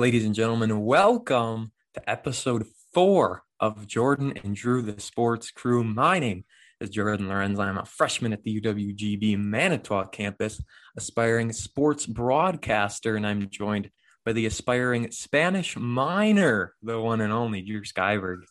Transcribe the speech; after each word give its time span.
Ladies 0.00 0.24
and 0.24 0.32
gentlemen, 0.32 0.84
welcome 0.84 1.72
to 1.92 2.08
episode 2.08 2.68
four 2.94 3.42
of 3.58 3.88
Jordan 3.88 4.32
and 4.44 4.54
Drew, 4.54 4.80
the 4.80 5.00
sports 5.00 5.50
crew. 5.50 5.82
My 5.82 6.20
name 6.20 6.44
is 6.80 6.90
Jordan 6.90 7.26
Lorenz. 7.26 7.58
I'm 7.58 7.78
a 7.78 7.84
freshman 7.84 8.32
at 8.32 8.44
the 8.44 8.60
UWGB 8.60 9.36
Manitowoc 9.36 10.12
campus, 10.12 10.62
aspiring 10.96 11.52
sports 11.52 12.06
broadcaster, 12.06 13.16
and 13.16 13.26
I'm 13.26 13.50
joined 13.50 13.90
by 14.24 14.34
the 14.34 14.46
aspiring 14.46 15.10
Spanish 15.10 15.76
minor, 15.76 16.74
the 16.80 17.00
one 17.00 17.20
and 17.20 17.32
only 17.32 17.62
Drew 17.62 17.82
Skyberg. 17.82 18.42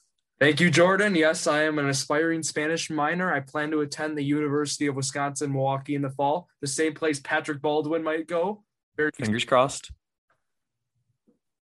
Thank 0.41 0.59
you, 0.59 0.69
Jordan. 0.69 1.15
Yes, 1.15 1.47
I 1.47 1.63
am 1.63 1.79
an 1.79 1.87
aspiring 1.87 2.43
Spanish 2.43 2.89
minor. 2.89 3.33
I 3.33 3.39
plan 3.39 3.71
to 3.71 3.79
attend 3.79 4.17
the 4.17 4.21
University 4.21 4.87
of 4.87 4.97
Wisconsin 4.97 5.53
Milwaukee 5.53 5.95
in 5.95 6.01
the 6.01 6.09
fall, 6.09 6.49
the 6.59 6.67
same 6.67 6.93
place 6.93 7.21
Patrick 7.21 7.61
Baldwin 7.61 8.03
might 8.03 8.27
go. 8.27 8.65
Very 8.97 9.11
Fingers 9.15 9.45
crossed. 9.45 9.91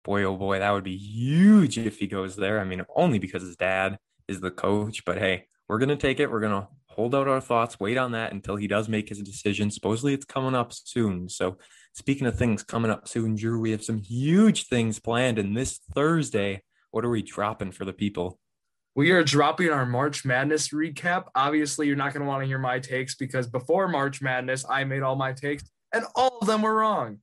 Boy, 0.06 0.22
oh 0.22 0.36
boy, 0.36 0.60
that 0.60 0.70
would 0.70 0.84
be 0.84 0.96
huge 0.96 1.78
if 1.78 1.98
he 1.98 2.06
goes 2.06 2.36
there. 2.36 2.60
I 2.60 2.64
mean, 2.64 2.82
only 2.94 3.18
because 3.18 3.42
his 3.42 3.56
dad 3.56 3.98
is 4.28 4.40
the 4.40 4.52
coach, 4.52 5.04
but 5.04 5.18
hey, 5.18 5.48
we're 5.68 5.80
going 5.80 5.88
to 5.88 5.96
take 5.96 6.20
it. 6.20 6.30
We're 6.30 6.38
going 6.38 6.62
to 6.62 6.68
hold 6.86 7.12
out 7.12 7.26
our 7.26 7.40
thoughts, 7.40 7.80
wait 7.80 7.98
on 7.98 8.12
that 8.12 8.32
until 8.32 8.54
he 8.54 8.68
does 8.68 8.88
make 8.88 9.08
his 9.08 9.20
decision. 9.20 9.68
Supposedly 9.68 10.14
it's 10.14 10.24
coming 10.24 10.54
up 10.54 10.72
soon. 10.72 11.28
So, 11.28 11.58
speaking 11.92 12.28
of 12.28 12.38
things 12.38 12.62
coming 12.62 12.90
up 12.90 13.08
soon, 13.08 13.34
Drew, 13.34 13.58
we 13.58 13.72
have 13.72 13.82
some 13.82 13.98
huge 13.98 14.68
things 14.68 15.00
planned. 15.00 15.40
And 15.40 15.56
this 15.56 15.80
Thursday, 15.92 16.62
what 16.92 17.04
are 17.04 17.10
we 17.10 17.22
dropping 17.22 17.72
for 17.72 17.84
the 17.84 17.92
people? 17.92 18.38
We 18.94 19.10
are 19.10 19.24
dropping 19.24 19.70
our 19.70 19.86
March 19.86 20.24
Madness 20.24 20.68
recap. 20.68 21.24
Obviously, 21.34 21.88
you're 21.88 21.96
not 21.96 22.14
going 22.14 22.22
to 22.22 22.28
want 22.28 22.44
to 22.44 22.46
hear 22.46 22.60
my 22.60 22.78
takes 22.78 23.16
because 23.16 23.48
before 23.48 23.88
March 23.88 24.22
Madness, 24.22 24.64
I 24.70 24.84
made 24.84 25.02
all 25.02 25.16
my 25.16 25.32
takes 25.32 25.64
and 25.92 26.04
all 26.14 26.38
of 26.40 26.46
them 26.46 26.62
were 26.62 26.76
wrong. 26.76 27.18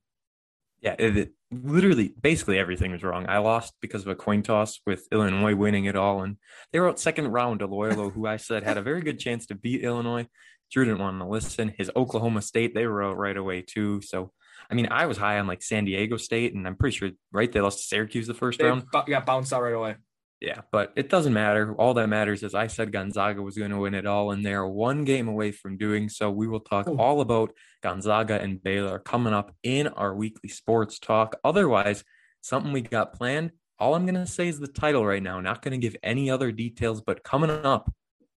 Yeah, 0.84 0.96
it, 0.98 1.16
it, 1.16 1.32
literally, 1.50 2.12
basically 2.20 2.58
everything 2.58 2.92
was 2.92 3.02
wrong. 3.02 3.24
I 3.26 3.38
lost 3.38 3.72
because 3.80 4.02
of 4.02 4.08
a 4.08 4.14
coin 4.14 4.42
toss 4.42 4.80
with 4.86 5.08
Illinois 5.10 5.54
winning 5.54 5.86
it 5.86 5.96
all, 5.96 6.22
and 6.22 6.36
they 6.72 6.78
were 6.78 6.90
out 6.90 7.00
second 7.00 7.28
round 7.28 7.60
to 7.60 7.66
Loyola, 7.66 8.10
who 8.10 8.26
I 8.26 8.36
said 8.36 8.64
had 8.64 8.76
a 8.76 8.82
very 8.82 9.00
good 9.00 9.18
chance 9.18 9.46
to 9.46 9.54
beat 9.54 9.82
Illinois. 9.82 10.26
Drew 10.70 10.84
didn't 10.84 11.00
want 11.00 11.18
to 11.20 11.26
listen. 11.26 11.72
His 11.78 11.90
Oklahoma 11.96 12.42
State, 12.42 12.74
they 12.74 12.86
were 12.86 13.02
out 13.02 13.16
right 13.16 13.36
away 13.36 13.62
too. 13.62 14.02
So, 14.02 14.32
I 14.70 14.74
mean, 14.74 14.88
I 14.90 15.06
was 15.06 15.16
high 15.16 15.38
on 15.38 15.46
like 15.46 15.62
San 15.62 15.86
Diego 15.86 16.18
State, 16.18 16.54
and 16.54 16.66
I'm 16.66 16.76
pretty 16.76 16.98
sure, 16.98 17.10
right? 17.32 17.50
They 17.50 17.62
lost 17.62 17.78
to 17.78 17.84
Syracuse 17.84 18.26
the 18.26 18.34
first 18.34 18.58
they 18.58 18.66
round. 18.66 18.84
got 18.92 19.24
bounced 19.24 19.54
out 19.54 19.62
right 19.62 19.72
away. 19.72 19.94
Yeah, 20.44 20.60
but 20.70 20.92
it 20.94 21.08
doesn't 21.08 21.32
matter. 21.32 21.74
All 21.76 21.94
that 21.94 22.08
matters 22.08 22.42
is 22.42 22.54
I 22.54 22.66
said 22.66 22.92
Gonzaga 22.92 23.40
was 23.40 23.56
going 23.56 23.70
to 23.70 23.78
win 23.78 23.94
it 23.94 24.04
all, 24.04 24.30
and 24.30 24.44
they're 24.44 24.66
one 24.66 25.04
game 25.04 25.26
away 25.26 25.52
from 25.52 25.78
doing 25.78 26.10
so. 26.10 26.30
We 26.30 26.46
will 26.46 26.60
talk 26.60 26.86
Ooh. 26.86 26.98
all 26.98 27.22
about 27.22 27.54
Gonzaga 27.82 28.40
and 28.40 28.62
Baylor 28.62 28.98
coming 28.98 29.32
up 29.32 29.54
in 29.62 29.88
our 29.88 30.14
weekly 30.14 30.50
sports 30.50 30.98
talk. 30.98 31.36
Otherwise, 31.44 32.04
something 32.42 32.72
we 32.72 32.82
got 32.82 33.14
planned. 33.14 33.52
All 33.78 33.94
I'm 33.94 34.04
going 34.04 34.16
to 34.16 34.26
say 34.26 34.48
is 34.48 34.60
the 34.60 34.68
title 34.68 35.04
right 35.06 35.22
now. 35.22 35.40
Not 35.40 35.62
going 35.62 35.72
to 35.72 35.84
give 35.84 35.96
any 36.02 36.30
other 36.30 36.52
details, 36.52 37.00
but 37.00 37.24
coming 37.24 37.50
up, 37.50 37.90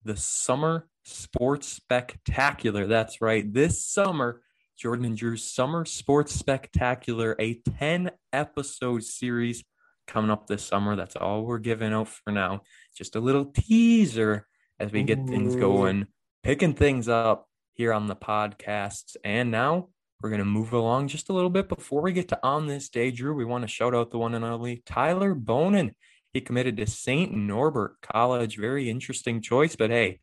the 0.04 0.16
Summer 0.16 0.88
Sports 1.06 1.68
Spectacular. 1.68 2.86
That's 2.86 3.20
right. 3.20 3.52
This 3.52 3.84
summer, 3.84 4.42
Jordan 4.78 5.06
and 5.06 5.18
Drew's 5.18 5.52
Summer 5.52 5.86
Sports 5.86 6.36
Spectacular, 6.36 7.36
a 7.40 7.56
10 7.80 8.12
episode 8.32 9.04
series 9.04 9.64
coming 10.08 10.32
up 10.32 10.48
this 10.48 10.66
summer. 10.66 10.96
That's 10.96 11.16
all 11.16 11.44
we're 11.44 11.60
giving 11.60 11.94
out 11.94 12.08
for 12.08 12.32
now. 12.32 12.62
Just 12.96 13.16
a 13.16 13.20
little 13.20 13.46
teaser 13.46 14.48
as 14.80 14.92
we 14.92 15.04
get 15.04 15.20
Ooh. 15.20 15.28
things 15.28 15.56
going, 15.56 16.08
picking 16.44 16.74
things 16.74 17.08
up 17.08 17.48
here 17.74 17.94
on 17.94 18.08
the 18.08 18.16
podcasts. 18.16 19.16
And 19.24 19.52
now 19.52 19.90
we're 20.22 20.30
going 20.30 20.40
to 20.40 20.46
move 20.46 20.74
along 20.74 21.10
just 21.10 21.30
a 21.30 21.34
little 21.34 21.50
bit 21.50 21.70
before 21.70 22.02
we 22.02 22.14
get 22.14 22.30
to 22.30 22.40
on 22.42 22.68
this 22.68 22.90
day. 22.90 23.12
Drew, 23.12 23.34
we 23.34 23.46
want 23.46 23.64
to 23.64 23.68
shout 23.68 23.94
out 23.94 24.12
the 24.12 24.18
one 24.18 24.34
and 24.34 24.46
only 24.46 24.82
Tyler 24.86 25.36
Bonin. 25.36 25.94
He 26.34 26.42
committed 26.42 26.78
to 26.78 26.88
St. 26.88 27.34
Norbert 27.34 27.98
College. 28.02 28.58
Very 28.58 28.90
interesting 28.90 29.42
choice, 29.42 29.76
but 29.76 29.90
hey, 29.90 30.20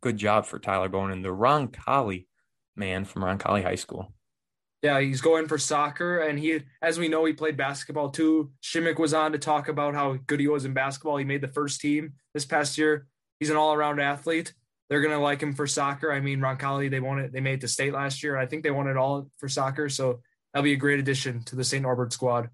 good 0.00 0.16
job 0.16 0.46
for 0.46 0.58
Tyler 0.58 0.88
Bonin, 0.88 1.22
the 1.22 1.28
Roncalli 1.28 2.26
man 2.76 3.04
from 3.04 3.22
Roncalli 3.22 3.62
High 3.62 3.74
School. 3.74 4.13
Yeah, 4.84 5.00
he's 5.00 5.22
going 5.22 5.48
for 5.48 5.56
soccer, 5.56 6.18
and 6.18 6.38
he, 6.38 6.60
as 6.82 6.98
we 6.98 7.08
know, 7.08 7.24
he 7.24 7.32
played 7.32 7.56
basketball 7.56 8.10
too. 8.10 8.52
Shimmick 8.60 8.98
was 8.98 9.14
on 9.14 9.32
to 9.32 9.38
talk 9.38 9.68
about 9.68 9.94
how 9.94 10.18
good 10.26 10.40
he 10.40 10.46
was 10.46 10.66
in 10.66 10.74
basketball. 10.74 11.16
He 11.16 11.24
made 11.24 11.40
the 11.40 11.48
first 11.48 11.80
team 11.80 12.12
this 12.34 12.44
past 12.44 12.76
year. 12.76 13.06
He's 13.40 13.48
an 13.48 13.56
all-around 13.56 13.98
athlete. 13.98 14.52
They're 14.90 15.00
gonna 15.00 15.22
like 15.22 15.42
him 15.42 15.54
for 15.54 15.66
soccer. 15.66 16.12
I 16.12 16.20
mean, 16.20 16.38
Roncalli, 16.38 16.90
they 16.90 17.00
won 17.00 17.18
it. 17.18 17.32
They 17.32 17.40
made 17.40 17.54
it 17.54 17.60
to 17.62 17.68
state 17.68 17.94
last 17.94 18.22
year. 18.22 18.36
I 18.36 18.44
think 18.44 18.62
they 18.62 18.70
won 18.70 18.86
it 18.86 18.98
all 18.98 19.30
for 19.38 19.48
soccer. 19.48 19.88
So 19.88 20.20
that'll 20.52 20.64
be 20.64 20.74
a 20.74 20.76
great 20.76 21.00
addition 21.00 21.42
to 21.44 21.56
the 21.56 21.64
St. 21.64 21.82
Norbert 21.82 22.12
squad. 22.12 22.50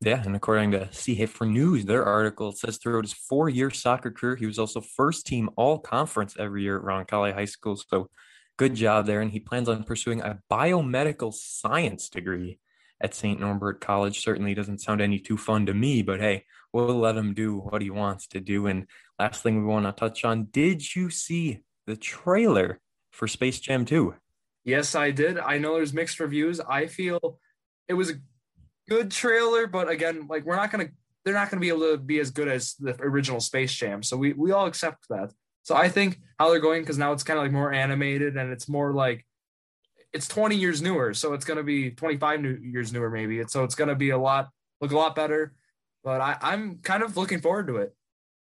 Yeah, 0.00 0.22
and 0.24 0.34
according 0.34 0.70
to 0.70 0.86
Seehafer 0.86 1.46
News, 1.46 1.84
their 1.84 2.06
article 2.06 2.52
says 2.52 2.78
throughout 2.78 3.04
his 3.04 3.12
four-year 3.12 3.70
soccer 3.70 4.10
career, 4.10 4.36
he 4.36 4.46
was 4.46 4.58
also 4.58 4.80
first 4.80 5.26
team 5.26 5.50
all 5.56 5.78
conference 5.78 6.36
every 6.38 6.62
year 6.62 6.78
at 6.78 6.84
Roncalli 6.84 7.34
High 7.34 7.44
School. 7.44 7.76
So 7.76 8.08
good 8.58 8.74
job 8.74 9.06
there. 9.06 9.22
And 9.22 9.30
he 9.30 9.40
plans 9.40 9.68
on 9.68 9.84
pursuing 9.84 10.20
a 10.20 10.40
biomedical 10.50 11.32
science 11.32 12.10
degree 12.10 12.58
at 13.00 13.14
St. 13.14 13.40
Norbert 13.40 13.80
College. 13.80 14.20
Certainly 14.20 14.54
doesn't 14.54 14.82
sound 14.82 15.00
any 15.00 15.18
too 15.18 15.38
fun 15.38 15.64
to 15.66 15.72
me, 15.72 16.02
but 16.02 16.20
hey, 16.20 16.44
we'll 16.72 16.98
let 16.98 17.16
him 17.16 17.32
do 17.32 17.56
what 17.56 17.80
he 17.80 17.88
wants 17.88 18.26
to 18.28 18.40
do. 18.40 18.66
And 18.66 18.86
last 19.18 19.42
thing 19.42 19.56
we 19.56 19.64
want 19.64 19.86
to 19.86 19.92
touch 19.92 20.24
on 20.24 20.44
did 20.50 20.94
you 20.94 21.08
see 21.08 21.60
the 21.86 21.96
trailer 21.96 22.80
for 23.10 23.26
Space 23.26 23.60
Jam 23.60 23.84
2? 23.84 24.14
Yes, 24.64 24.94
I 24.94 25.12
did. 25.12 25.38
I 25.38 25.58
know 25.58 25.76
there's 25.76 25.94
mixed 25.94 26.20
reviews. 26.20 26.60
I 26.60 26.86
feel 26.86 27.38
it 27.88 27.94
was 27.94 28.10
a 28.10 28.14
good 28.88 29.10
trailer, 29.10 29.66
but 29.66 29.88
again, 29.88 30.26
like 30.28 30.44
we're 30.44 30.56
not 30.56 30.70
going 30.70 30.86
to, 30.86 30.92
they're 31.24 31.34
not 31.34 31.50
going 31.50 31.60
to 31.60 31.64
be 31.64 31.68
able 31.68 31.92
to 31.92 31.96
be 31.96 32.20
as 32.20 32.30
good 32.30 32.48
as 32.48 32.74
the 32.74 32.94
original 33.00 33.40
Space 33.40 33.72
Jam. 33.72 34.02
So 34.02 34.16
we, 34.16 34.32
we 34.34 34.52
all 34.52 34.66
accept 34.66 35.08
that. 35.08 35.32
So 35.68 35.76
I 35.76 35.90
think 35.90 36.18
how 36.38 36.48
they're 36.48 36.60
going 36.60 36.80
because 36.80 36.96
now 36.96 37.12
it's 37.12 37.22
kind 37.22 37.38
of 37.38 37.44
like 37.44 37.52
more 37.52 37.74
animated 37.74 38.38
and 38.38 38.50
it's 38.50 38.70
more 38.70 38.94
like 38.94 39.26
it's 40.14 40.26
20 40.26 40.56
years 40.56 40.80
newer, 40.80 41.12
so 41.12 41.34
it's 41.34 41.44
gonna 41.44 41.62
be 41.62 41.90
25 41.90 42.40
new 42.40 42.56
years 42.62 42.90
newer 42.90 43.10
maybe. 43.10 43.44
so 43.48 43.64
it's 43.64 43.74
gonna 43.74 43.94
be 43.94 44.08
a 44.08 44.16
lot 44.16 44.48
look 44.80 44.92
a 44.92 44.96
lot 44.96 45.14
better. 45.14 45.52
But 46.02 46.22
I, 46.22 46.38
I'm 46.40 46.78
kind 46.78 47.02
of 47.02 47.18
looking 47.18 47.42
forward 47.42 47.66
to 47.66 47.76
it. 47.76 47.94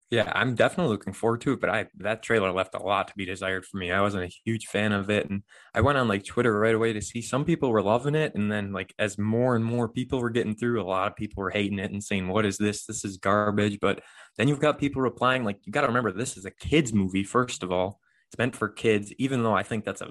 Yeah, 0.10 0.32
I'm 0.36 0.54
definitely 0.54 0.92
looking 0.92 1.14
forward 1.14 1.42
to 1.42 1.54
it, 1.54 1.60
but 1.60 1.72
I 1.72 1.88
that 1.98 2.22
trailer 2.22 2.52
left 2.52 2.76
a 2.76 2.84
lot 2.84 3.08
to 3.08 3.16
be 3.16 3.26
desired 3.26 3.66
for 3.66 3.78
me. 3.78 3.92
I 3.92 4.02
wasn't 4.02 4.26
a 4.26 4.36
huge 4.46 4.68
fan 4.68 4.92
of 4.92 5.10
it 5.10 5.28
and 5.28 5.42
I 5.74 5.82
went 5.82 5.98
on 5.98 6.08
like 6.08 6.24
Twitter 6.24 6.58
right 6.60 6.76
away 6.76 6.94
to 6.94 7.02
see 7.02 7.22
some 7.22 7.44
people 7.46 7.72
were 7.72 7.82
loving 7.82 8.14
it 8.14 8.36
and 8.36 8.52
then 8.52 8.74
like 8.74 8.94
as 9.00 9.18
more 9.18 9.56
and 9.56 9.66
more 9.66 9.90
people 9.90 10.20
were 10.20 10.30
getting 10.30 10.56
through, 10.56 10.80
a 10.80 10.84
lot 10.84 11.08
of 11.08 11.16
people 11.16 11.42
were 11.42 11.50
hating 11.50 11.80
it 11.80 11.92
and 11.92 12.04
saying 12.04 12.28
what 12.28 12.46
is 12.46 12.58
this? 12.60 12.86
This 12.86 13.04
is 13.04 13.18
garbage, 13.18 13.80
but 13.82 14.02
then 14.38 14.48
you've 14.48 14.60
got 14.60 14.78
people 14.78 15.02
replying 15.02 15.44
like 15.44 15.58
you 15.66 15.72
got 15.72 15.82
to 15.82 15.88
remember 15.88 16.12
this 16.12 16.38
is 16.38 16.46
a 16.46 16.52
kids 16.52 16.94
movie 16.94 17.24
first 17.24 17.64
of 17.64 17.72
all. 17.72 18.00
It's 18.30 18.38
meant 18.38 18.56
for 18.56 18.70
kids 18.70 19.12
even 19.18 19.42
though 19.42 19.56
I 19.56 19.64
think 19.64 19.84
that's 19.84 20.02
a 20.02 20.10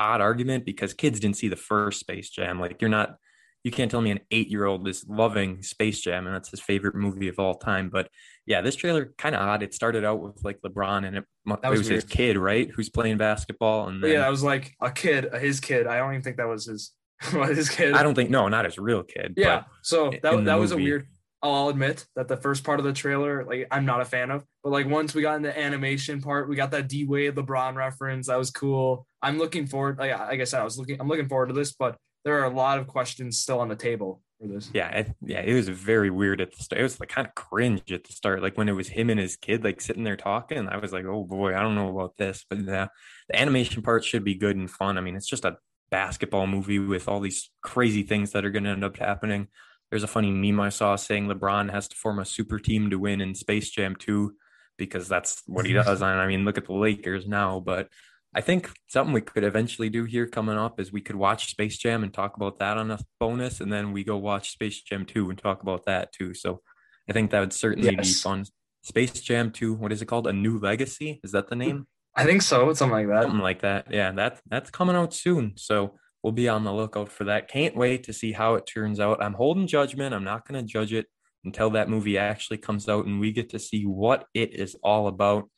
odd 0.00 0.20
argument 0.20 0.64
because 0.64 0.94
kids 0.94 1.20
didn't 1.20 1.36
see 1.36 1.48
the 1.48 1.54
first 1.56 2.00
Space 2.00 2.28
Jam. 2.28 2.58
Like 2.58 2.80
you're 2.80 2.90
not 2.90 3.18
you 3.64 3.70
can't 3.70 3.90
tell 3.90 4.02
me 4.02 4.10
an 4.10 4.20
eight 4.30 4.48
year 4.48 4.66
old 4.66 4.86
is 4.86 5.06
loving 5.08 5.62
Space 5.62 6.00
Jam 6.00 6.26
and 6.26 6.34
that's 6.34 6.50
his 6.50 6.60
favorite 6.60 6.94
movie 6.94 7.28
of 7.28 7.38
all 7.38 7.54
time. 7.54 7.88
But 7.88 8.08
yeah, 8.46 8.60
this 8.60 8.76
trailer 8.76 9.14
kind 9.16 9.34
of 9.34 9.40
odd. 9.40 9.62
It 9.62 9.72
started 9.72 10.04
out 10.04 10.20
with 10.20 10.44
like 10.44 10.60
LeBron 10.60 11.06
and 11.06 11.16
it, 11.16 11.24
was, 11.46 11.58
it 11.62 11.70
was 11.70 11.86
his 11.88 12.04
kid, 12.04 12.36
right? 12.36 12.70
Who's 12.70 12.90
playing 12.90 13.16
basketball. 13.16 13.88
And 13.88 14.04
then, 14.04 14.12
yeah, 14.12 14.26
I 14.26 14.28
was 14.28 14.42
like 14.42 14.74
a 14.80 14.90
kid, 14.90 15.32
his 15.40 15.60
kid. 15.60 15.86
I 15.86 15.96
don't 15.96 16.10
even 16.10 16.22
think 16.22 16.36
that 16.36 16.46
was 16.46 16.66
his, 16.66 16.92
his 17.20 17.70
kid. 17.70 17.94
I 17.94 18.02
don't 18.02 18.14
think, 18.14 18.28
no, 18.28 18.48
not 18.48 18.66
his 18.66 18.78
real 18.78 19.02
kid. 19.02 19.32
Yeah. 19.38 19.64
So 19.80 20.12
that, 20.22 20.44
that 20.44 20.56
was 20.56 20.72
a 20.72 20.76
weird, 20.76 21.08
I'll 21.42 21.68
admit 21.68 22.06
that 22.16 22.28
the 22.28 22.36
first 22.36 22.64
part 22.64 22.80
of 22.80 22.84
the 22.84 22.92
trailer, 22.92 23.44
like 23.44 23.66
I'm 23.70 23.86
not 23.86 24.02
a 24.02 24.04
fan 24.04 24.30
of, 24.30 24.44
but 24.62 24.70
like 24.70 24.86
once 24.86 25.14
we 25.14 25.22
got 25.22 25.36
in 25.36 25.42
the 25.42 25.58
animation 25.58 26.20
part, 26.20 26.50
we 26.50 26.56
got 26.56 26.70
that 26.72 26.88
D 26.88 27.06
Wade 27.06 27.34
LeBron 27.34 27.76
reference. 27.76 28.26
That 28.26 28.38
was 28.38 28.50
cool. 28.50 29.06
I'm 29.22 29.38
looking 29.38 29.66
forward. 29.66 29.98
Like, 29.98 30.18
like 30.18 30.40
I 30.40 30.44
said, 30.44 30.60
I 30.60 30.64
was 30.64 30.78
looking, 30.78 31.00
I'm 31.00 31.08
looking 31.08 31.28
forward 31.28 31.46
to 31.48 31.54
this, 31.54 31.72
but 31.72 31.96
there 32.24 32.40
are 32.40 32.44
a 32.44 32.54
lot 32.54 32.78
of 32.78 32.86
questions 32.86 33.38
still 33.38 33.60
on 33.60 33.68
the 33.68 33.76
table 33.76 34.22
for 34.40 34.48
this. 34.48 34.70
Yeah, 34.72 35.08
yeah, 35.22 35.40
it 35.40 35.54
was 35.54 35.68
very 35.68 36.10
weird 36.10 36.40
at 36.40 36.54
the 36.54 36.62
start. 36.62 36.80
It 36.80 36.82
was 36.82 36.98
like 37.00 37.08
kind 37.08 37.26
of 37.26 37.34
cringe 37.34 37.92
at 37.92 38.04
the 38.04 38.12
start, 38.12 38.42
like 38.42 38.56
when 38.56 38.68
it 38.68 38.72
was 38.72 38.88
him 38.88 39.10
and 39.10 39.20
his 39.20 39.36
kid 39.36 39.64
like 39.64 39.80
sitting 39.80 40.04
there 40.04 40.16
talking. 40.16 40.68
I 40.68 40.78
was 40.78 40.92
like, 40.92 41.04
oh 41.04 41.24
boy, 41.24 41.56
I 41.56 41.62
don't 41.62 41.74
know 41.74 41.96
about 41.96 42.16
this, 42.16 42.44
but 42.48 42.60
yeah, 42.60 42.88
the 43.28 43.40
animation 43.40 43.82
part 43.82 44.04
should 44.04 44.24
be 44.24 44.34
good 44.34 44.56
and 44.56 44.70
fun. 44.70 44.98
I 44.98 45.00
mean, 45.00 45.16
it's 45.16 45.28
just 45.28 45.44
a 45.44 45.58
basketball 45.90 46.46
movie 46.46 46.78
with 46.78 47.08
all 47.08 47.20
these 47.20 47.50
crazy 47.62 48.02
things 48.02 48.32
that 48.32 48.44
are 48.44 48.50
going 48.50 48.64
to 48.64 48.70
end 48.70 48.84
up 48.84 48.96
happening. 48.96 49.48
There's 49.90 50.02
a 50.02 50.08
funny 50.08 50.30
meme 50.30 50.60
I 50.60 50.70
saw 50.70 50.96
saying 50.96 51.28
LeBron 51.28 51.70
has 51.70 51.88
to 51.88 51.96
form 51.96 52.18
a 52.18 52.24
super 52.24 52.58
team 52.58 52.90
to 52.90 52.98
win 52.98 53.20
in 53.20 53.34
Space 53.34 53.70
Jam 53.70 53.94
2 53.96 54.34
because 54.76 55.08
that's 55.08 55.42
what 55.46 55.66
he 55.66 55.72
does. 55.72 56.02
And 56.02 56.20
I 56.20 56.26
mean, 56.26 56.44
look 56.44 56.58
at 56.58 56.66
the 56.66 56.72
Lakers 56.72 57.28
now, 57.28 57.60
but 57.60 57.88
I 58.34 58.40
think 58.40 58.70
something 58.88 59.12
we 59.12 59.20
could 59.20 59.44
eventually 59.44 59.88
do 59.88 60.04
here 60.04 60.26
coming 60.26 60.56
up 60.56 60.80
is 60.80 60.92
we 60.92 61.00
could 61.00 61.16
watch 61.16 61.50
Space 61.50 61.78
Jam 61.78 62.02
and 62.02 62.12
talk 62.12 62.36
about 62.36 62.58
that 62.58 62.76
on 62.76 62.90
a 62.90 62.98
bonus, 63.20 63.60
and 63.60 63.72
then 63.72 63.92
we 63.92 64.02
go 64.02 64.16
watch 64.16 64.50
Space 64.50 64.82
Jam 64.82 65.04
2 65.04 65.30
and 65.30 65.38
talk 65.38 65.62
about 65.62 65.86
that 65.86 66.12
too. 66.12 66.34
So 66.34 66.60
I 67.08 67.12
think 67.12 67.30
that 67.30 67.40
would 67.40 67.52
certainly 67.52 67.94
yes. 67.94 68.08
be 68.08 68.14
fun. 68.14 68.44
Space 68.82 69.20
Jam 69.20 69.50
2, 69.50 69.74
what 69.74 69.92
is 69.92 70.02
it 70.02 70.06
called? 70.06 70.26
A 70.26 70.32
New 70.32 70.58
Legacy? 70.58 71.20
Is 71.22 71.32
that 71.32 71.48
the 71.48 71.56
name? 71.56 71.86
I 72.16 72.24
think 72.24 72.42
so. 72.42 72.72
Something 72.74 72.92
like 72.92 73.08
that. 73.08 73.22
Something 73.22 73.40
like 73.40 73.62
that. 73.62 73.86
Yeah, 73.90 74.12
that's 74.12 74.40
that's 74.48 74.70
coming 74.70 74.96
out 74.96 75.14
soon. 75.14 75.54
So 75.56 75.94
we'll 76.22 76.32
be 76.32 76.48
on 76.48 76.64
the 76.64 76.72
lookout 76.72 77.10
for 77.10 77.24
that. 77.24 77.48
Can't 77.48 77.76
wait 77.76 78.04
to 78.04 78.12
see 78.12 78.32
how 78.32 78.54
it 78.54 78.66
turns 78.66 79.00
out. 79.00 79.22
I'm 79.22 79.34
holding 79.34 79.66
judgment. 79.66 80.14
I'm 80.14 80.24
not 80.24 80.46
going 80.46 80.60
to 80.60 80.66
judge 80.66 80.92
it 80.92 81.06
until 81.44 81.70
that 81.70 81.88
movie 81.88 82.18
actually 82.18 82.58
comes 82.58 82.88
out 82.88 83.04
and 83.04 83.20
we 83.20 83.32
get 83.32 83.50
to 83.50 83.58
see 83.58 83.84
what 83.84 84.26
it 84.32 84.54
is 84.54 84.76
all 84.82 85.06
about. 85.08 85.48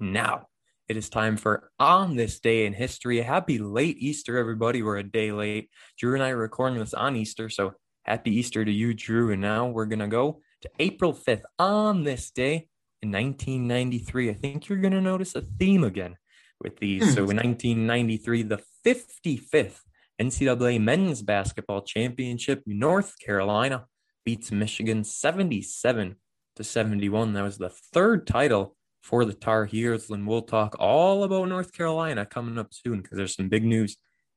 Now, 0.00 0.46
it 0.92 0.98
is 0.98 1.08
time 1.08 1.38
for 1.38 1.70
On 1.78 2.16
This 2.16 2.38
Day 2.38 2.66
in 2.66 2.74
History. 2.74 3.18
Happy 3.22 3.56
late 3.58 3.96
Easter, 3.98 4.36
everybody. 4.36 4.82
We're 4.82 4.98
a 4.98 5.02
day 5.02 5.32
late. 5.32 5.70
Drew 5.98 6.12
and 6.12 6.22
I 6.22 6.28
are 6.28 6.36
recording 6.36 6.78
this 6.78 6.92
on 6.92 7.16
Easter, 7.16 7.48
so 7.48 7.72
happy 8.02 8.32
Easter 8.36 8.62
to 8.62 8.70
you, 8.70 8.92
Drew. 8.92 9.32
And 9.32 9.40
now 9.40 9.68
we're 9.68 9.86
going 9.86 10.00
to 10.00 10.06
go 10.06 10.42
to 10.60 10.70
April 10.78 11.14
5th 11.14 11.44
on 11.58 12.04
this 12.04 12.30
day 12.30 12.68
in 13.00 13.10
1993. 13.10 14.28
I 14.28 14.34
think 14.34 14.68
you're 14.68 14.82
going 14.82 14.92
to 14.92 15.00
notice 15.00 15.34
a 15.34 15.40
theme 15.40 15.82
again 15.82 16.18
with 16.60 16.78
these. 16.78 17.14
so 17.14 17.24
hmm. 17.24 17.30
in 17.30 17.36
1993, 17.38 18.42
the 18.42 18.62
55th 18.84 19.78
NCAA 20.20 20.78
Men's 20.78 21.22
Basketball 21.22 21.80
Championship, 21.80 22.62
North 22.66 23.14
Carolina 23.18 23.86
beats 24.26 24.52
Michigan 24.52 25.04
77 25.04 26.16
to 26.56 26.62
71. 26.62 27.32
That 27.32 27.44
was 27.44 27.56
the 27.56 27.70
third 27.70 28.26
title 28.26 28.76
for 29.02 29.24
the 29.24 29.34
Tar 29.34 29.66
Heels. 29.66 30.08
And 30.10 30.26
we'll 30.26 30.42
talk 30.42 30.76
all 30.78 31.24
about 31.24 31.48
North 31.48 31.72
Carolina 31.72 32.24
coming 32.24 32.58
up 32.58 32.72
soon 32.72 33.02
because 33.02 33.16
there's 33.16 33.34
some 33.34 33.48
big 33.48 33.64
news 33.64 33.96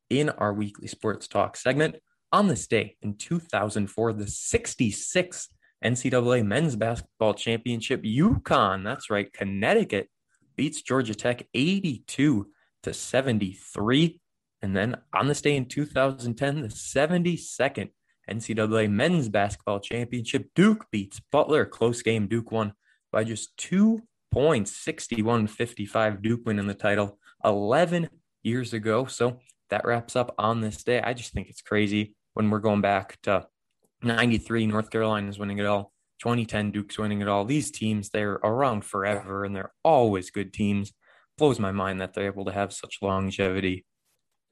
in 0.10 0.30
our 0.30 0.54
weekly 0.54 0.88
sports 0.88 1.28
talk 1.28 1.56
segment. 1.56 1.96
On 2.32 2.48
this 2.48 2.68
day 2.68 2.98
in 3.02 3.16
2004, 3.16 4.14
the 4.14 4.26
66th 4.26 5.48
NCAA 5.84 6.46
Men's 6.46 6.76
Basketball 6.76 7.34
Championship, 7.36 8.04
UConn, 8.04 8.84
that's 8.84 9.10
right, 9.10 9.32
Connecticut 9.32 10.10
beats 10.56 10.82
Georgia 10.82 11.14
Tech 11.14 11.48
82 11.54 12.48
to 12.84 12.94
73. 12.94 14.20
And 14.62 14.76
then 14.76 14.98
on 15.14 15.28
this 15.28 15.42
day 15.42 15.56
in 15.56 15.66
2010, 15.66 16.62
the 16.62 16.68
72nd 16.70 17.90
NCAA 18.30 18.90
Men's 18.90 19.30
Basketball 19.30 19.80
Championship, 19.80 20.50
Duke 20.56 20.86
beats 20.92 21.22
Butler. 21.32 21.66
Close 21.66 22.02
game. 22.02 22.28
Duke 22.28 22.52
won 22.52 22.74
by 23.12 23.24
just 23.24 23.56
two 23.58 24.02
points, 24.36 24.76
61 24.76 25.48
55. 25.48 26.22
Duke 26.22 26.42
winning 26.46 26.68
the 26.68 26.74
title 26.74 27.18
11 27.46 28.10
years 28.44 28.74
ago. 28.74 29.06
So 29.06 29.40
that 29.70 29.86
wraps 29.86 30.18
up 30.18 30.36
on 30.38 30.60
this 30.60 30.84
day. 30.84 31.02
I 31.02 31.14
just 31.14 31.32
think 31.32 31.48
it's 31.50 31.62
crazy 31.62 32.18
when 32.34 32.50
we're 32.50 32.60
going 32.60 32.82
back 32.82 33.18
to 33.24 33.48
93, 34.04 34.68
North 34.68 34.90
Carolina 34.90 35.30
is 35.30 35.40
winning 35.40 35.60
it 35.60 35.66
all. 35.66 35.94
2010, 36.20 36.72
Duke's 36.72 36.98
winning 36.98 37.22
it 37.22 37.30
all. 37.30 37.46
These 37.46 37.72
teams, 37.72 38.10
they're 38.10 38.34
around 38.34 38.84
forever 38.84 39.46
and 39.46 39.56
they're 39.56 39.72
always 39.86 40.32
good 40.32 40.52
teams. 40.52 40.92
Blows 41.38 41.58
my 41.58 41.72
mind 41.72 42.02
that 42.02 42.14
they're 42.14 42.26
able 42.26 42.44
to 42.44 42.52
have 42.52 42.74
such 42.74 42.98
longevity. 43.02 43.86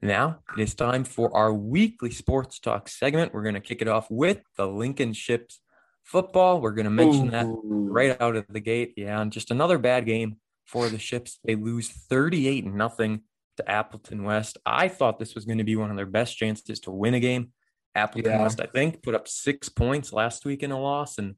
Now 0.02 0.40
it 0.58 0.62
is 0.62 0.76
time 0.76 1.04
for 1.04 1.36
our 1.36 1.54
weekly 1.54 2.12
sports 2.12 2.58
talk 2.58 2.88
segment. 2.88 3.34
We're 3.34 3.44
going 3.44 3.56
to 3.56 3.60
kick 3.60 3.82
it 3.82 3.90
off 3.90 4.08
with 4.10 4.40
the 4.56 4.66
Lincoln 4.66 5.12
Ships 5.12 5.60
football. 6.04 6.62
We're 6.62 6.72
going 6.72 6.86
to 6.86 6.92
mention 6.92 7.28
Ooh. 7.28 7.32
that 7.32 7.46
right 7.64 8.22
out 8.22 8.36
of 8.36 8.46
the 8.50 8.60
gate. 8.60 8.94
Yeah, 8.98 9.20
and 9.20 9.32
just 9.32 9.52
another 9.52 9.78
bad 9.78 10.06
game 10.06 10.38
for 10.66 10.90
the 10.90 11.00
Ships. 11.00 11.40
They 11.44 11.56
lose 11.56 11.90
38 11.90 12.66
nothing 12.66 13.22
to 13.58 13.70
Appleton 13.70 14.24
West. 14.24 14.58
I 14.66 14.88
thought 14.88 15.20
this 15.20 15.36
was 15.36 15.46
going 15.46 15.60
to 15.60 15.64
be 15.64 15.76
one 15.76 15.92
of 15.92 15.98
their 15.98 16.06
best 16.06 16.38
chances 16.38 16.80
to 16.82 16.92
win 16.92 17.14
a 17.14 17.20
game. 17.20 17.52
Appleton 17.96 18.32
yeah. 18.32 18.42
West, 18.42 18.60
I 18.60 18.66
think, 18.66 19.04
put 19.04 19.16
up 19.16 19.28
six 19.28 19.70
points 19.70 20.12
last 20.12 20.46
week 20.46 20.64
in 20.64 20.72
a 20.72 20.80
loss, 20.80 21.18
and 21.18 21.36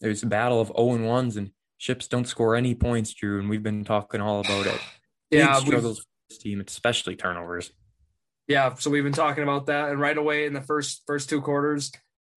it 0.00 0.08
was 0.08 0.22
a 0.22 0.26
battle 0.26 0.60
of 0.60 0.68
0 0.68 0.94
and 0.94 1.04
1s, 1.04 1.36
and 1.36 1.50
Ships 1.76 2.08
don't 2.08 2.26
score 2.26 2.56
any 2.56 2.74
points, 2.74 3.12
Drew, 3.14 3.38
and 3.38 3.48
we've 3.48 3.62
been 3.62 3.84
talking 3.84 4.20
all 4.20 4.40
about 4.40 4.66
it. 4.66 4.80
yeah, 5.30 5.54
struggles 5.54 5.98
for 5.98 6.04
this 6.28 6.38
team, 6.38 6.62
especially 6.66 7.14
turnovers. 7.14 7.70
Yeah, 8.48 8.74
so 8.74 8.90
we've 8.90 9.04
been 9.04 9.12
talking 9.12 9.42
about 9.42 9.66
that, 9.66 9.90
and 9.90 10.00
right 10.00 10.16
away 10.16 10.46
in 10.46 10.54
the 10.54 10.62
first 10.62 11.02
first 11.06 11.28
two 11.28 11.42
quarters, 11.42 11.92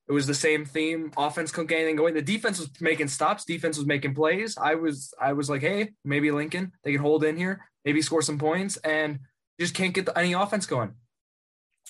it 0.08 0.14
was 0.14 0.28
the 0.28 0.34
same 0.34 0.66
theme. 0.66 1.12
Offense 1.18 1.52
couldn't 1.52 1.68
get 1.68 1.78
anything 1.78 1.96
going. 1.96 2.14
The 2.14 2.22
defense 2.22 2.60
was 2.60 2.70
making 2.82 3.08
stops. 3.08 3.46
Defense 3.46 3.78
was 3.78 3.86
making 3.86 4.16
plays. 4.16 4.58
I 4.58 4.76
was 4.76 5.14
I 5.20 5.34
was 5.34 5.50
like, 5.50 5.62
hey, 5.62 5.92
maybe 6.04 6.32
Lincoln 6.32 6.74
they 6.84 6.92
can 6.94 7.02
hold 7.02 7.24
in 7.24 7.38
here, 7.38 7.66
maybe 7.86 8.02
score 8.02 8.22
some 8.22 8.40
points, 8.40 8.78
and 8.78 9.20
just 9.60 9.76
can't 9.76 9.94
get 9.94 10.10
any 10.16 10.34
offense 10.34 10.66
going. 10.66 10.94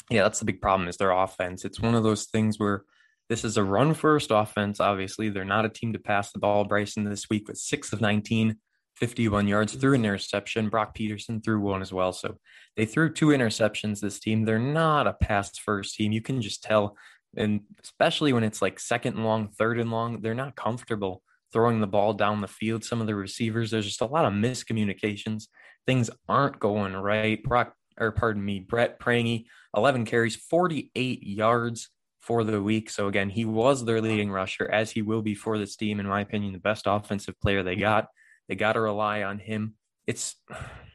Yeah, 0.09 0.23
that's 0.23 0.39
the 0.39 0.45
big 0.45 0.61
problem 0.61 0.89
is 0.89 0.97
their 0.97 1.11
offense. 1.11 1.63
It's 1.63 1.79
one 1.79 1.95
of 1.95 2.03
those 2.03 2.25
things 2.25 2.59
where 2.59 2.83
this 3.29 3.45
is 3.45 3.55
a 3.55 3.63
run 3.63 3.93
first 3.93 4.29
offense. 4.29 4.81
Obviously, 4.81 5.29
they're 5.29 5.45
not 5.45 5.65
a 5.65 5.69
team 5.69 5.93
to 5.93 5.99
pass 5.99 6.31
the 6.31 6.39
ball. 6.39 6.65
Bryson 6.65 7.05
this 7.05 7.29
week 7.29 7.47
with 7.47 7.57
six 7.57 7.93
of 7.93 8.01
19, 8.01 8.57
51 8.97 9.47
yards 9.47 9.73
through 9.73 9.93
an 9.93 10.03
interception. 10.03 10.67
Brock 10.67 10.93
Peterson 10.93 11.41
threw 11.41 11.61
one 11.61 11.81
as 11.81 11.93
well. 11.93 12.11
So 12.11 12.37
they 12.75 12.85
threw 12.85 13.13
two 13.13 13.27
interceptions 13.27 14.01
this 14.01 14.19
team. 14.19 14.43
They're 14.43 14.59
not 14.59 15.07
a 15.07 15.13
pass 15.13 15.57
first 15.57 15.95
team. 15.95 16.11
You 16.11 16.21
can 16.21 16.41
just 16.41 16.61
tell. 16.61 16.97
And 17.35 17.61
especially 17.83 18.33
when 18.33 18.43
it's 18.43 18.61
like 18.61 18.79
second 18.79 19.15
and 19.15 19.25
long, 19.25 19.49
third 19.49 19.79
and 19.79 19.91
long, 19.91 20.21
they're 20.21 20.33
not 20.33 20.55
comfortable 20.55 21.23
throwing 21.51 21.81
the 21.81 21.87
ball 21.87 22.13
down 22.13 22.41
the 22.41 22.47
field. 22.47 22.83
Some 22.83 23.01
of 23.01 23.07
the 23.07 23.15
receivers, 23.15 23.71
there's 23.71 23.85
just 23.85 24.01
a 24.01 24.05
lot 24.05 24.25
of 24.25 24.33
miscommunications. 24.33 25.45
Things 25.85 26.09
aren't 26.27 26.59
going 26.59 26.93
right. 26.93 27.41
Brock, 27.43 27.73
or 27.99 28.11
pardon 28.11 28.43
me, 28.43 28.59
Brett 28.59 28.99
Prangy, 28.99 29.47
11 29.75 30.05
carries, 30.05 30.35
48 30.35 31.23
yards 31.23 31.89
for 32.21 32.43
the 32.43 32.61
week. 32.61 32.89
So 32.89 33.07
again, 33.07 33.29
he 33.29 33.45
was 33.45 33.83
their 33.83 34.01
leading 34.01 34.31
rusher, 34.31 34.69
as 34.71 34.91
he 34.91 35.01
will 35.01 35.21
be 35.21 35.35
for 35.35 35.57
this 35.57 35.75
team, 35.75 35.99
in 35.99 36.07
my 36.07 36.21
opinion, 36.21 36.53
the 36.53 36.59
best 36.59 36.83
offensive 36.85 37.39
player 37.41 37.63
they 37.63 37.75
got. 37.75 38.07
They 38.47 38.55
got 38.55 38.73
to 38.73 38.81
rely 38.81 39.23
on 39.23 39.39
him. 39.39 39.75
It's 40.07 40.35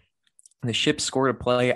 the 0.63 0.73
ship 0.73 1.01
scored 1.01 1.31
a 1.31 1.35
play 1.35 1.75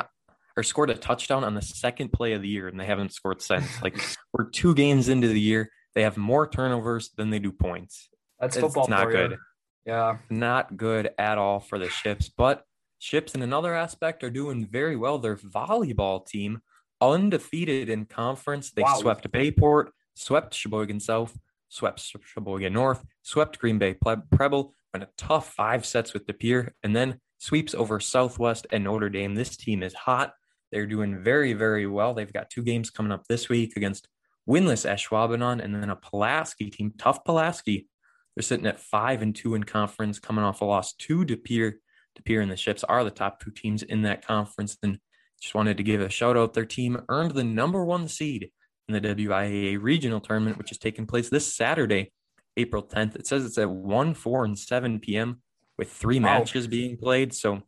or 0.61 0.62
scored 0.62 0.91
a 0.91 0.95
touchdown 0.95 1.43
on 1.43 1.55
the 1.55 1.62
second 1.62 2.12
play 2.12 2.35
of 2.35 2.43
the 2.43 2.49
year, 2.49 2.69
and 2.69 2.79
they 2.79 2.85
haven't 2.85 3.15
scored 3.15 3.41
since. 3.41 3.83
Like 3.83 3.99
we're 4.35 4.51
two 4.51 4.75
games 4.75 5.09
into 5.09 5.29
the 5.29 5.41
year, 5.41 5.71
they 5.95 6.03
have 6.03 6.19
more 6.19 6.47
turnovers 6.47 7.11
than 7.17 7.31
they 7.31 7.39
do 7.39 7.51
points. 7.51 8.11
That's 8.39 8.57
it's 8.57 8.62
football. 8.62 8.87
not 8.89 9.11
good. 9.11 9.39
Yeah, 9.87 10.19
not 10.29 10.77
good 10.77 11.11
at 11.19 11.39
all 11.39 11.61
for 11.61 11.79
the 11.79 11.89
ships. 11.89 12.29
But 12.29 12.62
ships 12.99 13.35
in 13.35 13.41
another 13.41 13.75
aspect 13.75 14.23
are 14.23 14.31
doing 14.31 14.67
very 14.67 14.97
well. 14.97 15.19
Their 15.19 15.37
volleyball 15.37 16.27
team 16.27 16.61
undefeated 17.01 17.89
in 17.89 18.05
conference. 18.05 18.71
They 18.71 18.83
wow. 18.83 18.99
swept 18.99 19.33
Bayport, 19.33 19.93
swept 20.15 20.53
Sheboygan 20.53 21.01
South, 21.01 21.39
swept 21.71 22.01
Sheboygan 22.01 22.75
North, 22.75 23.03
swept 23.23 23.59
Green 23.59 23.79
Bay 23.79 23.95
Preble, 23.95 24.75
and 24.93 25.05
a 25.05 25.09
tough 25.17 25.55
five 25.55 25.87
sets 25.87 26.12
with 26.12 26.27
De 26.27 26.35
Pere, 26.35 26.75
and 26.83 26.95
then 26.95 27.19
sweeps 27.39 27.75
over 27.75 27.99
Southwest 27.99 28.67
and 28.71 28.85
Notre 28.85 29.09
Dame. 29.09 29.35
This 29.35 29.57
team 29.57 29.83
is 29.83 29.95
hot. 29.95 30.35
They're 30.72 30.87
doing 30.87 31.22
very, 31.22 31.52
very 31.52 31.87
well. 31.87 32.14
They've 32.14 32.32
got 32.32 32.50
two 32.50 32.62
games 32.62 32.90
coming 32.90 33.12
up 33.12 33.26
this 33.28 33.49
week 33.49 33.76
against 33.76 34.09
winless 34.49 34.88
Ashwaubenon 34.88 35.62
and 35.62 35.75
then 35.75 35.90
a 35.90 35.97
Pulaski 35.97 36.71
team, 36.71 36.92
tough 36.99 37.25
Pulaski. 37.25 37.88
They're 38.35 38.42
sitting 38.42 38.66
at 38.66 38.80
five 38.80 39.23
and 39.23 39.35
two 39.35 39.54
in 39.54 39.64
conference, 39.64 40.18
coming 40.18 40.45
off 40.45 40.61
a 40.61 40.64
loss 40.64 40.92
to 40.95 41.25
De 41.25 41.37
Pere. 41.37 41.78
De 42.14 42.23
Pere 42.23 42.40
and 42.40 42.50
the 42.50 42.56
Ships 42.56 42.85
are 42.85 43.04
the 43.04 43.11
top 43.11 43.40
two 43.40 43.50
teams 43.50 43.83
in 43.83 44.02
that 44.02 44.26
conference. 44.26 44.76
And 44.83 44.99
just 45.40 45.54
wanted 45.54 45.76
to 45.78 45.83
give 45.83 46.00
a 46.00 46.09
shout 46.09 46.37
out. 46.37 46.54
Their 46.54 46.64
team 46.64 47.02
earned 47.09 47.33
the 47.33 47.45
number 47.45 47.85
one 47.85 48.09
seed 48.09 48.50
in 48.88 48.95
the 48.95 49.00
WIAA 49.00 49.80
regional 49.80 50.21
tournament, 50.21 50.59
which 50.59 50.73
is 50.73 50.78
taking 50.78 51.06
place 51.06 51.28
this 51.28 51.54
Saturday 51.54 52.12
April 52.56 52.83
10th. 52.83 53.16
It 53.16 53.26
says 53.26 53.45
it's 53.45 53.59
at 53.59 53.71
1, 53.71 54.14
4, 54.14 54.45
and 54.45 54.59
7 54.59 55.00
p.m. 55.00 55.42
with 55.78 55.90
three 55.90 56.18
matches 56.18 56.66
being 56.66 56.97
played. 56.97 57.33
So 57.33 57.62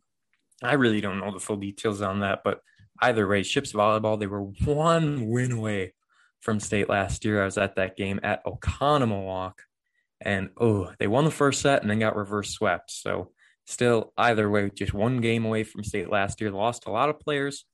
I 0.61 0.73
really 0.73 1.01
don't 1.01 1.19
know 1.19 1.31
the 1.31 1.39
full 1.39 1.57
details 1.57 2.01
on 2.01 2.19
that, 2.19 2.41
but 2.43 2.59
either 3.01 3.27
way, 3.27 3.43
Ships 3.43 3.73
Volleyball, 3.73 4.19
they 4.19 4.27
were 4.27 4.43
one 4.43 5.29
win 5.29 5.51
away 5.51 5.93
from 6.41 6.59
state 6.59 6.89
last 6.89 7.25
year. 7.25 7.41
I 7.41 7.45
was 7.45 7.57
at 7.57 7.75
that 7.75 7.95
game 7.95 8.19
at 8.23 8.45
Oconomowoc, 8.45 9.53
and 10.21 10.49
oh, 10.59 10.91
they 10.99 11.07
won 11.07 11.25
the 11.25 11.31
first 11.31 11.61
set 11.61 11.81
and 11.81 11.89
then 11.89 11.99
got 11.99 12.15
reverse 12.15 12.51
swept. 12.51 12.91
So 12.91 13.31
still, 13.65 14.13
either 14.17 14.49
way, 14.49 14.69
just 14.73 14.93
one 14.93 15.21
game 15.21 15.45
away 15.45 15.63
from 15.63 15.83
state 15.83 16.09
last 16.09 16.41
year. 16.41 16.51
Lost 16.51 16.85
a 16.85 16.91
lot 16.91 17.09
of 17.09 17.19
players, 17.19 17.65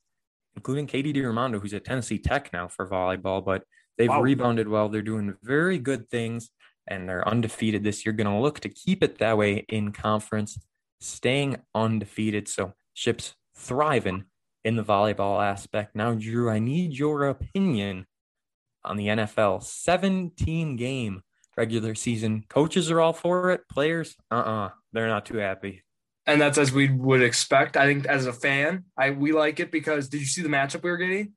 including 0.56 0.86
Katie 0.86 1.12
DiRamondo, 1.12 1.60
who's 1.60 1.74
at 1.74 1.84
Tennessee 1.84 2.18
Tech 2.18 2.52
now 2.52 2.68
for 2.68 2.88
volleyball, 2.88 3.44
but 3.44 3.64
they've 3.98 4.08
wow. 4.08 4.22
rebounded 4.22 4.68
well. 4.68 4.88
They're 4.88 5.02
doing 5.02 5.36
very 5.42 5.78
good 5.78 6.08
things 6.08 6.50
and 6.86 7.08
they're 7.08 7.26
undefeated 7.26 7.84
this 7.84 8.04
year. 8.04 8.12
Going 8.12 8.26
to 8.26 8.40
look 8.40 8.60
to 8.60 8.68
keep 8.68 9.02
it 9.02 9.18
that 9.18 9.36
way 9.36 9.64
in 9.68 9.92
conference, 9.92 10.58
staying 11.00 11.56
undefeated. 11.74 12.48
So 12.48 12.72
ships 12.94 13.34
thriving 13.56 14.24
in 14.64 14.76
the 14.76 14.84
volleyball 14.84 15.42
aspect. 15.42 15.94
Now, 15.94 16.14
Drew, 16.14 16.50
I 16.50 16.58
need 16.58 16.96
your 16.96 17.28
opinion 17.28 18.06
on 18.84 18.96
the 18.96 19.08
NFL 19.08 19.62
17 19.62 20.76
game 20.76 21.22
regular 21.56 21.94
season. 21.94 22.44
Coaches 22.48 22.90
are 22.90 23.00
all 23.00 23.12
for 23.12 23.50
it. 23.50 23.68
Players, 23.68 24.16
uh 24.30 24.36
uh-uh, 24.36 24.66
uh, 24.66 24.70
they 24.92 25.00
are 25.00 25.08
not 25.08 25.26
too 25.26 25.38
happy. 25.38 25.82
And 26.26 26.40
that's 26.40 26.58
as 26.58 26.72
we 26.72 26.90
would 26.90 27.22
expect. 27.22 27.76
I 27.76 27.86
think 27.86 28.06
as 28.06 28.26
a 28.26 28.32
fan, 28.32 28.84
I 28.96 29.10
we 29.10 29.32
like 29.32 29.58
it 29.58 29.72
because 29.72 30.08
did 30.08 30.20
you 30.20 30.26
see 30.26 30.42
the 30.42 30.48
matchup 30.48 30.82
we 30.82 30.90
were 30.90 30.96
getting? 30.96 31.32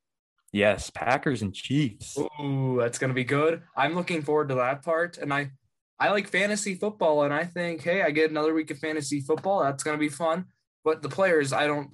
Yes, 0.51 0.92
Packers 0.92 1.42
and 1.42 1.53
Chiefs. 1.53 2.18
Ooh, 2.18 2.77
that's 2.80 3.00
gonna 3.00 3.13
be 3.13 3.24
good. 3.24 3.63
I'm 3.75 3.96
looking 3.96 4.22
forward 4.22 4.50
to 4.50 4.56
that 4.56 4.84
part. 4.84 5.18
And 5.18 5.34
I 5.34 5.51
I 6.00 6.12
like 6.12 6.27
fantasy 6.27 6.75
football, 6.75 7.24
and 7.24 7.34
I 7.34 7.46
think, 7.46 7.82
hey, 7.82 8.01
I 8.01 8.12
get 8.12 8.30
another 8.30 8.53
week 8.53 8.70
of 8.72 8.77
fantasy 8.77 9.22
football. 9.22 9.63
That's 9.63 9.84
gonna 9.84 9.98
be 9.98 10.10
fun. 10.10 10.46
But 10.84 11.01
the 11.01 11.10
players, 11.10 11.53
I 11.53 11.65
don't 11.65 11.89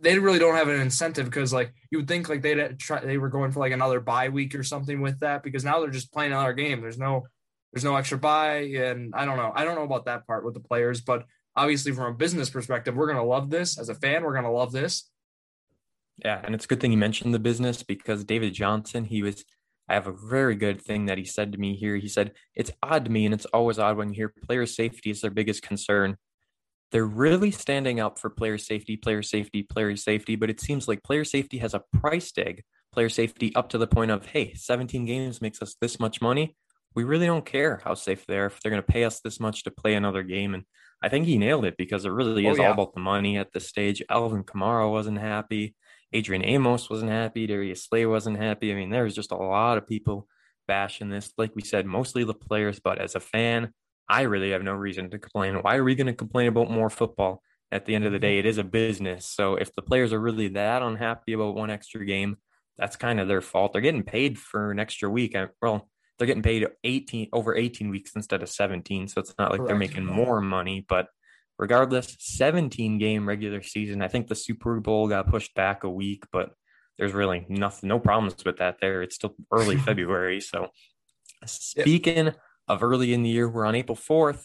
they 0.00 0.18
really 0.18 0.38
don't 0.38 0.56
have 0.56 0.68
an 0.68 0.80
incentive 0.80 1.26
because 1.26 1.52
like 1.52 1.72
you 1.90 1.98
would 1.98 2.08
think 2.08 2.28
like 2.28 2.42
they'd 2.42 2.60
uh, 2.60 2.68
try 2.78 3.00
they 3.00 3.18
were 3.18 3.28
going 3.28 3.52
for 3.52 3.60
like 3.60 3.72
another 3.72 4.00
bye 4.00 4.28
week 4.28 4.54
or 4.54 4.62
something 4.62 5.00
with 5.00 5.20
that 5.20 5.42
because 5.42 5.64
now 5.64 5.80
they're 5.80 5.90
just 5.90 6.12
playing 6.12 6.32
another 6.32 6.52
game. 6.52 6.80
There's 6.80 6.98
no 6.98 7.26
there's 7.72 7.84
no 7.84 7.96
extra 7.96 8.18
bye 8.18 8.62
and 8.62 9.14
I 9.14 9.24
don't 9.24 9.36
know. 9.36 9.52
I 9.54 9.64
don't 9.64 9.76
know 9.76 9.84
about 9.84 10.06
that 10.06 10.26
part 10.26 10.44
with 10.44 10.54
the 10.54 10.60
players, 10.60 11.00
but 11.00 11.24
obviously 11.56 11.92
from 11.92 12.12
a 12.12 12.16
business 12.16 12.50
perspective, 12.50 12.94
we're 12.94 13.06
gonna 13.06 13.24
love 13.24 13.50
this. 13.50 13.78
As 13.78 13.88
a 13.88 13.94
fan, 13.94 14.22
we're 14.22 14.34
gonna 14.34 14.52
love 14.52 14.72
this. 14.72 15.08
Yeah, 16.24 16.40
and 16.44 16.54
it's 16.54 16.64
a 16.64 16.68
good 16.68 16.80
thing 16.80 16.92
you 16.92 16.98
mentioned 16.98 17.32
the 17.32 17.38
business 17.38 17.82
because 17.82 18.24
David 18.24 18.52
Johnson, 18.52 19.04
he 19.04 19.22
was 19.22 19.44
I 19.88 19.94
have 19.94 20.06
a 20.06 20.12
very 20.12 20.54
good 20.54 20.80
thing 20.80 21.06
that 21.06 21.18
he 21.18 21.24
said 21.24 21.52
to 21.52 21.58
me 21.58 21.76
here. 21.76 21.96
He 21.96 22.08
said, 22.08 22.32
It's 22.54 22.70
odd 22.82 23.04
to 23.04 23.10
me, 23.10 23.24
and 23.24 23.34
it's 23.34 23.46
always 23.46 23.78
odd 23.78 23.96
when 23.96 24.08
you 24.08 24.14
hear 24.14 24.34
player 24.46 24.64
safety 24.64 25.10
is 25.10 25.20
their 25.20 25.30
biggest 25.30 25.62
concern 25.62 26.16
they're 26.92 27.04
really 27.06 27.50
standing 27.50 28.00
up 28.00 28.18
for 28.18 28.30
player 28.30 28.58
safety, 28.58 28.96
player 28.96 29.22
safety, 29.22 29.62
player 29.62 29.96
safety, 29.96 30.36
but 30.36 30.50
it 30.50 30.60
seems 30.60 30.86
like 30.86 31.02
player 31.02 31.24
safety 31.24 31.58
has 31.58 31.74
a 31.74 31.82
price 31.98 32.30
tag. 32.30 32.62
Player 32.92 33.08
safety 33.08 33.54
up 33.54 33.70
to 33.70 33.78
the 33.78 33.86
point 33.86 34.10
of, 34.10 34.26
hey, 34.26 34.52
17 34.52 35.06
games 35.06 35.40
makes 35.40 35.62
us 35.62 35.74
this 35.80 35.98
much 35.98 36.20
money. 36.20 36.54
We 36.94 37.04
really 37.04 37.24
don't 37.24 37.46
care 37.46 37.80
how 37.82 37.94
safe 37.94 38.26
they 38.26 38.36
are 38.36 38.46
if 38.46 38.60
they're 38.60 38.70
going 38.70 38.82
to 38.82 38.92
pay 38.92 39.04
us 39.04 39.20
this 39.20 39.40
much 39.40 39.64
to 39.64 39.70
play 39.70 39.94
another 39.94 40.22
game. 40.22 40.52
And 40.52 40.64
I 41.02 41.08
think 41.08 41.24
he 41.24 41.38
nailed 41.38 41.64
it 41.64 41.78
because 41.78 42.04
it 42.04 42.10
really 42.10 42.46
oh, 42.46 42.52
is 42.52 42.58
yeah. 42.58 42.66
all 42.66 42.72
about 42.72 42.94
the 42.94 43.00
money 43.00 43.38
at 43.38 43.52
this 43.52 43.66
stage. 43.66 44.02
Alvin 44.10 44.44
Kamara 44.44 44.90
wasn't 44.90 45.18
happy. 45.18 45.74
Adrian 46.12 46.44
Amos 46.44 46.90
wasn't 46.90 47.10
happy. 47.10 47.46
Darius 47.46 47.84
Slay 47.84 48.04
wasn't 48.04 48.36
happy. 48.36 48.70
I 48.70 48.74
mean, 48.74 48.90
there 48.90 49.04
was 49.04 49.14
just 49.14 49.32
a 49.32 49.36
lot 49.36 49.78
of 49.78 49.88
people 49.88 50.28
bashing 50.68 51.08
this. 51.08 51.32
Like 51.38 51.56
we 51.56 51.62
said, 51.62 51.86
mostly 51.86 52.24
the 52.24 52.34
players, 52.34 52.78
but 52.78 53.00
as 53.00 53.14
a 53.14 53.20
fan, 53.20 53.72
I 54.08 54.22
really 54.22 54.50
have 54.50 54.62
no 54.62 54.74
reason 54.74 55.10
to 55.10 55.18
complain. 55.18 55.56
Why 55.56 55.76
are 55.76 55.84
we 55.84 55.94
going 55.94 56.06
to 56.06 56.12
complain 56.12 56.48
about 56.48 56.70
more 56.70 56.90
football? 56.90 57.42
At 57.70 57.86
the 57.86 57.94
end 57.94 58.04
of 58.04 58.12
the 58.12 58.18
mm-hmm. 58.18 58.22
day, 58.22 58.38
it 58.38 58.46
is 58.46 58.58
a 58.58 58.64
business. 58.64 59.26
So 59.26 59.54
if 59.54 59.74
the 59.74 59.80
players 59.80 60.12
are 60.12 60.20
really 60.20 60.48
that 60.48 60.82
unhappy 60.82 61.32
about 61.32 61.54
one 61.54 61.70
extra 61.70 62.04
game, 62.04 62.36
that's 62.76 62.96
kind 62.96 63.18
of 63.18 63.28
their 63.28 63.40
fault. 63.40 63.72
They're 63.72 63.80
getting 63.80 64.02
paid 64.02 64.38
for 64.38 64.70
an 64.70 64.78
extra 64.78 65.08
week. 65.08 65.34
Well, 65.62 65.88
they're 66.18 66.26
getting 66.26 66.42
paid 66.42 66.66
18 66.84 67.28
over 67.32 67.56
18 67.56 67.88
weeks 67.88 68.12
instead 68.14 68.42
of 68.42 68.50
17. 68.50 69.08
So 69.08 69.20
it's 69.20 69.34
not 69.38 69.50
like 69.50 69.58
Correct. 69.58 69.68
they're 69.68 69.78
making 69.78 70.04
more 70.04 70.42
money, 70.42 70.84
but 70.86 71.06
regardless, 71.58 72.14
17 72.18 72.98
game 72.98 73.26
regular 73.26 73.62
season. 73.62 74.02
I 74.02 74.08
think 74.08 74.26
the 74.26 74.34
Super 74.34 74.78
Bowl 74.80 75.08
got 75.08 75.30
pushed 75.30 75.54
back 75.54 75.84
a 75.84 75.90
week, 75.90 76.24
but 76.30 76.50
there's 76.98 77.12
really 77.12 77.46
nothing, 77.48 77.88
no 77.88 77.98
problems 77.98 78.36
with 78.44 78.58
that 78.58 78.76
there. 78.80 79.02
It's 79.02 79.14
still 79.14 79.34
early 79.50 79.76
February. 79.78 80.40
So 80.40 80.68
speaking 81.46 82.26
yep 82.26 82.36
of 82.72 82.82
early 82.82 83.12
in 83.12 83.22
the 83.22 83.30
year. 83.30 83.48
We're 83.48 83.66
on 83.66 83.74
April 83.74 83.96
4th. 83.96 84.44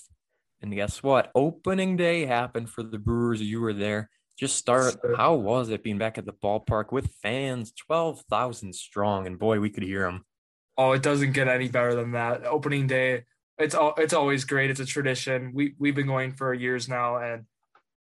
And 0.62 0.74
guess 0.74 1.02
what? 1.02 1.32
Opening 1.36 1.98
day 1.98 2.26
happened 2.26 2.70
for 2.70 2.84
the 2.84 2.98
Brewers. 2.98 3.42
You 3.42 3.62
were 3.62 3.74
there. 3.74 4.10
Just 4.38 4.56
start. 4.56 4.98
How 5.16 5.36
was 5.36 5.70
it 5.70 5.84
being 5.84 5.98
back 5.98 6.18
at 6.18 6.26
the 6.26 6.34
ballpark 6.34 6.92
with 6.92 7.10
fans, 7.24 7.72
12,000 7.72 8.74
strong? 8.74 9.26
And 9.26 9.40
boy, 9.40 9.60
we 9.60 9.70
could 9.70 9.84
hear 9.84 10.02
them. 10.02 10.26
Oh, 10.78 10.92
it 10.92 11.02
doesn't 11.02 11.32
get 11.32 11.48
any 11.48 11.70
better 11.70 11.96
than 11.96 12.12
that. 12.12 12.46
Opening 12.46 12.86
day, 12.86 13.24
it's 13.58 13.74
all, 13.74 13.94
it's 13.98 14.14
always 14.14 14.46
great. 14.46 14.70
It's 14.70 14.80
a 14.80 14.86
tradition. 14.86 15.52
We 15.56 15.74
we've 15.80 15.96
been 15.96 16.06
going 16.06 16.34
for 16.34 16.54
years 16.54 16.88
now, 16.88 17.18
and 17.18 17.46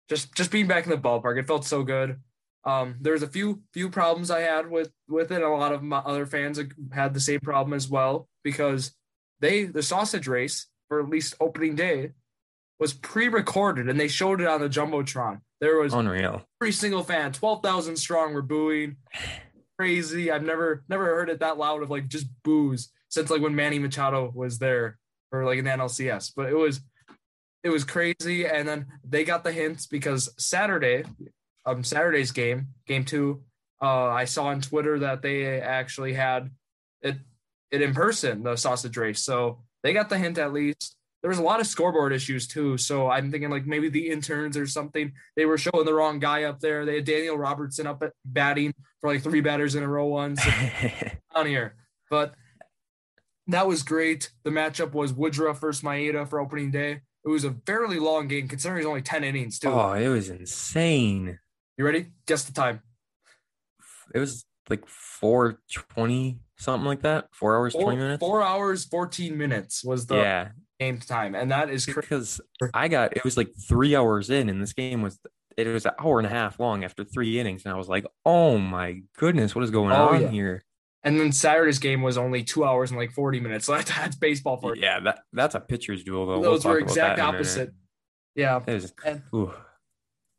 just 0.09 0.35
just 0.35 0.51
being 0.51 0.67
back 0.67 0.85
in 0.85 0.91
the 0.91 0.97
ballpark, 0.97 1.39
it 1.39 1.47
felt 1.47 1.65
so 1.65 1.85
good. 1.85 2.21
Um, 2.65 2.97
there's 3.01 3.23
a 3.23 3.29
few 3.29 3.63
few 3.73 3.89
problems 3.89 4.31
I 4.33 4.41
had 4.41 4.69
with 4.69 4.91
with 5.09 5.31
it. 5.31 5.43
A 5.43 5.49
lot 5.49 5.73
of 5.73 5.85
my 5.85 5.99
other 5.99 6.27
fans 6.27 6.59
had 6.93 7.15
the 7.15 7.21
same 7.21 7.39
problem 7.41 7.75
as 7.75 7.89
well 7.89 8.29
because 8.43 8.93
they 9.41 9.65
the 9.65 9.83
sausage 9.83 10.27
race 10.27 10.67
for 10.89 11.01
at 11.01 11.09
least 11.09 11.35
opening 11.41 11.75
day 11.75 12.13
was 12.79 12.93
pre-recorded 12.93 13.89
and 13.89 13.99
they 13.99 14.09
showed 14.09 14.41
it 14.41 14.47
on 14.47 14.61
the 14.61 14.69
jumbotron. 14.69 15.41
There 15.61 15.79
was 15.79 15.95
unreal. 15.95 16.45
Every 16.61 16.73
single 16.73 17.03
fan, 17.03 17.33
twelve 17.33 17.63
thousand 17.63 17.97
strong, 17.97 18.35
were 18.35 18.43
booing. 18.43 18.97
Crazy. 19.79 20.31
I've 20.31 20.45
never 20.45 20.85
never 20.89 21.05
heard 21.05 21.31
it 21.31 21.41
that 21.41 21.59
loud 21.59 21.83
of 21.83 21.91
like 21.91 22.09
just 22.09 22.27
boos 22.43 22.91
since 23.09 23.31
like 23.31 23.43
when 23.43 23.55
Manny 23.55 23.79
Machado 23.79 24.31
was 24.35 24.59
there 24.59 24.99
or 25.33 25.45
like 25.45 25.59
in 25.59 25.65
the 25.65 25.71
NLCS. 25.71 26.33
But 26.37 26.49
it 26.49 26.55
was 26.55 26.81
it 27.63 27.71
was 27.71 27.83
crazy. 27.85 28.47
And 28.47 28.69
then 28.69 28.87
they 29.03 29.25
got 29.25 29.43
the 29.43 29.53
hints 29.53 29.87
because 29.87 30.29
Saturday, 30.39 31.05
um, 31.65 31.83
Saturday's 31.83 32.31
game, 32.31 32.69
game 32.87 33.05
two, 33.05 33.43
uh, 33.83 34.07
I 34.09 34.27
saw 34.27 34.47
on 34.47 34.61
Twitter 34.61 34.99
that 35.01 35.23
they 35.23 35.61
actually 35.61 36.13
had 36.13 36.51
it 37.01 37.17
it 37.75 37.83
in 37.83 37.93
person, 37.93 38.43
the 38.43 38.57
sausage 38.57 38.97
race. 38.97 39.21
So 39.21 39.59
they 39.83 39.93
got 39.93 40.09
the 40.09 40.19
hint 40.19 40.39
at 40.39 40.53
least. 40.53 40.97
There 41.23 41.29
was 41.29 41.39
a 41.39 41.43
lot 41.43 41.61
of 41.61 41.67
scoreboard 41.67 42.13
issues 42.13 42.47
too. 42.47 42.77
So 42.77 43.11
I'm 43.11 43.31
thinking 43.31 43.51
like 43.51 43.67
maybe 43.67 43.89
the 43.89 44.11
interns 44.11 44.57
or 44.57 44.67
something, 44.67 45.13
they 45.37 45.47
were 45.47 45.59
showing 45.59 45.85
the 45.85 45.95
wrong 45.95 46.19
guy 46.19 46.45
up 46.45 46.61
there. 46.61 46.85
They 46.85 46.97
had 46.97 47.05
Daniel 47.05 47.37
Robertson 47.37 47.87
up 47.87 48.03
at 48.03 48.13
batting 48.25 48.75
for 49.01 49.13
like 49.13 49.23
three 49.23 49.41
batters 49.41 49.75
in 49.75 49.83
a 49.83 49.89
row 49.89 50.07
once 50.07 50.41
on 51.35 51.47
here. 51.47 51.77
But 52.11 52.35
that 53.49 53.67
was 53.67 53.83
great. 53.83 54.31
The 54.45 54.51
matchup 54.51 54.93
was 54.93 55.13
Woodruff 55.13 55.61
versus 55.61 55.83
Maeda 55.83 56.29
for 56.29 56.41
opening 56.41 56.71
day. 56.71 57.01
It 57.25 57.29
was 57.29 57.45
a 57.45 57.57
fairly 57.67 57.99
long 57.99 58.29
game 58.29 58.47
considering 58.47 58.81
it's 58.81 58.87
only 58.87 59.03
10 59.03 59.25
innings 59.25 59.59
too. 59.59 59.69
Oh, 59.69 59.93
it 59.93 60.09
was 60.09 60.29
insane. 60.29 61.39
You 61.79 61.85
ready? 61.85 62.07
Guess 62.27 62.45
the 62.45 62.53
time. 62.53 62.83
It 64.15 64.19
was 64.19 64.45
like 64.69 64.87
420 64.87 66.39
something 66.57 66.87
like 66.87 67.03
that. 67.03 67.29
Four 67.33 67.57
hours, 67.57 67.73
four, 67.73 67.83
20 67.83 67.99
minutes. 67.99 68.21
Four 68.21 68.43
hours, 68.43 68.85
14 68.85 69.37
minutes 69.37 69.85
was 69.85 70.07
the 70.07 70.17
yeah. 70.17 70.49
game 70.81 70.99
time. 70.99 71.35
And 71.35 71.51
that 71.51 71.71
is 71.71 71.87
because 71.87 72.41
I 72.73 72.89
got 72.89 73.17
it 73.17 73.25
was 73.25 73.37
like 73.37 73.51
three 73.69 73.95
hours 73.97 74.31
in, 74.31 74.49
and 74.49 74.63
this 74.63 74.73
game 74.73 75.03
was 75.03 75.19
it 75.57 75.67
was 75.67 75.87
an 75.87 75.93
hour 75.99 76.19
and 76.19 76.27
a 76.27 76.31
half 76.31 76.59
long 76.59 76.85
after 76.85 77.05
three 77.05 77.39
innings. 77.39 77.65
And 77.65 77.73
I 77.73 77.77
was 77.77 77.89
like, 77.89 78.07
oh 78.25 78.59
my 78.59 79.03
goodness, 79.19 79.55
what 79.55 79.65
is 79.65 79.71
going 79.71 79.93
oh, 79.93 80.09
on 80.09 80.23
yeah. 80.23 80.29
here? 80.29 80.65
And 81.03 81.21
then 81.21 81.33
Saturday's 81.33 81.79
game 81.79 82.01
was 82.01 82.17
only 82.17 82.43
two 82.43 82.65
hours 82.65 82.91
and 82.91 82.99
like 82.99 83.13
40 83.13 83.41
minutes. 83.41 83.67
So 83.75 83.77
that's 83.77 84.17
baseball 84.17 84.57
for 84.57 84.77
Yeah, 84.77 85.01
that 85.01 85.21
that's 85.33 85.55
a 85.55 85.61
pitcher's 85.61 86.03
duel 86.03 86.27
though. 86.27 86.43
Those 86.43 86.65
we'll 86.65 86.75
were 86.75 86.81
exact 86.81 87.21
opposite. 87.21 87.73
Yeah. 88.35 88.61
and, 88.67 89.23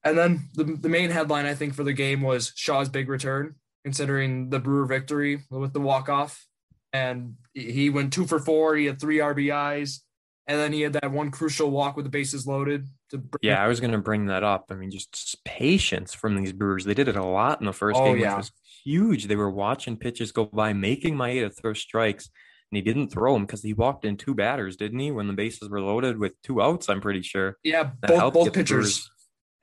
and 0.04 0.18
then 0.18 0.50
the, 0.54 0.64
the 0.64 0.90
main 0.90 1.12
headline 1.12 1.46
I 1.46 1.56
think 1.56 1.76
for 1.76 1.84
the 1.84 1.94
game 1.94 2.22
was 2.22 2.52
Shaw's 2.56 2.90
big 2.90 3.10
return 3.10 3.56
considering 3.86 4.50
the 4.50 4.60
Brewer 4.60 4.88
victory 4.88 5.44
with 5.52 5.72
the 5.72 5.80
walk 5.80 6.10
off. 6.10 6.44
And 6.92 7.36
he 7.54 7.92
went 7.92 8.12
two 8.12 8.26
for 8.26 8.40
four. 8.40 8.76
He 8.76 8.88
had 8.88 9.00
three 9.00 9.20
RBIs, 9.20 10.00
and 10.48 10.60
then 10.60 10.74
he 10.74 10.82
had 10.82 10.94
that 10.94 11.12
one 11.12 11.30
crucial 11.30 11.70
walk 11.70 11.96
with 11.96 12.06
the 12.06 12.10
bases 12.10 12.48
loaded. 12.48 12.88
To 13.12 13.22
yeah, 13.42 13.64
I 13.64 13.68
was 13.68 13.80
going 13.80 13.92
to 13.92 14.00
bring 14.00 14.26
that 14.28 14.44
up. 14.44 14.66
I 14.72 14.74
mean, 14.74 14.90
just 14.90 15.38
patience 15.46 16.14
from 16.14 16.36
these 16.36 16.52
Brewers. 16.52 16.84
They 16.84 16.94
did 16.96 17.08
it 17.08 17.16
a 17.16 17.24
lot 17.24 17.60
in 17.60 17.68
the 17.68 17.74
first 17.74 18.00
oh, 18.00 18.06
game, 18.06 18.18
yeah. 18.18 18.38
which 18.38 18.46
was 18.46 18.52
huge. 18.84 19.28
They 19.28 19.36
were 19.36 19.52
watching 19.52 19.98
pitches 19.98 20.32
go 20.32 20.46
by, 20.46 20.74
making 20.74 21.16
Maeda 21.16 21.56
throw 21.56 21.74
strikes, 21.74 22.30
and 22.72 22.78
he 22.78 22.82
didn't 22.82 23.10
throw 23.10 23.34
them 23.34 23.46
because 23.46 23.62
he 23.62 23.74
walked 23.74 24.06
in 24.06 24.18
two 24.18 24.34
batters, 24.34 24.78
didn't 24.78 25.00
he? 25.00 25.12
When 25.12 25.28
the 25.28 25.34
bases 25.34 25.70
were 25.70 25.82
loaded 25.82 26.18
with 26.18 26.42
two 26.42 26.62
outs, 26.62 26.90
I'm 26.90 27.02
pretty 27.02 27.22
sure. 27.22 27.58
Yeah, 27.62 27.92
that 28.02 28.10
both, 28.10 28.34
both 28.34 28.54
pitchers. 28.54 29.12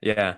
Yeah, 0.01 0.35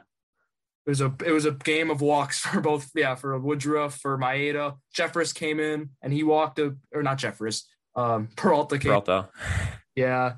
it 0.86 0.90
was 0.90 1.02
a 1.02 1.14
it 1.26 1.32
was 1.32 1.46
a 1.46 1.52
game 1.52 1.90
of 1.90 2.02
walks 2.02 2.40
for 2.46 2.62
both 2.62 2.90
yeah 2.96 3.16
for 3.16 3.38
Woodruff 3.40 3.98
for 3.98 4.18
Maeda. 4.18 4.78
Jeffress 4.96 5.34
came 5.34 5.60
in 5.60 5.90
and 6.02 6.14
he 6.14 6.24
walked 6.24 6.60
a 6.60 6.76
or 6.94 7.04
not 7.04 7.18
Jeffress 7.18 7.64
um 7.96 8.30
Peralta 8.36 8.78
came 8.78 8.90
Peralta 8.90 9.30
yeah 9.96 10.34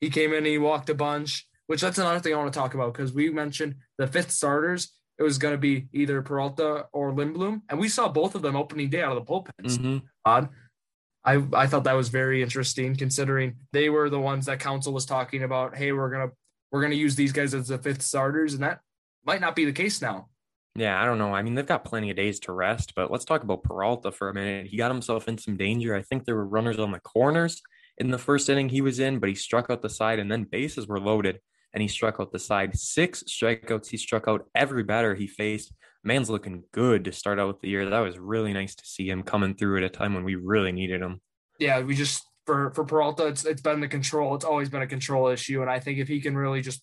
he 0.00 0.10
came 0.10 0.32
in 0.32 0.38
and 0.38 0.46
he 0.46 0.58
walked 0.58 0.90
a 0.90 0.94
bunch 0.94 1.46
which 1.66 1.80
that's 1.80 1.98
another 1.98 2.20
thing 2.20 2.34
I 2.34 2.38
want 2.38 2.52
to 2.52 2.58
talk 2.58 2.74
about 2.74 2.92
because 2.92 3.12
we 3.12 3.30
mentioned 3.30 3.76
the 3.98 4.06
fifth 4.06 4.30
starters 4.30 4.92
it 5.18 5.22
was 5.22 5.38
going 5.38 5.54
to 5.54 5.58
be 5.58 5.88
either 5.94 6.20
Peralta 6.20 6.86
or 6.92 7.12
Lindblom 7.12 7.62
and 7.68 7.78
we 7.78 7.88
saw 7.88 8.08
both 8.08 8.34
of 8.34 8.42
them 8.42 8.56
opening 8.56 8.90
day 8.90 9.02
out 9.02 9.16
of 9.16 9.24
the 9.24 9.32
bullpens. 9.32 9.78
Mm-hmm. 9.78 9.98
Odd. 10.24 10.50
I, 11.24 11.42
I 11.54 11.66
thought 11.66 11.84
that 11.84 11.94
was 11.94 12.08
very 12.08 12.40
interesting 12.40 12.94
considering 12.94 13.56
they 13.72 13.88
were 13.88 14.08
the 14.08 14.20
ones 14.20 14.46
that 14.46 14.60
Counsell 14.60 14.92
was 14.92 15.06
talking 15.06 15.42
about. 15.42 15.76
Hey, 15.76 15.90
we're 15.90 16.10
gonna 16.10 16.30
we're 16.70 16.82
gonna 16.82 16.94
use 16.94 17.16
these 17.16 17.32
guys 17.32 17.52
as 17.52 17.66
the 17.66 17.78
fifth 17.78 18.02
starters, 18.02 18.54
and 18.54 18.62
that 18.62 18.80
might 19.26 19.40
not 19.40 19.56
be 19.56 19.64
the 19.64 19.72
case 19.72 20.00
now. 20.00 20.28
Yeah, 20.76 21.00
I 21.00 21.06
don't 21.06 21.18
know. 21.18 21.34
I 21.34 21.42
mean, 21.42 21.54
they've 21.54 21.66
got 21.66 21.84
plenty 21.84 22.10
of 22.10 22.16
days 22.16 22.38
to 22.40 22.52
rest, 22.52 22.92
but 22.94 23.10
let's 23.10 23.24
talk 23.24 23.42
about 23.42 23.62
Peralta 23.62 24.12
for 24.12 24.28
a 24.28 24.34
minute. 24.34 24.66
He 24.66 24.76
got 24.76 24.90
himself 24.90 25.26
in 25.26 25.38
some 25.38 25.56
danger. 25.56 25.94
I 25.94 26.02
think 26.02 26.24
there 26.24 26.36
were 26.36 26.46
runners 26.46 26.78
on 26.78 26.92
the 26.92 27.00
corners 27.00 27.62
in 27.98 28.10
the 28.10 28.18
first 28.18 28.48
inning 28.48 28.68
he 28.68 28.82
was 28.82 28.98
in, 28.98 29.18
but 29.18 29.30
he 29.30 29.34
struck 29.34 29.70
out 29.70 29.80
the 29.80 29.88
side 29.88 30.18
and 30.18 30.30
then 30.30 30.44
bases 30.44 30.86
were 30.86 31.00
loaded 31.00 31.40
and 31.72 31.80
he 31.80 31.88
struck 31.88 32.20
out 32.20 32.30
the 32.30 32.38
side. 32.38 32.78
Six 32.78 33.24
strikeouts. 33.24 33.88
He 33.88 33.96
struck 33.96 34.28
out 34.28 34.48
every 34.54 34.82
batter 34.82 35.14
he 35.14 35.26
faced. 35.26 35.72
Man's 36.04 36.30
looking 36.30 36.64
good 36.72 37.04
to 37.04 37.12
start 37.12 37.40
out 37.40 37.48
with 37.48 37.60
the 37.60 37.68
year. 37.68 37.88
That 37.88 38.00
was 38.00 38.18
really 38.18 38.52
nice 38.52 38.74
to 38.74 38.84
see 38.84 39.08
him 39.08 39.22
coming 39.22 39.54
through 39.54 39.78
at 39.78 39.82
a 39.82 39.88
time 39.88 40.14
when 40.14 40.24
we 40.24 40.36
really 40.36 40.72
needed 40.72 41.00
him. 41.00 41.20
Yeah, 41.58 41.80
we 41.80 41.94
just 41.94 42.22
for 42.44 42.70
for 42.72 42.84
Peralta, 42.84 43.26
it's 43.26 43.44
it's 43.44 43.60
been 43.60 43.80
the 43.80 43.88
control. 43.88 44.34
It's 44.34 44.44
always 44.44 44.68
been 44.68 44.82
a 44.82 44.86
control 44.86 45.28
issue, 45.28 45.62
and 45.62 45.70
I 45.70 45.80
think 45.80 45.98
if 45.98 46.06
he 46.06 46.20
can 46.20 46.36
really 46.36 46.60
just 46.60 46.82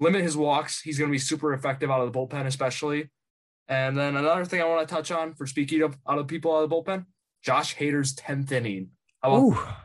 limit 0.00 0.22
his 0.22 0.36
walks. 0.36 0.80
He's 0.80 0.98
going 0.98 1.10
to 1.10 1.12
be 1.14 1.18
super 1.18 1.52
effective 1.52 1.90
out 1.90 2.00
of 2.00 2.12
the 2.12 2.18
bullpen, 2.18 2.46
especially. 2.46 3.10
And 3.68 3.96
then 3.96 4.16
another 4.16 4.44
thing 4.44 4.60
I 4.60 4.64
want 4.64 4.88
to 4.88 4.92
touch 4.92 5.12
on 5.12 5.34
for 5.34 5.46
speaking 5.46 5.82
of 5.82 5.96
out 6.08 6.18
of 6.18 6.26
people 6.26 6.56
out 6.56 6.64
of 6.64 6.70
the 6.70 6.74
bullpen, 6.74 7.06
Josh 7.42 7.76
Hader's 7.76 8.14
10th 8.16 8.50
inning. 8.50 8.88
Oh, 9.22 9.78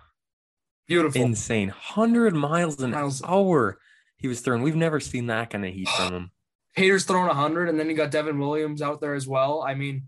beautiful. 0.88 1.22
Insane. 1.22 1.68
100 1.68 2.34
miles 2.34 2.82
an 2.82 2.92
miles. 2.92 3.22
hour 3.24 3.78
he 4.18 4.28
was 4.28 4.42
throwing. 4.42 4.64
We've 4.64 4.76
never 4.76 5.00
seen 5.00 5.28
that 5.28 5.52
kind 5.52 5.66
of 5.66 5.74
heat 5.74 5.90
from 5.90 6.14
him. 6.14 6.32
Hader's 6.78 7.06
throwing 7.06 7.28
100, 7.28 7.70
and 7.70 7.80
then 7.80 7.90
you 7.90 7.96
got 7.96 8.12
Devin 8.12 8.40
Williams 8.40 8.82
out 8.82 9.00
there 9.00 9.14
as 9.14 9.28
well. 9.28 9.62
I 9.62 9.76
mean, 9.76 10.08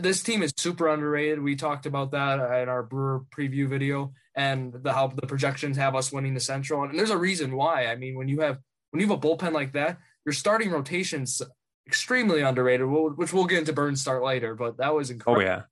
this 0.00 0.22
team 0.22 0.42
is 0.42 0.52
super 0.56 0.88
underrated. 0.88 1.40
We 1.40 1.54
talked 1.54 1.86
about 1.86 2.12
that 2.12 2.38
in 2.62 2.68
our 2.68 2.82
Brewer 2.82 3.24
preview 3.36 3.68
video, 3.68 4.12
and 4.34 4.72
the 4.72 4.92
how 4.92 5.08
the 5.08 5.26
projections 5.26 5.76
have 5.76 5.94
us 5.94 6.10
winning 6.10 6.34
the 6.34 6.40
Central. 6.40 6.82
And 6.82 6.98
there's 6.98 7.10
a 7.10 7.18
reason 7.18 7.54
why. 7.54 7.86
I 7.86 7.96
mean, 7.96 8.16
when 8.16 8.28
you 8.28 8.40
have 8.40 8.58
when 8.92 9.00
you 9.00 9.08
have 9.08 9.18
a 9.18 9.20
bullpen 9.20 9.52
like 9.52 9.72
that, 9.72 9.98
your 10.24 10.32
starting 10.32 10.70
rotation's 10.70 11.42
extremely 11.86 12.42
underrated, 12.42 12.86
which 12.86 13.32
we'll 13.32 13.46
get 13.46 13.58
into 13.58 13.72
Burnes 13.72 14.00
start 14.00 14.22
later. 14.22 14.54
But 14.54 14.76
that 14.78 14.94
was 14.94 15.10
incredible. 15.10 15.42
Oh 15.42 15.44
yeah, 15.44 15.62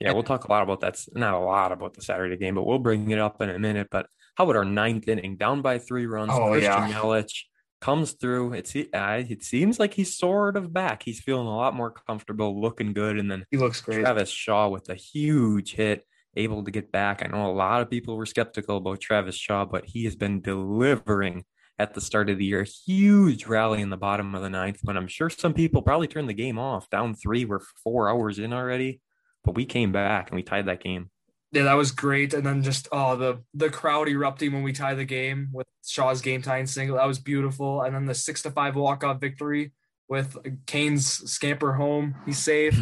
yeah. 0.00 0.12
We'll 0.12 0.22
talk 0.22 0.44
a 0.44 0.50
lot 0.50 0.62
about 0.62 0.80
that. 0.80 1.02
Not 1.14 1.34
a 1.34 1.38
lot 1.38 1.72
about 1.72 1.94
the 1.94 2.02
Saturday 2.02 2.36
game, 2.36 2.56
but 2.56 2.66
we'll 2.66 2.78
bring 2.78 3.10
it 3.10 3.18
up 3.18 3.40
in 3.40 3.48
a 3.48 3.58
minute. 3.58 3.88
But 3.90 4.06
how 4.34 4.44
about 4.44 4.56
our 4.56 4.64
ninth 4.64 5.08
inning, 5.08 5.36
down 5.36 5.62
by 5.62 5.78
three 5.78 6.06
runs? 6.06 6.32
Oh, 6.34 6.50
Christian 6.50 6.88
yeah. 6.88 7.00
Yelich 7.00 7.44
comes 7.80 8.12
through. 8.12 8.52
It's 8.54 8.74
uh, 8.76 9.22
it 9.28 9.44
seems 9.44 9.78
like 9.78 9.94
he's 9.94 10.16
sort 10.16 10.56
of 10.56 10.72
back. 10.72 11.02
He's 11.02 11.20
feeling 11.20 11.46
a 11.46 11.56
lot 11.56 11.74
more 11.74 11.90
comfortable, 11.90 12.60
looking 12.60 12.92
good, 12.92 13.18
and 13.18 13.30
then 13.30 13.44
He 13.50 13.56
looks 13.56 13.80
great. 13.80 14.00
Travis 14.00 14.30
Shaw 14.30 14.68
with 14.68 14.88
a 14.88 14.94
huge 14.94 15.74
hit, 15.74 16.04
able 16.36 16.64
to 16.64 16.70
get 16.70 16.92
back. 16.92 17.22
I 17.24 17.28
know 17.28 17.50
a 17.50 17.52
lot 17.52 17.80
of 17.80 17.90
people 17.90 18.16
were 18.16 18.26
skeptical 18.26 18.78
about 18.78 19.00
Travis 19.00 19.36
Shaw, 19.36 19.64
but 19.64 19.84
he 19.86 20.04
has 20.04 20.16
been 20.16 20.40
delivering 20.40 21.44
at 21.80 21.94
the 21.94 22.00
start 22.00 22.28
of 22.28 22.36
the 22.36 22.44
year. 22.44 22.66
Huge 22.86 23.46
rally 23.46 23.80
in 23.80 23.88
the 23.88 23.96
bottom 23.96 24.34
of 24.34 24.42
the 24.42 24.50
ninth, 24.50 24.80
but 24.84 24.98
I'm 24.98 25.08
sure 25.08 25.30
some 25.30 25.54
people 25.54 25.80
probably 25.80 26.06
turned 26.06 26.28
the 26.28 26.34
game 26.34 26.58
off. 26.58 26.90
Down 26.90 27.14
three, 27.14 27.46
we're 27.46 27.62
four 27.82 28.10
hours 28.10 28.38
in 28.38 28.52
already, 28.52 29.00
but 29.44 29.54
we 29.54 29.64
came 29.64 29.90
back 29.90 30.28
and 30.28 30.36
we 30.36 30.42
tied 30.42 30.66
that 30.66 30.82
game. 30.82 31.10
Yeah, 31.52 31.64
that 31.64 31.74
was 31.74 31.90
great. 31.90 32.34
And 32.34 32.44
then 32.44 32.62
just 32.62 32.86
oh 32.92 33.16
the 33.16 33.40
the 33.54 33.70
crowd 33.70 34.08
erupting 34.08 34.52
when 34.52 34.62
we 34.62 34.72
tie 34.72 34.94
the 34.94 35.06
game 35.06 35.48
with 35.52 35.66
Shaw's 35.84 36.20
game 36.20 36.42
tying 36.42 36.66
single. 36.66 36.98
That 36.98 37.08
was 37.08 37.18
beautiful. 37.18 37.80
And 37.80 37.94
then 37.94 38.04
the 38.04 38.14
six 38.14 38.42
to 38.42 38.50
five 38.50 38.76
walk 38.76 39.02
off 39.02 39.20
victory 39.20 39.72
with 40.06 40.36
Cain's 40.66 41.06
scamper 41.06 41.72
home. 41.72 42.14
He's 42.26 42.38
safe. 42.38 42.78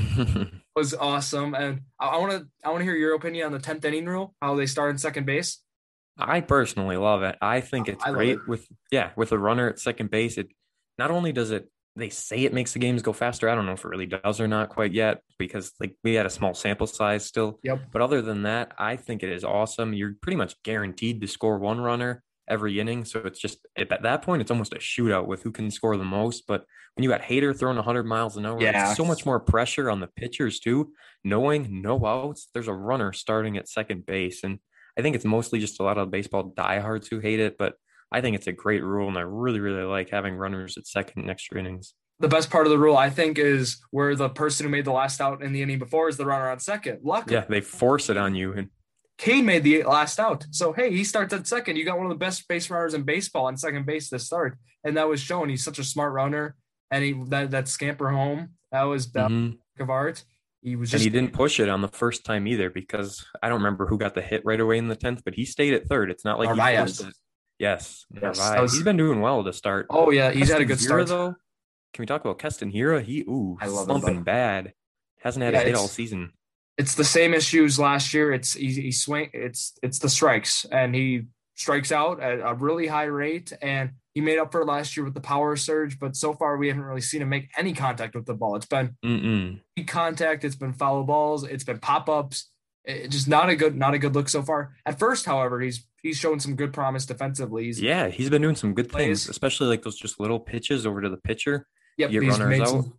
was 0.77 0.93
awesome. 0.93 1.55
And 1.55 1.83
I 2.01 2.19
want 2.19 2.33
to 2.33 2.47
I 2.65 2.71
want 2.71 2.81
to 2.81 2.85
hear 2.85 2.97
your 2.97 3.15
opinion 3.15 3.47
on 3.47 3.53
the 3.53 3.59
tenth 3.59 3.85
inning 3.85 4.07
rule. 4.07 4.35
How 4.43 4.57
they 4.57 4.67
start 4.67 4.91
in 4.91 4.99
second 4.99 5.25
base. 5.25 5.63
I 6.19 6.41
personally 6.41 6.97
love 6.97 7.23
it. 7.23 7.37
I 7.41 7.61
think 7.61 7.89
oh, 7.89 7.93
it's 7.93 8.05
I 8.05 8.11
great 8.13 8.39
it. 8.39 8.49
with 8.49 8.67
yeah, 8.91 9.11
with 9.17 9.33
a 9.33 9.39
runner 9.39 9.69
at 9.69 9.79
second 9.79 10.11
base. 10.11 10.39
It 10.39 10.49
not 10.99 11.11
only 11.11 11.33
does 11.33 11.51
it 11.51 11.69
they 11.97 12.09
say 12.11 12.45
it 12.45 12.55
makes 12.55 12.73
the 12.73 12.79
games 12.79 13.03
go 13.03 13.13
faster. 13.13 13.49
I 13.49 13.55
don't 13.55 13.67
know 13.67 13.73
if 13.73 13.85
it 13.85 13.89
really 13.89 14.07
does 14.07 14.41
or 14.41 14.47
not 14.47 14.69
quite 14.69 14.93
yet 14.93 15.21
because 15.39 15.73
like 15.81 15.97
we 16.05 16.15
had 16.15 16.27
a 16.27 16.31
small 16.31 16.55
sample 16.55 16.87
size 16.87 17.25
still. 17.25 17.59
Yep. 17.65 17.87
But 17.93 18.03
other 18.03 18.23
than 18.23 18.43
that, 18.45 18.73
I 18.79 18.97
think 18.97 19.23
it 19.23 19.31
is 19.31 19.43
awesome. 19.45 19.93
You're 19.93 20.15
pretty 20.23 20.37
much 20.37 20.55
guaranteed 20.63 21.21
to 21.21 21.27
score 21.27 21.59
one 21.59 21.81
runner 21.81 22.23
every 22.49 22.79
inning. 22.81 23.05
So 23.05 23.21
it's 23.21 23.41
just 23.41 23.67
at 23.77 23.89
that 24.03 24.23
point, 24.23 24.43
it's 24.43 24.51
almost 24.51 24.73
a 24.75 24.79
shootout 24.79 25.27
with 25.27 25.43
who 25.43 25.51
can 25.51 25.71
score 25.71 25.97
the 25.97 26.05
most. 26.05 26.47
But 26.47 26.65
when 26.95 27.03
you 27.03 27.11
got 27.11 27.23
Hader 27.23 27.57
throwing 27.59 27.77
100 27.77 28.05
miles 28.05 28.37
an 28.37 28.47
hour, 28.47 28.61
Yeah. 28.61 28.89
it's 28.91 28.97
so 28.97 29.05
much 29.05 29.27
more 29.27 29.41
pressure 29.41 29.91
on 29.91 30.01
the 30.01 30.09
pitchers 30.17 30.61
too. 30.61 30.93
Knowing 31.25 31.83
no 31.83 32.05
outs, 32.07 32.49
there's 32.55 32.69
a 32.69 32.73
runner 32.73 33.13
starting 33.13 33.57
at 33.57 33.69
second 33.69 34.07
base, 34.07 34.45
and 34.45 34.61
I 34.99 35.03
think 35.03 35.15
it's 35.15 35.25
mostly 35.25 35.61
just 35.61 35.79
a 35.79 35.85
lot 35.85 35.97
of 35.97 36.11
baseball 36.11 36.53
diehards 36.57 37.07
who 37.07 37.21
hate 37.21 37.39
it, 37.39 37.57
but 37.57 37.75
I 38.11 38.21
think 38.21 38.35
it's 38.35 38.49
a 38.49 38.53
great 38.53 38.83
rule, 38.83 39.07
and 39.07 39.17
I 39.17 39.21
really, 39.21 39.61
really 39.61 39.85
like 39.85 40.11
having 40.11 40.35
runners 40.35 40.77
at 40.77 40.87
second 40.89 41.23
in 41.23 41.31
extra 41.31 41.61
innings. 41.61 41.95
The 42.19 42.27
best 42.29 42.51
part 42.51 42.67
of 42.67 42.71
the 42.71 42.79
rule, 42.79 42.97
I 42.97 43.11
think, 43.11 43.39
is 43.39 43.79
where 43.93 44.17
the 44.17 44.29
person 44.29 44.67
who 44.67 44.71
made 44.71 44.85
the 44.85 44.91
last 44.93 45.21
out 45.21 45.41
in 45.41 45.53
the 45.53 45.63
inning 45.63 45.79
before 45.79 46.09
is 46.09 46.17
the 46.17 46.27
runner 46.27 46.51
on 46.51 46.59
second. 46.59 46.99
Luck. 47.05 47.31
Yeah, 47.31 47.45
they 47.49 47.61
force 47.61 48.11
it 48.11 48.17
on 48.17 48.35
you, 48.35 48.53
and 48.55 48.71
Cain 49.19 49.45
made 49.47 49.63
the 49.63 49.85
last 49.85 50.19
out. 50.19 50.45
So 50.51 50.73
hey, 50.73 50.91
he 50.91 51.05
starts 51.05 51.33
at 51.33 51.47
second. 51.47 51.77
You 51.77 51.85
got 51.85 51.97
one 51.97 52.07
of 52.07 52.11
the 52.11 52.17
best 52.17 52.49
base 52.49 52.69
runners 52.69 52.95
in 52.95 53.03
baseball 53.05 53.47
on 53.47 53.57
second 53.57 53.87
base 53.87 54.09
to 54.09 54.19
start, 54.19 54.59
and 54.83 54.97
that 54.97 55.09
was 55.09 55.21
shown. 55.21 55.49
He's 55.49 55.63
such 55.63 55.79
a 55.79 55.85
smart 55.85 56.13
runner, 56.13 56.57
and 56.91 57.05
he 57.05 57.13
that 57.29 57.53
that 57.53 57.69
scamper 57.69 58.11
home 58.11 58.55
that 58.73 58.83
was 58.83 59.13
that 59.13 59.31
Mhm. 59.31 59.53
work 59.53 59.81
of 59.81 59.91
art. 59.91 60.25
He 60.63 60.75
was 60.77 60.93
and 60.93 61.03
he 61.03 61.09
didn't 61.11 61.33
push 61.33 61.61
it 61.61 61.69
on 61.69 61.83
the 61.83 61.89
first 61.89 62.25
time 62.25 62.47
either 62.49 62.69
because 62.69 63.25
I 63.43 63.49
don't 63.49 63.59
remember 63.59 63.87
who 63.87 63.97
got 63.99 64.15
the 64.15 64.23
hit 64.23 64.43
right 64.45 64.59
away 64.61 64.79
in 64.79 64.89
the 64.89 64.97
tenth, 64.97 65.23
but 65.25 65.35
he 65.35 65.45
stayed 65.45 65.73
at 65.75 65.87
third. 65.87 66.11
It's 66.11 66.25
not 66.25 66.39
like 66.39 66.49
he 66.53 66.77
forced 66.77 67.01
it. 67.03 67.15
Yes, 67.59 68.07
Yes, 68.23 68.39
was- 68.39 68.73
he's 68.73 68.83
been 68.83 68.97
doing 68.97 69.21
well 69.21 69.43
to 69.45 69.53
start. 69.53 69.87
Oh 69.91 70.11
yeah, 70.11 70.31
he's 70.31 70.49
had 70.51 70.61
a 70.61 70.67
Keston 70.67 70.89
good 70.89 71.03
Hiura, 71.03 71.07
start. 71.07 71.09
though. 71.09 71.35
Can 71.95 72.03
we 72.03 72.07
talk 72.07 72.21
about 72.25 72.39
Keston 72.39 72.73
Hiura? 72.73 73.03
He 73.03 73.23
ooh, 73.23 73.57
I 73.61 73.67
love 73.67 73.85
slumping 73.87 74.17
bud. 74.17 74.25
bad. 74.25 74.73
Hasn't 75.21 75.43
had 75.45 75.55
Yeah, 75.55 75.61
a 75.61 75.65
hit 75.65 75.75
all 75.75 75.89
season. 75.89 76.33
It's 76.77 76.95
the 76.95 77.05
same 77.05 77.35
issues 77.35 77.79
last 77.79 78.15
year. 78.15 78.33
It's 78.33 78.55
he, 78.55 78.73
he 78.73 78.93
swing. 78.93 79.31
It's 79.33 79.77
it's 79.83 79.99
the 79.99 80.09
strikes, 80.09 80.65
and 80.71 80.95
he 80.95 81.23
strikes 81.59 81.91
out 81.93 82.21
at 82.21 82.39
a 82.41 82.55
really 82.55 82.87
high 82.87 83.05
rate, 83.05 83.53
and 83.61 83.91
he 84.15 84.21
made 84.21 84.39
up 84.39 84.53
for 84.53 84.65
last 84.65 84.97
year 84.97 85.05
with 85.05 85.15
the 85.15 85.21
power 85.21 85.57
surge. 85.57 85.99
But 85.99 86.17
so 86.17 86.33
far, 86.33 86.57
we 86.57 86.69
haven't 86.69 86.85
really 86.85 87.01
seen 87.01 87.21
him 87.21 87.29
make 87.29 87.51
any 87.57 87.75
contact 87.75 88.15
with 88.15 88.25
the 88.25 88.35
ball. 88.35 88.57
It's 88.57 88.67
been 88.67 88.97
Mm-mm. 89.05 89.61
weak 89.77 89.89
contact. 89.89 90.45
It's 90.45 90.57
been 90.57 90.73
foul 90.73 91.05
balls. 91.05 91.45
It's 91.45 91.65
been 91.65 91.79
pop 91.79 92.09
ups. 92.09 92.51
It, 92.85 93.09
just 93.09 93.29
not 93.29 93.51
a 93.51 93.57
good 93.57 93.77
not 93.77 93.93
a 93.93 93.99
good 93.99 94.15
look 94.15 94.29
so 94.29 94.43
far. 94.43 94.75
At 94.87 94.99
first, 94.99 95.27
however, 95.27 95.61
he's 95.61 95.87
he's 96.01 96.17
shown 96.17 96.41
some 96.41 96.55
good 96.55 96.73
promise 96.73 97.05
defensively. 97.05 97.65
He's, 97.65 97.81
Yeah, 97.81 98.09
he's 98.09 98.31
been 98.31 98.41
doing 98.41 98.57
some 98.57 98.73
good 98.73 98.91
things, 98.91 99.29
especially 99.29 99.67
like 99.67 99.83
those 99.83 99.97
just 99.97 100.21
little 100.21 100.41
pitches 100.41 100.87
over 100.87 101.03
to 101.03 101.11
the 101.11 101.19
pitcher. 101.19 101.67
Yep, 101.99 102.11
get 102.13 102.23
he's 102.23 102.39
runners 102.39 102.61
out. 102.61 102.69
some. 102.69 102.95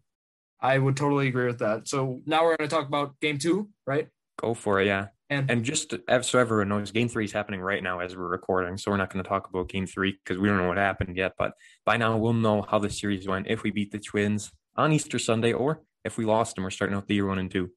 I 0.62 0.78
would 0.78 0.98
totally 0.98 1.30
agree 1.30 1.48
with 1.48 1.60
that. 1.60 1.88
So 1.88 2.22
now 2.26 2.44
we're 2.44 2.58
going 2.58 2.70
to 2.70 2.76
talk 2.76 2.88
about 2.88 3.18
game 3.22 3.38
two, 3.38 3.70
right? 3.88 4.10
Go 4.38 4.54
for 4.54 4.82
it, 4.82 4.88
yeah. 4.88 5.08
And, 5.30 5.50
And 5.52 5.64
just 5.64 5.94
so 6.22 6.40
everyone 6.40 6.70
knows, 6.70 6.92
Game 6.92 7.08
Three 7.08 7.26
is 7.26 7.32
happening 7.32 7.62
right 7.62 7.84
now 7.84 8.00
as 8.00 8.16
we're 8.16 8.28
recording, 8.28 8.78
so 8.78 8.90
we're 8.90 8.98
not 8.98 9.14
going 9.14 9.24
to 9.24 9.30
talk 9.30 9.48
about 9.48 9.70
Game 9.70 9.86
Three 9.86 10.18
because 10.24 10.40
we 10.40 10.48
don't 10.48 10.58
know 10.58 10.68
what 10.68 10.78
happened 10.78 11.16
yet. 11.16 11.34
But 11.38 11.54
by 11.86 11.98
now, 11.98 12.18
we'll 12.18 12.34
know 12.34 12.64
how 12.64 12.80
the 12.80 12.90
series 12.90 13.28
went 13.28 13.48
if 13.48 13.62
we 13.62 13.70
beat 13.70 13.92
the 13.92 14.00
Twins 14.00 14.52
on 14.76 14.92
Easter 14.92 15.20
Sunday, 15.20 15.54
or 15.54 15.84
if 16.04 16.18
we 16.18 16.26
lost 16.26 16.58
and 16.58 16.64
we're 16.64 16.72
starting 16.72 16.98
out 16.98 17.08
the 17.08 17.14
year 17.16 17.28
one 17.28 17.38
and 17.38 17.52
two. 17.52 17.70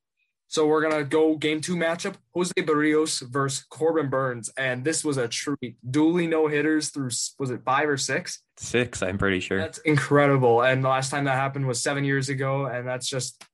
so 0.47 0.67
we're 0.67 0.81
going 0.81 0.97
to 0.97 1.05
go 1.05 1.37
game 1.37 1.61
two 1.61 1.77
matchup: 1.77 2.15
Jose 2.35 2.53
Berrios 2.57 3.21
versus 3.29 3.67
Corbin 3.69 4.09
Burnes, 4.09 4.51
and 4.57 4.83
this 4.83 5.05
was 5.05 5.19
a 5.19 5.29
treat. 5.29 5.77
Dually 5.87 6.29
no 6.29 6.47
hitters 6.47 6.89
through 6.89 7.11
was 7.39 7.51
it 7.51 7.61
five 7.67 7.87
or 7.87 7.99
six? 7.99 8.41
Six, 8.57 9.03
I'm 9.03 9.19
pretty 9.19 9.41
sure. 9.41 9.59
That's 9.59 9.79
incredible. 9.79 10.63
And 10.63 10.83
the 10.83 10.89
last 10.89 11.11
time 11.11 11.25
that 11.25 11.35
happened 11.37 11.67
was 11.67 11.83
seven 11.83 12.05
years 12.05 12.31
ago, 12.31 12.65
and 12.65 12.89
that's 12.89 13.09
just 13.09 13.45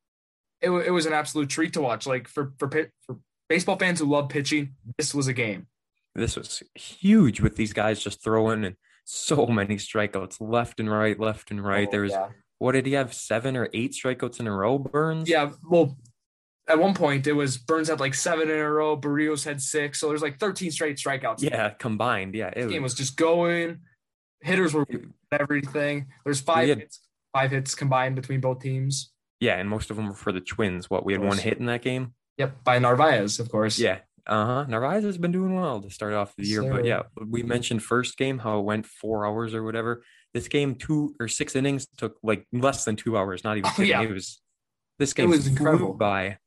it. 0.61 0.71
It 0.71 0.91
was 0.93 1.07
an 1.07 1.13
absolute 1.15 1.49
treat 1.49 1.73
to 1.73 1.81
watch. 1.81 2.07
Like 2.07 2.29
for 2.29 2.53
for 2.59 2.69
pit- 2.69 2.93
for 3.07 3.19
baseball 3.49 3.77
fans 3.77 4.01
who 4.01 4.07
love 4.07 4.29
pitching, 4.29 4.75
this 4.97 5.15
was 5.15 5.27
a 5.27 5.33
game. 5.33 5.67
this 6.15 6.37
was 6.37 6.63
huge 6.75 7.41
with 7.41 7.57
these 7.57 7.73
guys 7.73 8.03
just 8.03 8.23
throwing 8.23 8.65
and 8.65 8.77
so 9.05 9.47
many 9.47 9.77
strikeouts 9.77 10.37
left 10.41 10.81
and 10.81 10.91
right, 10.91 11.19
left 11.19 11.51
and 11.51 11.65
right. 11.65 11.89
Oh, 11.89 11.91
there 11.91 12.03
was 12.03 12.13
yeah. 12.13 12.29
what 12.59 12.73
did 12.73 12.87
he 12.87 12.93
have? 12.93 13.15
Seven 13.15 13.57
or 13.57 13.69
eight 13.73 13.93
strikeouts 13.93 14.41
in 14.41 14.47
a 14.47 14.53
row, 14.53 14.79
Burnes? 14.79 15.29
Yeah, 15.29 15.53
well, 15.69 15.97
at 16.69 16.79
one 16.79 16.93
point 16.95 17.27
it 17.27 17.33
was 17.33 17.57
Burnes 17.57 17.89
had 17.89 18.01
like 18.01 18.15
seven 18.15 18.51
in 18.51 18.59
a 18.59 18.71
row, 18.71 18.97
Berrios 18.99 19.45
had 19.45 19.63
six, 19.63 20.01
so 20.01 20.09
there's 20.09 20.23
like 20.23 20.39
13 20.39 20.71
straight 20.71 20.99
strikeouts. 20.99 21.41
Yeah, 21.41 21.71
combined. 21.71 22.35
Yeah. 22.35 22.49
It 22.49 22.67
the 22.67 22.73
game 22.73 22.83
was, 22.83 22.93
was 22.93 22.99
just 22.99 23.17
going. 23.17 23.79
Hitters 24.43 24.75
were 24.75 24.87
everything. 25.33 26.09
There's 26.25 26.41
five 26.41 26.69
had- 26.69 26.79
hits, 26.79 27.01
five 27.33 27.51
hits 27.51 27.75
combined 27.75 28.15
between 28.15 28.41
both 28.41 28.61
teams. 28.61 29.11
yeah, 29.41 29.57
and 29.57 29.69
most 29.69 29.91
of 29.91 29.97
them 29.97 30.09
were 30.09 30.15
for 30.15 30.33
the 30.33 30.41
twins. 30.41 30.91
What 30.91 31.07
we 31.07 31.15
had 31.15 31.23
one 31.23 31.39
hit 31.39 31.59
in 31.59 31.67
that 31.67 31.83
game. 31.83 32.13
Yep, 32.39 32.65
by 32.65 32.79
Narvaez, 32.79 33.41
of 33.41 33.51
course. 33.51 33.79
Yeah. 33.79 33.99
Uh-huh. 34.27 34.65
Narvaez 34.69 35.05
has 35.05 35.17
been 35.19 35.33
doing 35.33 35.55
well 35.55 35.81
to 35.81 35.91
start 35.91 36.13
off 36.13 36.35
the 36.37 36.47
year. 36.47 36.63
So- 36.63 36.71
But 36.71 36.85
yeah, 36.85 37.03
we 37.27 37.43
mentioned 37.43 37.83
first 37.83 38.17
game 38.19 38.39
how 38.39 38.59
it 38.59 38.63
went 38.63 38.87
four 38.87 39.27
hours 39.27 39.55
or 39.55 39.63
whatever. 39.63 40.03
This 40.35 40.49
game, 40.49 40.75
two 40.75 41.15
or 41.19 41.29
six 41.29 41.57
innings, 41.57 41.87
took 41.97 42.19
like 42.23 42.47
less 42.53 42.85
than 42.85 42.97
two 42.97 43.17
hours, 43.17 43.43
not 43.43 43.57
even 43.57 43.71
Oh, 43.79 43.83
yeah. 43.83 44.03
It 44.03 44.11
was 44.13 44.41
this 44.99 45.13
game 45.15 45.31
was 45.31 45.47
incredible. 45.47 45.95
by. 45.95 46.39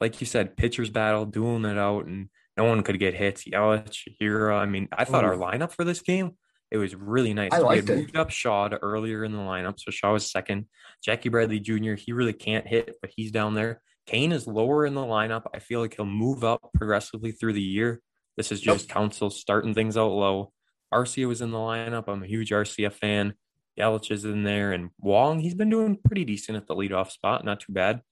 Like 0.00 0.20
you 0.22 0.26
said, 0.26 0.56
pitchers 0.56 0.88
battle, 0.88 1.26
dueling 1.26 1.66
it 1.70 1.76
out, 1.76 2.06
and 2.06 2.30
no 2.56 2.64
one 2.64 2.82
could 2.82 2.98
get 2.98 3.12
hits. 3.14 3.44
Yelich, 3.44 4.08
Hiura. 4.20 4.56
I 4.58 4.64
mean, 4.64 4.88
I 4.90 5.04
thought 5.04 5.24
our 5.24 5.34
lineup 5.36 5.72
for 5.72 5.84
this 5.84 6.00
game, 6.00 6.38
it 6.70 6.78
was 6.78 6.94
really 6.94 7.34
nice. 7.34 7.50
I 7.52 7.58
we 7.58 7.64
liked 7.64 7.88
had 7.88 7.98
it. 7.98 8.00
moved 8.00 8.16
up 8.16 8.30
Shaw 8.30 8.68
to 8.68 8.78
earlier 8.78 9.24
in 9.24 9.32
the 9.32 9.38
lineup, 9.38 9.78
so 9.78 9.90
Shaw 9.90 10.14
was 10.14 10.30
second. 10.30 10.66
Jackie 11.04 11.28
Bradley 11.28 11.60
Jr. 11.60 11.94
He 11.94 12.12
really 12.14 12.32
can't 12.32 12.66
hit, 12.66 12.96
but 13.02 13.10
he's 13.14 13.30
down 13.30 13.52
there. 13.54 13.82
Cain 14.06 14.32
is 14.32 14.46
lower 14.46 14.86
in 14.86 14.94
the 14.94 15.00
lineup. 15.02 15.44
I 15.54 15.58
feel 15.60 15.80
like 15.80 15.94
he'll 15.94 16.04
move 16.06 16.42
up 16.44 16.70
progressively 16.74 17.32
through 17.32 17.52
the 17.52 17.62
year. 17.62 18.00
This 18.36 18.50
is 18.52 18.64
Yep. 18.64 18.74
just 18.76 18.88
Counsell 18.88 19.30
starting 19.30 19.74
things 19.74 19.96
out 19.96 20.12
low. 20.12 20.52
Arcia 20.92 21.28
was 21.28 21.40
in 21.40 21.50
the 21.52 21.58
lineup. 21.58 22.08
I'm 22.08 22.22
a 22.22 22.26
huge 22.26 22.50
Arcia 22.50 22.92
fan. 22.92 23.34
Yelich 23.78 24.10
is 24.10 24.24
in 24.24 24.42
there, 24.42 24.72
and 24.72 24.90
Wong. 24.98 25.40
He's 25.40 25.54
been 25.54 25.70
doing 25.70 25.96
pretty 26.04 26.24
decent 26.24 26.56
at 26.56 26.66
the 26.66 26.74
leadoff 26.74 27.10
spot. 27.10 27.44
Not 27.44 27.60
too 27.60 27.72
bad. 27.72 28.02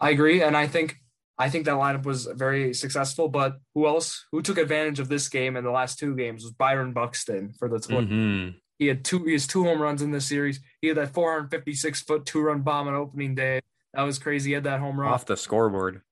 I 0.00 0.10
agree, 0.10 0.42
and 0.42 0.56
I 0.56 0.66
think 0.66 0.96
I 1.38 1.50
think 1.50 1.66
that 1.66 1.74
lineup 1.74 2.04
was 2.06 2.24
very 2.24 2.72
successful. 2.72 3.28
But 3.28 3.58
who 3.74 3.86
else? 3.86 4.24
Who 4.32 4.40
took 4.40 4.56
advantage 4.56 5.00
of 5.00 5.08
this 5.08 5.28
game 5.28 5.54
and 5.56 5.66
the 5.66 5.70
last 5.70 5.98
two 5.98 6.16
games 6.16 6.42
was 6.44 6.52
Byron 6.52 6.94
Buxton 6.94 7.52
for 7.58 7.68
the 7.68 7.78
Twins. 7.78 8.08
hmm 8.08 8.48
He 8.78 8.86
had 8.86 9.04
two. 9.04 9.22
He 9.24 9.32
has 9.32 9.46
two 9.46 9.64
home 9.64 9.80
runs 9.82 10.00
in 10.00 10.10
this 10.12 10.26
series. 10.26 10.60
He 10.80 10.88
had 10.88 10.96
that 10.96 11.12
456 11.12 12.00
foot 12.02 12.24
two 12.24 12.40
run 12.40 12.62
bomb 12.62 12.88
on 12.88 12.94
opening 12.94 13.34
day. 13.34 13.60
That 13.96 14.02
was 14.02 14.18
crazy. 14.18 14.50
He 14.50 14.54
had 14.54 14.64
that 14.64 14.78
home 14.78 15.00
run. 15.00 15.12
Off 15.12 15.24
the 15.24 15.36
scoreboard. 15.36 16.02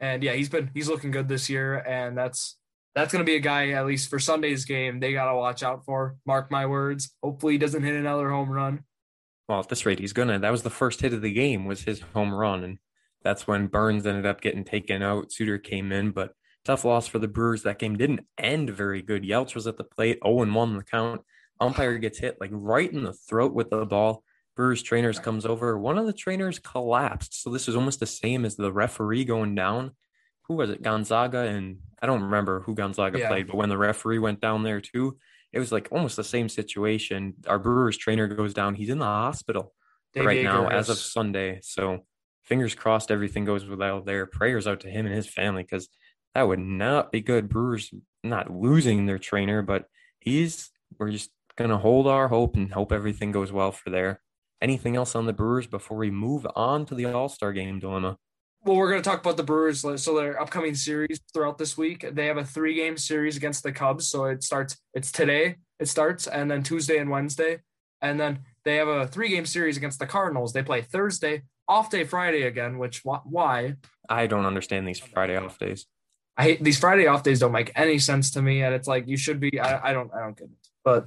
And 0.00 0.22
yeah, 0.22 0.32
he's 0.32 0.48
been 0.48 0.70
he's 0.74 0.88
looking 0.88 1.12
good 1.12 1.28
this 1.28 1.48
year, 1.48 1.76
and 1.78 2.18
that's 2.18 2.56
that's 2.94 3.12
gonna 3.12 3.24
be 3.24 3.36
a 3.36 3.40
guy 3.40 3.70
at 3.70 3.86
least 3.86 4.10
for 4.10 4.18
Sunday's 4.18 4.64
game 4.64 4.98
they 5.00 5.12
gotta 5.12 5.36
watch 5.36 5.62
out 5.62 5.84
for. 5.84 6.16
Mark 6.26 6.50
my 6.50 6.66
words. 6.66 7.14
Hopefully 7.22 7.54
he 7.54 7.58
doesn't 7.58 7.84
hit 7.84 7.94
another 7.94 8.30
home 8.30 8.50
run. 8.50 8.84
well, 9.48 9.60
at 9.60 9.68
this 9.68 9.86
rate, 9.86 10.00
he's 10.00 10.12
gonna. 10.12 10.38
That 10.38 10.50
was 10.50 10.62
the 10.62 10.70
first 10.70 11.00
hit 11.00 11.14
of 11.14 11.22
the 11.22 11.32
game, 11.32 11.64
was 11.64 11.82
his 11.82 12.00
home 12.14 12.34
run, 12.34 12.64
and 12.64 12.78
that's 13.22 13.46
when 13.46 13.68
Burnes 13.68 14.06
ended 14.06 14.26
up 14.26 14.40
getting 14.40 14.64
taken 14.64 15.02
out. 15.02 15.32
Suter 15.32 15.58
came 15.58 15.92
in, 15.92 16.10
but 16.10 16.32
tough 16.64 16.84
loss 16.84 17.06
for 17.06 17.18
the 17.18 17.28
Brewers. 17.28 17.62
That 17.62 17.78
game 17.78 17.96
didn't 17.96 18.26
end 18.36 18.70
very 18.70 19.02
good. 19.02 19.24
Yelch 19.24 19.54
was 19.54 19.66
at 19.66 19.76
the 19.76 19.84
plate, 19.84 20.18
0 20.24 20.42
and 20.42 20.54
1 20.54 20.76
the 20.76 20.84
count. 20.84 21.22
Umpire 21.60 21.98
gets 21.98 22.18
hit 22.18 22.38
like 22.40 22.50
right 22.52 22.92
in 22.92 23.04
the 23.04 23.12
throat 23.12 23.52
with 23.52 23.70
the 23.70 23.84
ball. 23.86 24.22
Brewers 24.58 24.82
trainers 24.82 25.20
comes 25.20 25.46
over. 25.46 25.78
One 25.78 25.98
of 25.98 26.06
the 26.06 26.12
trainers 26.12 26.58
collapsed. 26.58 27.40
So 27.44 27.50
this 27.50 27.68
is 27.68 27.76
almost 27.76 28.00
the 28.00 28.06
same 28.06 28.44
as 28.44 28.56
the 28.56 28.72
referee 28.72 29.24
going 29.24 29.54
down. 29.54 29.92
Who 30.48 30.56
was 30.56 30.68
it? 30.68 30.82
Gonzaga 30.82 31.42
and 31.42 31.78
I 32.02 32.06
don't 32.06 32.24
remember 32.24 32.62
who 32.62 32.74
Gonzaga 32.74 33.20
yeah. 33.20 33.28
played, 33.28 33.46
but 33.46 33.54
when 33.54 33.68
the 33.68 33.78
referee 33.78 34.18
went 34.18 34.40
down 34.40 34.64
there 34.64 34.80
too, 34.80 35.16
it 35.52 35.60
was 35.60 35.70
like 35.70 35.86
almost 35.92 36.16
the 36.16 36.24
same 36.24 36.48
situation. 36.48 37.34
Our 37.46 37.60
Brewers 37.60 37.96
trainer 37.96 38.26
goes 38.26 38.52
down. 38.52 38.74
He's 38.74 38.88
in 38.88 38.98
the 38.98 39.04
hospital 39.04 39.74
Dave 40.12 40.24
right 40.24 40.42
now 40.42 40.66
as 40.66 40.88
of 40.88 40.98
Sunday. 40.98 41.60
So 41.62 42.00
fingers 42.42 42.74
crossed 42.74 43.12
everything 43.12 43.44
goes 43.44 43.64
well 43.64 44.02
there. 44.02 44.26
Prayers 44.26 44.66
out 44.66 44.80
to 44.80 44.90
him 44.90 45.06
and 45.06 45.14
his 45.14 45.28
family 45.28 45.62
because 45.62 45.88
that 46.34 46.48
would 46.48 46.58
not 46.58 47.12
be 47.12 47.20
good. 47.20 47.48
Brewers 47.48 47.94
not 48.24 48.50
losing 48.50 49.06
their 49.06 49.20
trainer, 49.20 49.62
but 49.62 49.84
he's 50.18 50.72
we're 50.98 51.12
just 51.12 51.30
gonna 51.54 51.78
hold 51.78 52.08
our 52.08 52.26
hope 52.26 52.56
and 52.56 52.72
hope 52.72 52.90
everything 52.90 53.30
goes 53.30 53.52
well 53.52 53.70
for 53.70 53.90
there. 53.90 54.20
Anything 54.60 54.96
else 54.96 55.14
on 55.14 55.26
the 55.26 55.32
Brewers 55.32 55.66
before 55.66 55.96
we 55.96 56.10
move 56.10 56.46
on 56.56 56.84
to 56.86 56.94
the 56.94 57.06
All 57.06 57.28
Star 57.28 57.52
Game 57.52 57.78
dilemma? 57.78 58.18
Well, 58.64 58.76
we're 58.76 58.90
going 58.90 59.00
to 59.00 59.08
talk 59.08 59.20
about 59.20 59.36
the 59.36 59.44
Brewers. 59.44 59.80
So 60.02 60.16
their 60.16 60.40
upcoming 60.40 60.74
series 60.74 61.20
throughout 61.32 61.58
this 61.58 61.78
week, 61.78 62.04
they 62.12 62.26
have 62.26 62.38
a 62.38 62.44
three-game 62.44 62.96
series 62.96 63.36
against 63.36 63.62
the 63.62 63.70
Cubs. 63.70 64.08
So 64.08 64.24
it 64.24 64.42
starts. 64.42 64.76
It's 64.94 65.12
today. 65.12 65.56
It 65.78 65.88
starts, 65.88 66.26
and 66.26 66.50
then 66.50 66.64
Tuesday 66.64 66.98
and 66.98 67.08
Wednesday, 67.08 67.60
and 68.02 68.18
then 68.18 68.40
they 68.64 68.76
have 68.76 68.88
a 68.88 69.06
three-game 69.06 69.46
series 69.46 69.76
against 69.76 70.00
the 70.00 70.06
Cardinals. 70.06 70.52
They 70.52 70.64
play 70.64 70.82
Thursday, 70.82 71.42
off 71.68 71.88
day 71.88 72.02
Friday 72.02 72.42
again. 72.42 72.78
Which 72.78 73.02
why? 73.04 73.76
I 74.08 74.26
don't 74.26 74.44
understand 74.44 74.88
these 74.88 74.98
Friday 74.98 75.36
off 75.36 75.56
days. 75.60 75.86
I 76.36 76.42
hate 76.42 76.64
these 76.64 76.80
Friday 76.80 77.06
off 77.06 77.22
days. 77.22 77.38
Don't 77.38 77.52
make 77.52 77.70
any 77.76 78.00
sense 78.00 78.32
to 78.32 78.42
me, 78.42 78.62
and 78.62 78.74
it's 78.74 78.88
like 78.88 79.06
you 79.06 79.16
should 79.16 79.38
be. 79.38 79.60
I, 79.60 79.90
I 79.90 79.92
don't. 79.92 80.12
I 80.12 80.18
don't 80.18 80.36
get 80.36 80.48
it. 80.48 80.68
But 80.84 81.06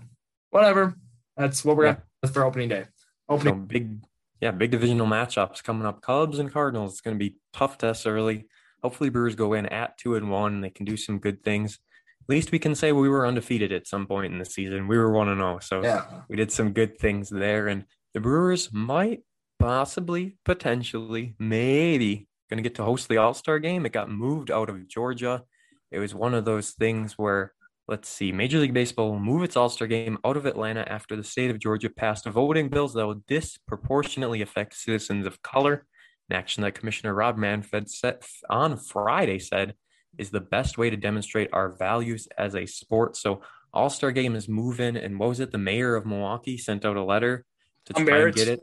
whatever. 0.51 0.95
That's 1.35 1.65
what 1.65 1.75
we're 1.75 1.87
yeah. 1.87 1.97
at 2.23 2.29
for 2.33 2.45
opening 2.45 2.69
day. 2.69 2.85
Opening 3.31 3.53
so 3.53 3.59
big 3.59 4.01
yeah, 4.41 4.51
big 4.51 4.71
divisional 4.71 5.07
matchups 5.07 5.63
coming 5.63 5.85
up. 5.85 6.01
Cubs 6.01 6.39
and 6.39 6.51
Cardinals. 6.51 6.93
It's 6.93 7.01
going 7.01 7.15
to 7.15 7.23
be 7.23 7.35
tough 7.53 7.77
tests 7.77 8.07
early. 8.07 8.47
Hopefully, 8.81 9.11
Brewers 9.11 9.35
go 9.35 9.53
in 9.53 9.67
at 9.67 9.97
two 9.99 10.15
and 10.15 10.31
one. 10.31 10.55
And 10.55 10.63
they 10.63 10.71
can 10.71 10.85
do 10.85 10.97
some 10.97 11.19
good 11.19 11.43
things. 11.43 11.79
At 12.23 12.29
least 12.29 12.51
we 12.51 12.59
can 12.59 12.73
say 12.73 12.91
we 12.91 13.07
were 13.07 13.27
undefeated 13.27 13.71
at 13.71 13.87
some 13.87 14.07
point 14.07 14.33
in 14.33 14.39
the 14.39 14.45
season. 14.45 14.87
We 14.87 14.97
were 14.97 15.11
one 15.11 15.29
and 15.29 15.39
zero, 15.39 15.55
oh, 15.55 15.59
so 15.59 15.83
yeah. 15.83 16.05
we 16.27 16.35
did 16.35 16.51
some 16.51 16.73
good 16.73 16.97
things 16.97 17.29
there. 17.29 17.67
And 17.67 17.85
the 18.13 18.19
Brewers 18.19 18.73
might, 18.73 19.23
possibly, 19.59 20.37
potentially, 20.43 21.35
maybe 21.37 22.27
going 22.49 22.57
to 22.57 22.67
get 22.67 22.75
to 22.75 22.83
host 22.83 23.09
the 23.09 23.17
All 23.17 23.33
Star 23.33 23.59
game. 23.59 23.85
It 23.85 23.91
got 23.91 24.09
moved 24.09 24.49
out 24.49 24.69
of 24.69 24.87
Georgia. 24.87 25.43
It 25.91 25.99
was 25.99 26.15
one 26.15 26.33
of 26.33 26.45
those 26.45 26.71
things 26.71 27.17
where 27.17 27.53
Let's 27.91 28.08
see. 28.08 28.32
Major 28.32 28.60
League 28.60 28.73
Baseball 28.73 29.12
will 29.12 29.19
move 29.19 29.43
its 29.43 29.58
All 29.58 29.67
Star 29.67 29.86
game 29.86 30.17
out 30.23 30.38
of 30.38 30.45
Atlanta 30.45 30.89
after 30.89 31.17
the 31.17 31.25
state 31.25 31.51
of 31.51 31.60
Georgia 31.60 31.89
passed 31.89 32.25
voting 32.25 32.69
bills 32.69 32.93
that 32.93 33.06
will 33.06 33.21
disproportionately 33.27 34.41
affect 34.41 34.75
citizens 34.75 35.25
of 35.25 35.41
color. 35.41 35.86
An 36.30 36.38
action 36.38 36.63
that 36.63 36.73
Commissioner 36.73 37.13
Rob 37.13 37.38
Manfred 37.38 37.89
set 37.89 38.25
on 38.49 38.77
Friday 38.77 39.39
said 39.39 39.73
is 40.17 40.30
the 40.30 40.39
best 40.39 40.77
way 40.77 40.89
to 40.89 40.95
demonstrate 40.95 41.49
our 41.51 41.67
values 41.67 42.30
as 42.38 42.56
a 42.56 42.65
sport. 42.65 43.17
So, 43.17 43.41
All 43.73 43.89
Star 43.89 44.13
game 44.13 44.38
is 44.38 44.47
moving. 44.47 44.95
And 44.95 45.19
what 45.19 45.27
was 45.27 45.41
it? 45.41 45.51
The 45.51 45.58
mayor 45.58 45.97
of 45.97 46.06
Milwaukee 46.06 46.58
sent 46.58 46.86
out 46.86 46.95
a 46.95 47.04
letter 47.04 47.43
to 47.88 47.93
try 47.93 48.19
and 48.19 48.34
get 48.34 48.47
it. 48.47 48.62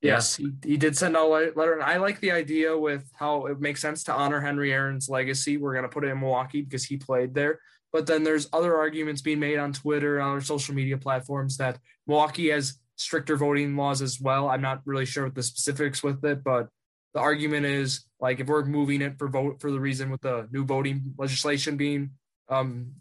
Yes, 0.00 0.38
yeah. 0.38 0.50
he, 0.62 0.70
he 0.70 0.76
did 0.76 0.96
send 0.96 1.16
out 1.16 1.26
a 1.26 1.52
letter. 1.56 1.72
And 1.72 1.82
I 1.82 1.96
like 1.96 2.20
the 2.20 2.30
idea 2.30 2.78
with 2.78 3.10
how 3.12 3.46
it 3.46 3.60
makes 3.60 3.82
sense 3.82 4.04
to 4.04 4.12
honor 4.12 4.40
Henry 4.40 4.72
Aaron's 4.72 5.08
legacy. 5.08 5.56
We're 5.56 5.72
going 5.72 5.82
to 5.82 5.88
put 5.88 6.04
it 6.04 6.10
in 6.10 6.20
Milwaukee 6.20 6.62
because 6.62 6.84
he 6.84 6.96
played 6.96 7.34
there. 7.34 7.58
But 7.92 8.06
then 8.06 8.22
there's 8.22 8.48
other 8.52 8.76
arguments 8.76 9.22
being 9.22 9.40
made 9.40 9.58
on 9.58 9.72
Twitter 9.72 10.18
and 10.18 10.28
other 10.28 10.40
social 10.40 10.74
media 10.74 10.98
platforms 10.98 11.56
that 11.56 11.78
Milwaukee 12.06 12.50
has 12.50 12.78
stricter 12.96 13.36
voting 13.36 13.76
laws 13.76 14.02
as 14.02 14.20
well. 14.20 14.48
I'm 14.48 14.60
not 14.60 14.82
really 14.84 15.06
sure 15.06 15.24
what 15.24 15.34
the 15.34 15.42
specifics 15.42 16.02
with 16.02 16.24
it, 16.24 16.44
but 16.44 16.68
the 17.14 17.20
argument 17.20 17.64
is 17.64 18.04
like 18.20 18.40
if 18.40 18.46
we're 18.46 18.64
moving 18.64 19.00
it 19.00 19.18
for 19.18 19.28
vote 19.28 19.60
for 19.60 19.70
the 19.70 19.80
reason 19.80 20.10
with 20.10 20.20
the 20.20 20.48
new 20.52 20.64
voting 20.64 21.14
legislation 21.16 21.76
being 21.76 22.10
um, 22.48 22.92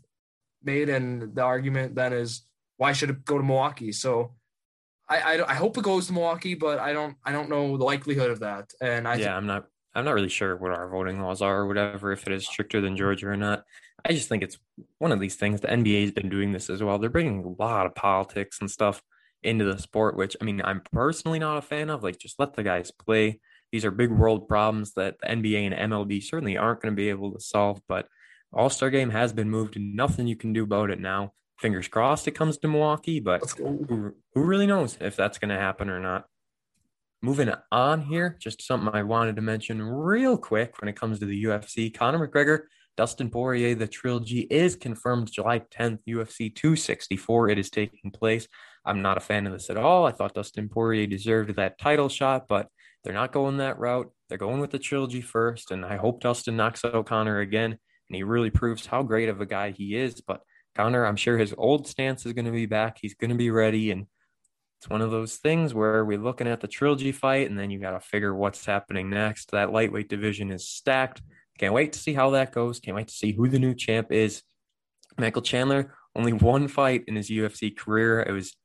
made, 0.64 0.90
and 0.90 1.36
the 1.36 1.42
argument 1.42 1.96
then 1.96 2.14
is 2.14 2.44
why 2.78 2.94
should 2.94 3.10
it 3.10 3.26
go 3.26 3.38
to 3.38 3.44
Milwaukee? 3.44 3.92
So 3.92 4.36
I, 5.10 5.20
I, 5.20 5.52
I 5.52 5.54
hope 5.56 5.78
it 5.78 5.84
goes 5.84 6.08
to 6.08 6.14
Milwaukee, 6.14 6.54
but 6.54 6.80
I 6.80 6.94
don't 6.94 7.16
I 7.26 7.32
don't 7.32 7.50
know 7.50 7.78
the 7.78 7.84
likelihood 7.84 8.30
of 8.30 8.40
that. 8.40 8.72
And 8.82 9.08
I 9.08 9.14
yeah, 9.14 9.18
th- 9.18 9.30
I'm 9.30 9.48
not 9.48 9.68
I'm 9.98 10.06
not 10.06 10.14
really 10.14 10.30
sure 10.30 10.56
what 10.56 10.72
our 10.72 10.88
voting 10.88 11.20
laws 11.20 11.42
are 11.42 11.62
or 11.62 11.68
whatever 11.68 12.12
if 12.12 12.28
it 12.28 12.34
is 12.34 12.46
stricter 12.46 12.82
than 12.82 12.96
Georgia 12.96 13.30
or 13.30 13.36
not. 13.36 13.64
I 14.06 14.14
just 14.14 14.30
think 14.30 14.44
it's 14.44 14.60
one 15.00 15.12
of 15.12 15.20
these 15.20 15.38
things. 15.38 15.60
The 15.60 15.70
NBA 15.70 16.02
has 16.02 16.12
been 16.12 16.30
doing 16.30 16.52
this 16.52 16.70
as 16.70 16.84
well. 16.84 17.00
They're 17.00 17.10
bringing 17.10 17.44
a 17.44 17.62
lot 17.64 17.88
of 17.88 17.96
politics 17.96 18.60
and 18.62 18.70
stuff 18.70 19.02
into 19.42 19.66
the 19.66 19.80
sport, 19.80 20.16
which 20.16 20.38
I 20.40 20.46
mean, 20.46 20.62
I'm 20.64 20.84
personally 20.94 21.40
not 21.40 21.58
a 21.58 21.64
fan 21.64 21.90
of. 21.90 22.04
Like, 22.04 22.20
just 22.20 22.40
let 22.40 22.54
the 22.54 22.62
guys 22.62 22.92
play. 22.92 23.40
These 23.72 23.86
are 23.86 23.92
big 23.92 24.12
world 24.12 24.48
problems 24.48 24.94
that 24.94 25.18
the 25.20 25.30
NBA 25.30 25.72
and 25.72 25.92
MLB 25.92 26.24
certainly 26.24 26.58
aren't 26.58 26.82
going 26.82 26.94
to 26.94 26.96
be 26.96 27.10
able 27.10 27.32
to 27.32 27.40
solve. 27.40 27.82
But 27.88 28.08
All 28.54 28.70
Star 28.70 28.92
Game 28.92 29.10
has 29.10 29.34
been 29.34 29.50
moved, 29.50 29.78
and 29.78 29.96
nothing 29.96 30.28
you 30.28 30.36
can 30.36 30.54
do 30.54 30.64
about 30.64 30.92
it 30.92 31.00
now. 31.00 31.34
Fingers 31.58 31.88
crossed 31.88 32.28
it 32.28 32.32
comes 32.32 32.60
to 32.60 32.68
Milwaukee, 32.68 33.20
but 33.20 33.50
who, 33.58 34.14
who 34.36 34.44
really 34.44 34.68
knows 34.68 34.96
if 35.02 35.16
that's 35.16 35.40
going 35.40 35.50
to 35.50 35.56
happen 35.56 35.90
or 35.90 36.00
not? 36.00 36.26
Moving 37.22 37.52
on 37.72 38.02
here, 38.02 38.38
just 38.40 38.62
something 38.62 38.90
I 38.94 39.04
wanted 39.04 39.38
to 39.38 39.42
mention 39.42 39.82
real 39.82 40.38
quick 40.38 40.80
when 40.80 40.88
it 40.88 40.96
comes 40.96 41.20
to 41.20 41.26
the 41.26 41.46
UFC. 41.46 41.92
Conor 41.92 42.28
McGregor 42.28 42.62
Dustin 42.98 43.30
Poirier, 43.30 43.76
the 43.76 43.88
trilogy 43.88 44.42
is 44.50 44.76
confirmed 44.76 45.32
July 45.32 45.60
10th, 45.60 46.00
UFC 46.08 46.54
264. 46.54 47.50
It 47.50 47.60
is 47.60 47.70
taking 47.70 48.10
place. 48.10 48.48
I'm 48.86 49.04
not 49.04 49.18
a 49.18 49.22
fan 49.22 49.46
of 49.46 49.54
this 49.54 49.70
at 49.70 49.78
all. 49.78 50.06
I 50.06 50.12
thought 50.12 50.34
Dustin 50.34 50.68
Poirier 50.68 51.06
deserved 51.06 51.56
that 51.56 51.78
title 51.78 52.10
shot, 52.10 52.48
but 52.48 52.68
they're 53.04 53.14
not 53.14 53.32
going 53.32 53.58
that 53.58 53.78
route. 53.78 54.12
They're 54.30 54.40
going 54.40 54.60
with 54.60 54.72
the 54.72 54.80
trilogy 54.80 55.22
first, 55.22 55.70
and 55.70 55.86
I 55.86 55.98
hope 55.98 56.22
Dustin 56.22 56.58
knocks 56.58 56.84
out 56.84 57.06
Conor 57.06 57.40
again, 57.40 57.72
and 57.72 58.16
he 58.16 58.24
really 58.24 58.50
proves 58.50 58.88
how 58.88 59.04
great 59.04 59.30
of 59.30 59.42
a 59.42 59.46
guy 59.46 59.72
he 59.72 59.96
is. 59.96 60.20
But 60.20 60.42
Conor, 60.76 61.06
I'm 61.06 61.16
sure 61.16 61.38
his 61.38 61.54
old 61.56 61.88
stance 61.88 62.26
is 62.26 62.34
going 62.34 62.46
to 62.46 62.52
be 62.52 62.66
back. 62.66 62.98
He's 63.00 63.14
going 63.14 63.30
to 63.30 63.36
be 63.36 63.52
ready, 63.52 63.92
and 63.92 64.08
it's 64.80 64.90
one 64.90 65.02
of 65.02 65.12
those 65.12 65.38
things 65.38 65.74
where 65.74 66.06
we're 66.06 66.20
looking 66.20 66.48
at 66.48 66.62
the 66.62 66.68
trilogy 66.68 67.12
fight, 67.12 67.50
and 67.50 67.58
then 67.58 67.72
you 67.72 67.80
got 67.80 67.92
to 67.92 68.00
figure 68.00 68.36
what's 68.36 68.66
happening 68.66 69.10
next. 69.10 69.52
That 69.52 69.72
lightweight 69.72 70.10
division 70.10 70.52
is 70.52 70.68
stacked. 70.68 71.22
Can't 71.58 71.74
wait 71.74 71.94
to 71.94 72.00
see 72.00 72.14
how 72.14 72.30
that 72.32 72.52
goes. 72.52 72.80
Can't 72.80 72.96
wait 72.96 73.08
to 73.08 73.14
see 73.14 73.32
who 73.32 73.50
the 73.50 73.58
new 73.58 73.74
champ 73.74 74.12
is. 74.12 74.44
Michael 75.18 75.42
Chandler, 75.42 75.96
only 76.16 76.34
one 76.34 76.68
fight 76.68 77.06
in 77.08 77.16
his 77.16 77.30
UFC 77.30 77.76
career. 77.76 78.22
It 78.22 78.32
was 78.32 78.56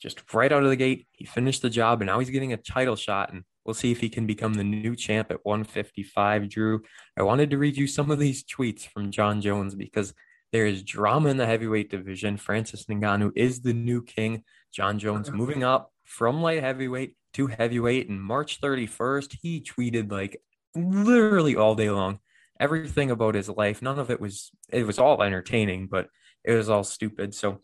just 0.00 0.32
right 0.32 0.50
out 0.50 0.62
of 0.62 0.70
the 0.70 0.76
gate. 0.76 1.06
He 1.12 1.26
finished 1.26 1.60
the 1.60 1.70
job 1.70 2.00
and 2.00 2.06
now 2.06 2.18
he's 2.18 2.30
getting 2.30 2.54
a 2.54 2.56
title 2.56 2.96
shot. 2.96 3.32
And 3.32 3.44
we'll 3.64 3.74
see 3.74 3.92
if 3.92 4.00
he 4.00 4.08
can 4.08 4.26
become 4.26 4.54
the 4.54 4.64
new 4.64 4.96
champ 4.96 5.30
at 5.30 5.44
155. 5.44 6.48
Drew, 6.48 6.82
I 7.18 7.22
wanted 7.22 7.50
to 7.50 7.58
read 7.58 7.76
you 7.76 7.86
some 7.86 8.10
of 8.10 8.18
these 8.18 8.44
tweets 8.44 8.86
from 8.86 9.10
Jon 9.10 9.42
Jones 9.42 9.74
because 9.74 10.14
there 10.52 10.66
is 10.66 10.82
drama 10.82 11.28
in 11.28 11.36
the 11.36 11.46
heavyweight 11.46 11.90
division. 11.90 12.38
Francis 12.38 12.86
Ngannou 12.86 13.32
is 13.36 13.60
the 13.60 13.74
new 13.74 14.02
king. 14.02 14.44
Jon 14.72 14.98
Jones 14.98 15.30
moving 15.30 15.64
up 15.64 15.92
from 16.04 16.42
light 16.42 16.62
heavyweight 16.62 17.14
to 17.34 17.46
heavyweight. 17.46 18.08
And 18.08 18.22
March 18.22 18.60
31st, 18.60 19.38
he 19.40 19.60
tweeted 19.60 20.10
like 20.10 20.40
literally 20.74 21.56
all 21.56 21.74
day 21.74 21.90
long 21.90 22.18
everything 22.60 23.10
about 23.10 23.34
his 23.34 23.48
life. 23.48 23.82
None 23.82 23.98
of 23.98 24.10
it 24.10 24.20
was 24.20 24.50
it 24.70 24.86
was 24.86 24.98
all 24.98 25.22
entertaining, 25.22 25.86
but 25.86 26.08
it 26.44 26.52
was 26.52 26.68
all 26.68 26.84
stupid. 26.84 27.34
So 27.34 27.60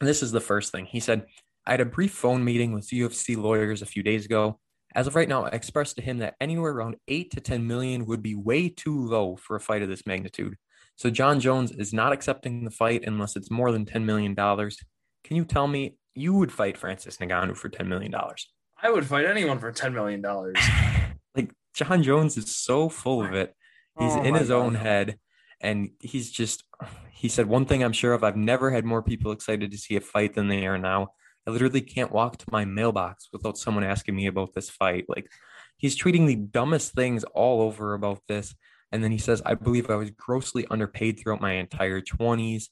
this 0.00 0.22
is 0.22 0.32
the 0.32 0.40
first 0.40 0.72
thing. 0.72 0.86
He 0.86 1.00
said, 1.00 1.26
I 1.66 1.72
had 1.72 1.80
a 1.80 1.86
brief 1.86 2.12
phone 2.12 2.44
meeting 2.44 2.72
with 2.72 2.88
UFC 2.88 3.36
lawyers 3.36 3.82
a 3.82 3.86
few 3.86 4.02
days 4.02 4.24
ago. 4.24 4.58
As 4.94 5.06
of 5.06 5.14
right 5.14 5.28
now, 5.28 5.44
I 5.44 5.48
expressed 5.48 5.96
to 5.96 6.02
him 6.02 6.18
that 6.18 6.36
anywhere 6.40 6.72
around 6.72 6.96
8 7.08 7.30
to 7.32 7.40
10 7.40 7.66
million 7.66 8.06
would 8.06 8.22
be 8.22 8.34
way 8.34 8.68
too 8.68 8.98
low 9.06 9.36
for 9.36 9.56
a 9.56 9.60
fight 9.60 9.82
of 9.82 9.88
this 9.88 10.06
magnitude. 10.06 10.56
So 10.96 11.10
Jon 11.10 11.40
Jones 11.40 11.72
is 11.72 11.92
not 11.92 12.12
accepting 12.12 12.64
the 12.64 12.70
fight 12.70 13.04
unless 13.06 13.36
it's 13.36 13.50
more 13.50 13.72
than 13.72 13.84
10 13.84 14.06
million 14.06 14.34
dollars. 14.34 14.78
Can 15.24 15.36
you 15.36 15.44
tell 15.44 15.66
me 15.66 15.96
you 16.16 16.34
would 16.34 16.52
fight 16.52 16.76
Francis 16.76 17.18
Ngannou 17.18 17.56
for 17.56 17.68
10 17.68 17.88
million 17.88 18.10
dollars? 18.10 18.48
I 18.82 18.90
would 18.90 19.06
fight 19.06 19.24
anyone 19.26 19.58
for 19.58 19.72
10 19.72 19.94
million 19.94 20.20
dollars. 20.20 20.56
like 21.34 21.52
Jon 21.74 22.02
Jones 22.02 22.36
is 22.36 22.54
so 22.54 22.88
full 22.88 23.24
of 23.24 23.32
it. 23.32 23.54
He's 23.98 24.12
oh 24.12 24.22
in 24.22 24.34
his 24.34 24.48
God. 24.48 24.56
own 24.56 24.74
head. 24.74 25.18
And 25.60 25.90
he's 26.00 26.30
just, 26.30 26.64
he 27.10 27.28
said, 27.28 27.46
one 27.46 27.64
thing 27.64 27.82
I'm 27.82 27.92
sure 27.92 28.12
of 28.12 28.22
I've 28.22 28.36
never 28.36 28.70
had 28.70 28.84
more 28.84 29.02
people 29.02 29.32
excited 29.32 29.70
to 29.70 29.78
see 29.78 29.96
a 29.96 30.00
fight 30.00 30.34
than 30.34 30.48
they 30.48 30.66
are 30.66 30.78
now. 30.78 31.08
I 31.46 31.50
literally 31.50 31.80
can't 31.80 32.12
walk 32.12 32.36
to 32.38 32.46
my 32.50 32.64
mailbox 32.64 33.28
without 33.32 33.56
someone 33.56 33.84
asking 33.84 34.16
me 34.16 34.26
about 34.26 34.52
this 34.54 34.68
fight. 34.68 35.04
Like, 35.08 35.30
he's 35.76 35.98
tweeting 35.98 36.26
the 36.26 36.36
dumbest 36.36 36.92
things 36.92 37.24
all 37.24 37.62
over 37.62 37.94
about 37.94 38.20
this. 38.28 38.54
And 38.92 39.02
then 39.02 39.12
he 39.12 39.18
says, 39.18 39.42
I 39.46 39.54
believe 39.54 39.88
I 39.90 39.96
was 39.96 40.10
grossly 40.10 40.66
underpaid 40.70 41.18
throughout 41.18 41.40
my 41.40 41.52
entire 41.54 42.00
20s. 42.00 42.64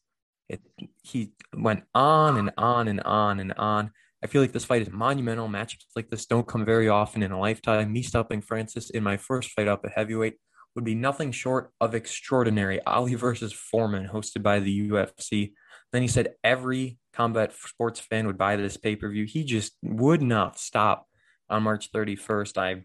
It, 0.48 0.60
he 1.02 1.32
went 1.54 1.84
on 1.94 2.36
and 2.36 2.50
on 2.56 2.88
and 2.88 3.00
on 3.00 3.40
and 3.40 3.52
on. 3.54 3.90
I 4.22 4.26
feel 4.26 4.40
like 4.40 4.52
this 4.52 4.64
fight 4.64 4.82
is 4.82 4.90
monumental. 4.90 5.48
Matchups 5.48 5.84
like 5.96 6.08
this 6.10 6.26
don't 6.26 6.46
come 6.46 6.64
very 6.64 6.88
often 6.88 7.22
in 7.22 7.32
a 7.32 7.38
lifetime. 7.38 7.92
Me 7.92 8.02
stopping 8.02 8.40
Francis 8.40 8.90
in 8.90 9.02
my 9.02 9.16
first 9.16 9.50
fight 9.50 9.68
up 9.68 9.84
at 9.84 9.92
heavyweight 9.92 10.34
would 10.74 10.84
be 10.84 10.94
nothing 10.94 11.30
short 11.30 11.70
of 11.80 11.94
extraordinary. 11.94 12.82
Ali 12.86 13.14
versus 13.14 13.52
Foreman, 13.52 14.08
hosted 14.08 14.42
by 14.42 14.60
the 14.60 14.88
UFC. 14.88 15.52
Then 15.92 16.02
he 16.02 16.08
said 16.08 16.34
every 16.42 16.98
combat 17.12 17.52
sports 17.52 18.00
fan 18.00 18.26
would 18.26 18.38
buy 18.38 18.56
this 18.56 18.76
pay 18.76 18.96
per 18.96 19.08
view. 19.10 19.24
He 19.24 19.44
just 19.44 19.72
would 19.82 20.22
not 20.22 20.58
stop 20.58 21.06
on 21.48 21.62
March 21.62 21.92
31st. 21.92 22.58
I 22.58 22.84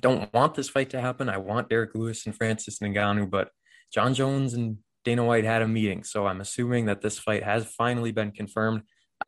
don't 0.00 0.32
want 0.32 0.54
this 0.54 0.68
fight 0.68 0.90
to 0.90 1.00
happen. 1.00 1.28
I 1.28 1.38
want 1.38 1.68
Derrick 1.68 1.94
Lewis 1.94 2.26
and 2.26 2.36
Francis 2.36 2.78
Ngannou, 2.78 3.30
but 3.30 3.50
Jon 3.92 4.14
Jones 4.14 4.54
and 4.54 4.78
Dana 5.08 5.24
White 5.24 5.44
had 5.44 5.62
a 5.62 5.66
meeting. 5.66 6.04
So 6.04 6.26
I'm 6.26 6.42
assuming 6.42 6.84
that 6.84 7.00
this 7.00 7.18
fight 7.18 7.42
has 7.42 7.64
finally 7.64 8.12
been 8.12 8.30
confirmed. 8.30 8.82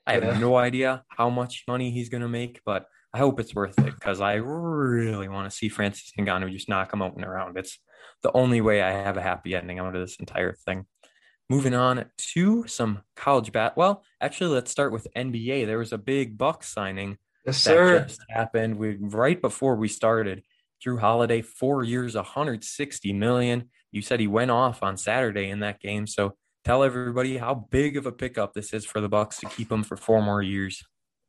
I 0.07 0.13
have 0.13 0.25
yeah. 0.25 0.39
no 0.39 0.57
idea 0.57 1.05
how 1.09 1.31
much 1.31 1.65
money 1.67 1.91
he's 1.91 2.11
going 2.11 2.21
to 2.21 2.29
make, 2.29 2.61
but 2.67 2.85
I 3.15 3.19
hope 3.19 3.41
it's 3.41 3.55
worth 3.55 3.79
it 3.79 3.95
because 3.95 4.21
I 4.21 4.35
really 4.35 5.31
want 5.31 5.51
to 5.51 5.57
see 5.57 5.71
Francis 5.71 6.13
Ngannou 6.19 6.53
just 6.53 6.69
knock 6.69 6.93
him 6.93 7.01
out 7.01 7.17
in 7.17 7.25
a 7.25 7.31
round. 7.31 7.57
It's 7.57 7.79
the 8.23 8.31
only 8.33 8.61
way 8.61 8.83
I 8.83 8.91
have 8.91 9.17
a 9.17 9.23
happy 9.23 9.55
ending 9.55 9.79
out 9.79 9.97
of 9.97 10.03
this 10.03 10.17
entire 10.17 10.53
thing. 10.53 10.85
Moving 11.49 11.73
on 11.73 12.05
to 12.35 12.67
some 12.67 13.01
college 13.17 13.51
bat. 13.51 13.75
Well, 13.75 14.05
actually, 14.21 14.51
let's 14.51 14.71
start 14.71 14.93
with 14.93 15.09
NBA. 15.17 15.65
There 15.65 15.79
was 15.79 15.95
a 15.95 15.99
big 15.99 16.37
Buck 16.37 16.63
signing 16.63 17.17
yes, 17.47 17.65
that 17.65 17.71
sir. 17.71 18.01
just 18.01 18.21
happened. 18.29 18.77
We 18.77 18.99
right 19.01 19.41
before 19.41 19.77
we 19.77 19.89
started. 19.89 20.43
Jrue 20.85 21.01
Holiday, 21.01 21.41
four 21.41 21.85
years, 21.85 22.17
160 22.17 23.13
million. 23.15 23.71
You 23.93 24.03
said 24.03 24.21
he 24.21 24.27
went 24.27 24.51
off 24.51 24.83
on 24.83 24.97
Saturday 24.97 25.49
in 25.51 25.61
that 25.61 25.81
game. 25.81 26.07
So 26.07 26.35
tell 26.65 26.83
everybody 26.83 27.39
how 27.39 27.67
big 27.71 27.97
of 27.97 28.07
a 28.07 28.13
pickup 28.13 28.55
this 28.55 28.73
is 28.73 28.85
for 28.85 29.01
the 29.01 29.09
Bucks 29.09 29.39
to 29.39 29.47
keep 29.47 29.71
him 29.71 29.83
for 29.83 29.97
four 29.97 30.23
more 30.23 30.43
years. 30.43 30.85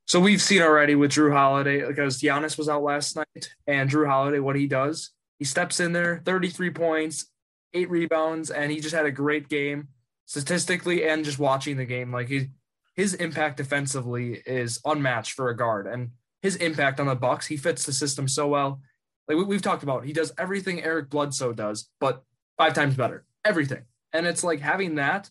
So 0.08 0.20
we've 0.20 0.42
seen 0.42 0.62
already 0.62 0.96
with 0.96 1.12
Jrue 1.12 1.32
Holiday 1.32 1.86
because 1.88 2.22
Giannis 2.22 2.58
was 2.58 2.68
out 2.68 2.84
last 2.84 3.16
night, 3.16 3.50
and 3.68 3.90
Jrue 3.90 4.08
Holiday, 4.08 4.40
what 4.40 4.56
he 4.56 4.68
does, 4.68 5.12
he 5.40 5.46
steps 5.46 5.80
in 5.80 5.94
there, 5.94 6.22
33 6.26 6.72
points, 6.72 7.28
eight 7.74 7.90
rebounds, 7.90 8.50
and 8.50 8.72
he 8.72 8.80
just 8.80 8.96
had 8.96 9.06
a 9.06 9.12
great 9.12 9.48
game 9.48 9.88
statistically 10.26 11.08
and 11.08 11.24
just 11.24 11.40
watching 11.40 11.78
the 11.78 11.86
game. 11.86 12.12
Like 12.12 12.28
he, 12.28 12.50
his 12.96 13.14
impact 13.14 13.58
defensively 13.58 14.42
is 14.46 14.82
unmatched 14.86 15.34
for 15.34 15.50
a 15.50 15.56
guard, 15.56 15.88
and 15.88 16.12
his 16.42 16.58
impact 16.58 17.00
on 17.00 17.08
the 17.08 17.16
Bucks, 17.16 17.48
he 17.48 17.56
fits 17.56 17.86
the 17.86 17.94
system 17.94 18.28
so 18.28 18.48
well. 18.48 18.82
Like 19.28 19.38
we, 19.38 19.44
we've 19.46 19.62
talked 19.62 19.84
about, 19.84 20.06
he 20.06 20.14
does 20.14 20.34
everything 20.38 20.84
Eric 20.84 21.10
Bledsoe 21.10 21.54
does, 21.54 21.90
but 22.00 22.24
five 22.58 22.74
times 22.74 22.96
better, 22.96 23.26
everything. 23.46 23.84
And 24.14 24.26
it's 24.28 24.44
like 24.44 24.60
having 24.60 24.96
that 24.96 25.30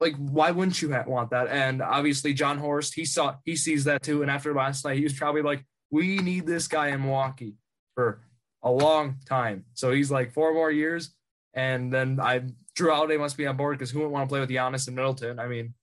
like 0.00 0.14
why 0.16 0.50
wouldn't 0.50 0.80
you 0.80 0.96
want 1.06 1.30
that? 1.30 1.48
And 1.48 1.82
obviously 1.82 2.32
Jon 2.32 2.58
horst 2.58 2.94
he 2.94 3.04
saw 3.04 3.36
he 3.44 3.56
sees 3.56 3.84
that 3.84 4.02
too. 4.02 4.22
And 4.22 4.30
after 4.30 4.54
last 4.54 4.84
night 4.84 4.96
he 4.96 5.04
was 5.04 5.12
probably 5.12 5.42
like 5.42 5.64
we 5.90 6.18
need 6.18 6.46
this 6.46 6.68
guy 6.68 6.88
in 6.88 7.02
milwaukee 7.02 7.54
for 7.94 8.20
a 8.62 8.70
long 8.70 9.16
time. 9.26 9.64
So 9.74 9.92
he's 9.92 10.10
like 10.10 10.32
four 10.32 10.54
more 10.54 10.70
years. 10.70 11.14
And 11.54 11.92
then 11.92 12.20
i 12.20 12.42
Jrue 12.76 12.94
holiday 12.94 13.16
must 13.16 13.36
be 13.36 13.46
on 13.46 13.56
board 13.56 13.76
because 13.76 13.90
who 13.90 13.98
wouldn't 13.98 14.12
want 14.12 14.28
to 14.28 14.32
play 14.32 14.38
with 14.38 14.50
Giannis 14.50 14.86
and 14.86 14.94
middleton? 14.94 15.40
I 15.40 15.48
mean 15.48 15.74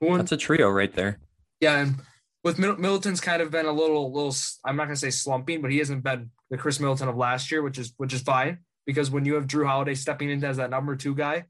that's 0.00 0.32
a 0.32 0.36
trio 0.36 0.68
right 0.68 0.92
there. 0.92 1.18
Yeah 1.60 1.78
and 1.78 1.96
with 2.42 2.58
middleton's 2.58 3.22
kind 3.22 3.40
of 3.40 3.50
been 3.50 3.64
a 3.64 3.72
little 3.72 4.12
little 4.12 4.34
i'm 4.66 4.76
not 4.76 4.84
going 4.84 4.94
to 4.94 5.00
say 5.00 5.10
slumping 5.10 5.62
but 5.62 5.70
he 5.70 5.78
hasn't 5.78 6.04
been 6.04 6.30
the 6.50 6.58
Khris 6.58 6.78
middleton 6.78 7.08
of 7.08 7.16
last 7.16 7.50
year 7.50 7.62
which 7.62 7.78
is 7.78 7.94
which 7.96 8.12
is 8.12 8.20
fine 8.20 8.58
because 8.86 9.10
when 9.10 9.24
you 9.24 9.34
have 9.34 9.46
Jrue 9.46 9.66
holiday 9.66 9.94
stepping 9.94 10.30
in 10.30 10.44
as 10.44 10.58
that 10.58 10.70
number 10.70 10.96
two 10.96 11.14
guy 11.14 11.44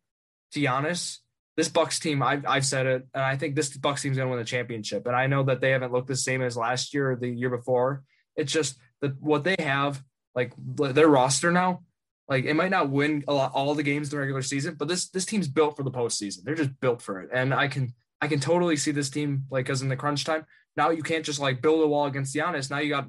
to 0.52 0.60
Giannis, 0.60 1.18
this 1.56 1.68
Bucks 1.68 2.00
team, 2.00 2.22
I've, 2.22 2.44
I've 2.46 2.66
said 2.66 2.86
it, 2.86 3.06
and 3.14 3.22
I 3.22 3.36
think 3.36 3.54
this 3.54 3.76
Bucks 3.76 4.02
team's 4.02 4.16
going 4.16 4.26
to 4.26 4.30
win 4.30 4.38
the 4.38 4.44
championship. 4.44 5.06
And 5.06 5.14
I 5.14 5.26
know 5.26 5.44
that 5.44 5.60
they 5.60 5.70
haven't 5.70 5.92
looked 5.92 6.08
the 6.08 6.16
same 6.16 6.42
as 6.42 6.56
last 6.56 6.92
year 6.92 7.12
or 7.12 7.16
the 7.16 7.28
year 7.28 7.50
before. 7.50 8.02
It's 8.36 8.52
just 8.52 8.76
that 9.00 9.20
what 9.20 9.44
they 9.44 9.56
have, 9.58 10.02
like 10.34 10.52
their 10.56 11.08
roster 11.08 11.52
now, 11.52 11.82
like 12.28 12.44
it 12.44 12.54
might 12.54 12.70
not 12.70 12.90
win 12.90 13.22
a 13.28 13.34
lot 13.34 13.52
all 13.54 13.74
the 13.74 13.82
games 13.82 14.08
in 14.08 14.16
the 14.16 14.20
regular 14.20 14.42
season, 14.42 14.74
but 14.74 14.88
this 14.88 15.08
this 15.10 15.26
team's 15.26 15.46
built 15.46 15.76
for 15.76 15.82
the 15.82 15.90
postseason. 15.90 16.42
They're 16.42 16.54
just 16.54 16.80
built 16.80 17.02
for 17.02 17.20
it, 17.20 17.30
and 17.32 17.52
I 17.52 17.68
can 17.68 17.92
I 18.20 18.26
can 18.26 18.40
totally 18.40 18.76
see 18.76 18.90
this 18.90 19.10
team 19.10 19.44
like 19.50 19.66
because 19.66 19.82
in 19.82 19.88
the 19.88 19.96
crunch 19.96 20.24
time 20.24 20.46
now 20.76 20.90
you 20.90 21.02
can't 21.02 21.24
just 21.24 21.40
like 21.40 21.62
build 21.62 21.82
a 21.82 21.86
wall 21.86 22.06
against 22.06 22.34
Giannis. 22.34 22.70
Now 22.70 22.78
you 22.78 22.90
got 22.90 23.06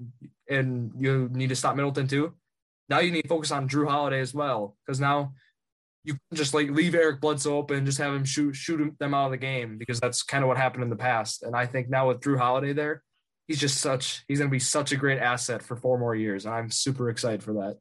and 0.49 0.91
you 0.97 1.29
need 1.31 1.49
to 1.49 1.55
stop 1.55 1.75
Middleton 1.75 2.07
too. 2.07 2.33
Now 2.89 2.99
you 2.99 3.11
need 3.11 3.23
to 3.23 3.27
focus 3.27 3.51
on 3.51 3.67
Jrue 3.67 3.89
Holiday 3.89 4.19
as 4.19 4.33
well 4.33 4.75
because 4.85 4.99
now 4.99 5.33
you 6.03 6.17
just 6.33 6.53
like 6.53 6.69
leave 6.69 6.95
Eric 6.95 7.19
Bledsoe 7.19 7.57
open, 7.57 7.85
just 7.85 7.97
have 7.97 8.13
him 8.13 8.25
shoot 8.25 8.53
shoot 8.55 8.93
them 8.99 9.13
out 9.13 9.25
of 9.25 9.31
the 9.31 9.37
game 9.37 9.77
because 9.77 9.99
that's 9.99 10.23
kind 10.23 10.43
of 10.43 10.47
what 10.47 10.57
happened 10.57 10.83
in 10.83 10.89
the 10.89 10.95
past. 10.95 11.43
And 11.43 11.55
I 11.55 11.65
think 11.65 11.89
now 11.89 12.07
with 12.07 12.21
Jrue 12.21 12.37
Holiday 12.37 12.73
there, 12.73 13.01
he's 13.47 13.59
just 13.59 13.79
such 13.79 14.23
he's 14.27 14.39
going 14.39 14.49
to 14.49 14.55
be 14.55 14.59
such 14.59 14.91
a 14.91 14.97
great 14.97 15.19
asset 15.19 15.63
for 15.63 15.75
four 15.75 15.97
more 15.97 16.15
years. 16.15 16.45
And 16.45 16.53
I'm 16.53 16.69
super 16.69 17.09
excited 17.09 17.43
for 17.43 17.53
that. 17.53 17.77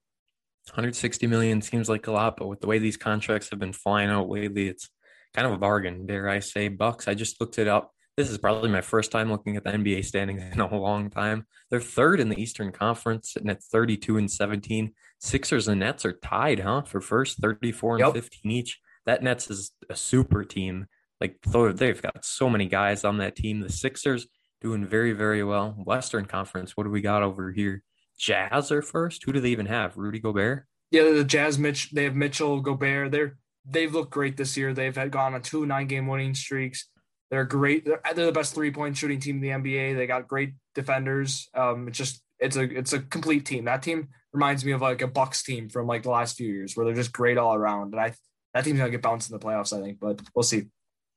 160 0.68 1.26
million 1.26 1.60
seems 1.60 1.90
like 1.90 2.06
a 2.06 2.12
lot, 2.12 2.38
but 2.38 2.46
with 2.46 2.60
the 2.60 2.66
way 2.66 2.78
these 2.78 2.96
contracts 2.96 3.50
have 3.50 3.58
been 3.58 3.74
flying 3.74 4.08
out 4.08 4.30
lately, 4.30 4.68
it's 4.68 4.88
kind 5.34 5.46
of 5.46 5.52
a 5.52 5.58
bargain. 5.58 6.06
Dare 6.06 6.28
I 6.28 6.38
say, 6.38 6.68
Bucks? 6.68 7.06
I 7.06 7.14
just 7.14 7.38
looked 7.38 7.58
it 7.58 7.68
up. 7.68 7.93
This 8.16 8.30
is 8.30 8.38
probably 8.38 8.70
my 8.70 8.80
first 8.80 9.10
time 9.10 9.30
looking 9.30 9.56
at 9.56 9.64
the 9.64 9.70
NBA 9.70 10.04
standings 10.04 10.42
in 10.52 10.60
a 10.60 10.76
long 10.76 11.10
time. 11.10 11.46
They're 11.68 11.80
third 11.80 12.20
in 12.20 12.28
the 12.28 12.40
Eastern 12.40 12.70
Conference, 12.70 13.32
sitting 13.32 13.50
at 13.50 13.62
32 13.62 14.18
and 14.18 14.30
17. 14.30 14.92
Sixers 15.18 15.66
and 15.66 15.80
Nets 15.80 16.04
are 16.04 16.12
tied, 16.12 16.60
huh? 16.60 16.82
For 16.82 17.00
first, 17.00 17.40
34 17.40 17.96
and 17.96 18.06
yep. 18.06 18.14
15 18.14 18.50
each. 18.52 18.80
That 19.06 19.22
Nets 19.22 19.50
is 19.50 19.72
a 19.90 19.96
super 19.96 20.44
team. 20.44 20.86
Like 21.20 21.38
they've 21.42 22.00
got 22.00 22.24
so 22.24 22.48
many 22.48 22.66
guys 22.66 23.04
on 23.04 23.18
that 23.18 23.34
team. 23.34 23.60
The 23.60 23.72
Sixers 23.72 24.28
doing 24.60 24.86
very, 24.86 25.12
very 25.12 25.42
well. 25.42 25.74
Western 25.84 26.26
Conference, 26.26 26.76
what 26.76 26.84
do 26.84 26.90
we 26.90 27.00
got 27.00 27.22
over 27.22 27.50
here? 27.50 27.82
Jazz 28.18 28.70
are 28.70 28.82
first. 28.82 29.24
Who 29.24 29.32
do 29.32 29.40
they 29.40 29.50
even 29.50 29.66
have? 29.66 29.96
Rudy 29.96 30.20
Gobert? 30.20 30.66
Yeah, 30.92 31.10
the 31.10 31.24
Jazz 31.24 31.58
Mitch 31.58 31.90
they 31.90 32.04
have 32.04 32.14
Mitchell 32.14 32.60
Gobert. 32.60 33.10
They're 33.10 33.36
they've 33.64 33.92
looked 33.92 34.12
great 34.12 34.36
this 34.36 34.56
year. 34.56 34.72
They've 34.72 34.94
had 34.94 35.10
gone 35.10 35.34
on 35.34 35.42
two 35.42 35.66
nine 35.66 35.88
game 35.88 36.06
winning 36.06 36.34
streaks. 36.34 36.86
They're 37.34 37.44
great. 37.44 37.84
They're, 37.84 38.00
they're 38.14 38.26
the 38.26 38.30
best 38.32 38.54
three 38.54 38.70
point 38.70 38.96
shooting 38.96 39.18
team 39.18 39.42
in 39.42 39.42
the 39.42 39.48
NBA. 39.48 39.96
They 39.96 40.06
got 40.06 40.28
great 40.28 40.52
defenders. 40.76 41.48
Um, 41.52 41.88
it's 41.88 41.98
just 41.98 42.22
it's 42.38 42.54
a 42.54 42.62
it's 42.62 42.92
a 42.92 43.00
complete 43.00 43.44
team. 43.44 43.64
That 43.64 43.82
team 43.82 44.10
reminds 44.32 44.64
me 44.64 44.70
of 44.70 44.80
like 44.80 45.02
a 45.02 45.08
Bucks 45.08 45.42
team 45.42 45.68
from 45.68 45.88
like 45.88 46.04
the 46.04 46.10
last 46.10 46.36
few 46.36 46.46
years 46.46 46.76
where 46.76 46.86
they're 46.86 46.94
just 46.94 47.12
great 47.12 47.36
all 47.36 47.52
around. 47.52 47.92
And 47.92 48.00
I 48.00 48.14
that 48.52 48.62
team's 48.62 48.78
gonna 48.78 48.92
get 48.92 49.02
bounced 49.02 49.32
in 49.32 49.36
the 49.36 49.44
playoffs, 49.44 49.76
I 49.76 49.82
think, 49.82 49.98
but 49.98 50.22
we'll 50.32 50.44
see. 50.44 50.66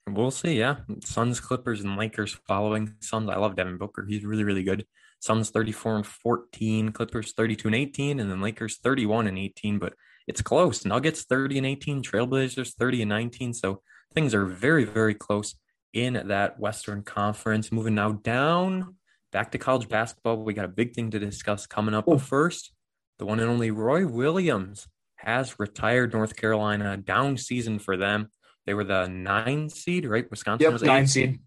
We'll 0.10 0.32
see, 0.32 0.58
yeah. 0.58 0.78
Suns, 1.04 1.40
Clippers, 1.40 1.82
and 1.82 1.98
Lakers 1.98 2.36
following. 2.48 2.96
Suns, 3.00 3.30
I 3.30 3.36
love 3.36 3.56
Devin 3.56 3.78
Booker. 3.78 4.04
He's 4.10 4.26
really, 4.26 4.44
really 4.44 4.64
good. 4.64 4.88
Suns 5.20 5.52
34 5.52 5.98
and 5.98 6.08
14, 6.08 6.92
Clippers 6.94 7.34
32 7.34 7.68
and 7.68 7.76
18, 7.76 8.20
and 8.20 8.32
then 8.32 8.42
Lakers 8.42 8.78
31 8.78 9.28
and 9.28 9.38
18. 9.38 9.78
But 9.78 9.94
it's 10.26 10.42
close. 10.42 10.84
Nuggets 10.84 11.26
30 11.26 11.60
and 11.60 11.68
18, 11.68 12.02
Trailblazers 12.02 12.74
30 12.74 13.04
and 13.04 13.10
19. 13.10 13.54
So 13.54 13.84
things 14.16 14.34
are 14.34 14.46
very, 14.46 14.84
very 14.84 15.14
close 15.14 15.54
in 15.98 16.28
that 16.28 16.60
Western 16.60 17.02
Conference. 17.02 17.72
Moving 17.72 17.96
now 17.96 18.12
down 18.12 18.96
back 19.32 19.52
to 19.52 19.58
college 19.58 19.90
basketball. 19.90 20.38
We 20.38 20.54
got 20.54 20.66
a 20.66 20.70
big 20.70 20.94
thing 20.94 21.12
to 21.12 21.20
discuss 21.20 21.66
coming 21.66 21.96
up. 21.96 22.06
But 22.06 22.22
first, 22.22 22.72
the 23.20 23.26
one 23.26 23.40
and 23.40 23.50
only 23.50 23.72
Roy 23.72 24.06
Williams 24.06 24.88
has 25.16 25.60
retired 25.60 26.14
North 26.14 26.36
Carolina. 26.36 26.98
Down 26.98 27.38
season 27.38 27.80
for 27.80 27.98
them. 27.98 28.30
They 28.66 28.74
were 28.74 28.84
the 28.84 29.08
nine 29.08 29.70
seed, 29.70 30.06
right? 30.06 30.30
Wisconsin 30.30 30.66
yep, 30.66 30.74
was 30.74 30.84
nine 30.84 31.08
seed. 31.08 31.40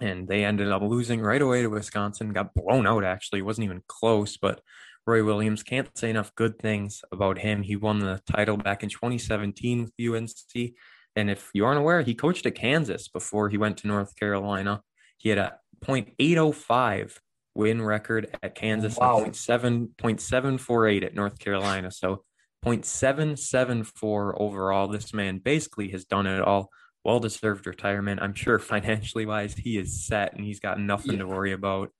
And 0.00 0.26
they 0.26 0.44
ended 0.44 0.70
up 0.72 0.82
losing 0.82 1.20
right 1.20 1.40
away 1.40 1.62
to 1.62 1.68
Wisconsin. 1.68 2.32
Got 2.32 2.54
blown 2.54 2.86
out, 2.86 3.04
actually. 3.04 3.40
It 3.40 3.44
wasn't 3.44 3.66
even 3.66 3.82
close, 3.86 4.36
but 4.36 4.60
Roy 5.06 5.22
Williams 5.22 5.62
can't 5.62 5.88
say 5.96 6.10
enough 6.10 6.34
good 6.34 6.58
things 6.58 7.02
about 7.12 7.38
him. 7.38 7.62
He 7.62 7.76
won 7.76 8.00
the 8.00 8.20
title 8.30 8.56
back 8.56 8.82
in 8.82 8.88
2017 8.88 9.84
with 9.84 10.14
UNC. 10.14 10.72
And 11.16 11.30
if 11.30 11.50
you 11.54 11.64
aren't 11.64 11.78
aware, 11.80 12.02
he 12.02 12.14
coached 12.14 12.46
at 12.46 12.54
Kansas 12.54 13.08
before 13.08 13.48
he 13.48 13.56
went 13.56 13.78
to 13.78 13.88
North 13.88 14.14
Carolina. 14.16 14.82
He 15.16 15.30
had 15.30 15.38
a 15.38 15.58
.805 15.84 17.18
win 17.54 17.80
record 17.82 18.36
at 18.42 18.54
Kansas, 18.54 18.96
wow. 18.98 19.24
0.7, 19.24 21.02
at 21.02 21.14
North 21.14 21.38
Carolina. 21.38 21.90
So 21.90 22.22
0.774 22.64 24.40
overall. 24.40 24.88
This 24.88 25.14
man 25.14 25.38
basically 25.38 25.88
has 25.88 26.04
done 26.04 26.26
it 26.26 26.42
all. 26.42 26.70
Well 27.04 27.20
deserved 27.20 27.66
retirement. 27.66 28.20
I'm 28.20 28.34
sure 28.34 28.58
financially 28.60 29.26
wise, 29.26 29.54
he 29.54 29.78
is 29.78 30.04
set 30.04 30.34
and 30.34 30.44
he's 30.44 30.60
got 30.60 30.78
nothing 30.78 31.12
yeah. 31.12 31.18
to 31.20 31.26
worry 31.26 31.52
about. 31.52 31.90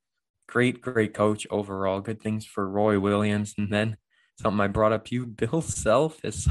Great, 0.47 0.81
great 0.81 1.13
coach 1.13 1.47
overall. 1.49 2.01
Good 2.01 2.21
things 2.21 2.45
for 2.45 2.69
Roy 2.69 2.99
Williams. 2.99 3.53
And 3.57 3.71
then 3.71 3.97
something 4.39 4.61
I 4.61 4.67
brought 4.67 4.93
up 4.93 5.11
you, 5.11 5.25
Bill 5.25 5.61
Self 5.61 6.23
is 6.23 6.47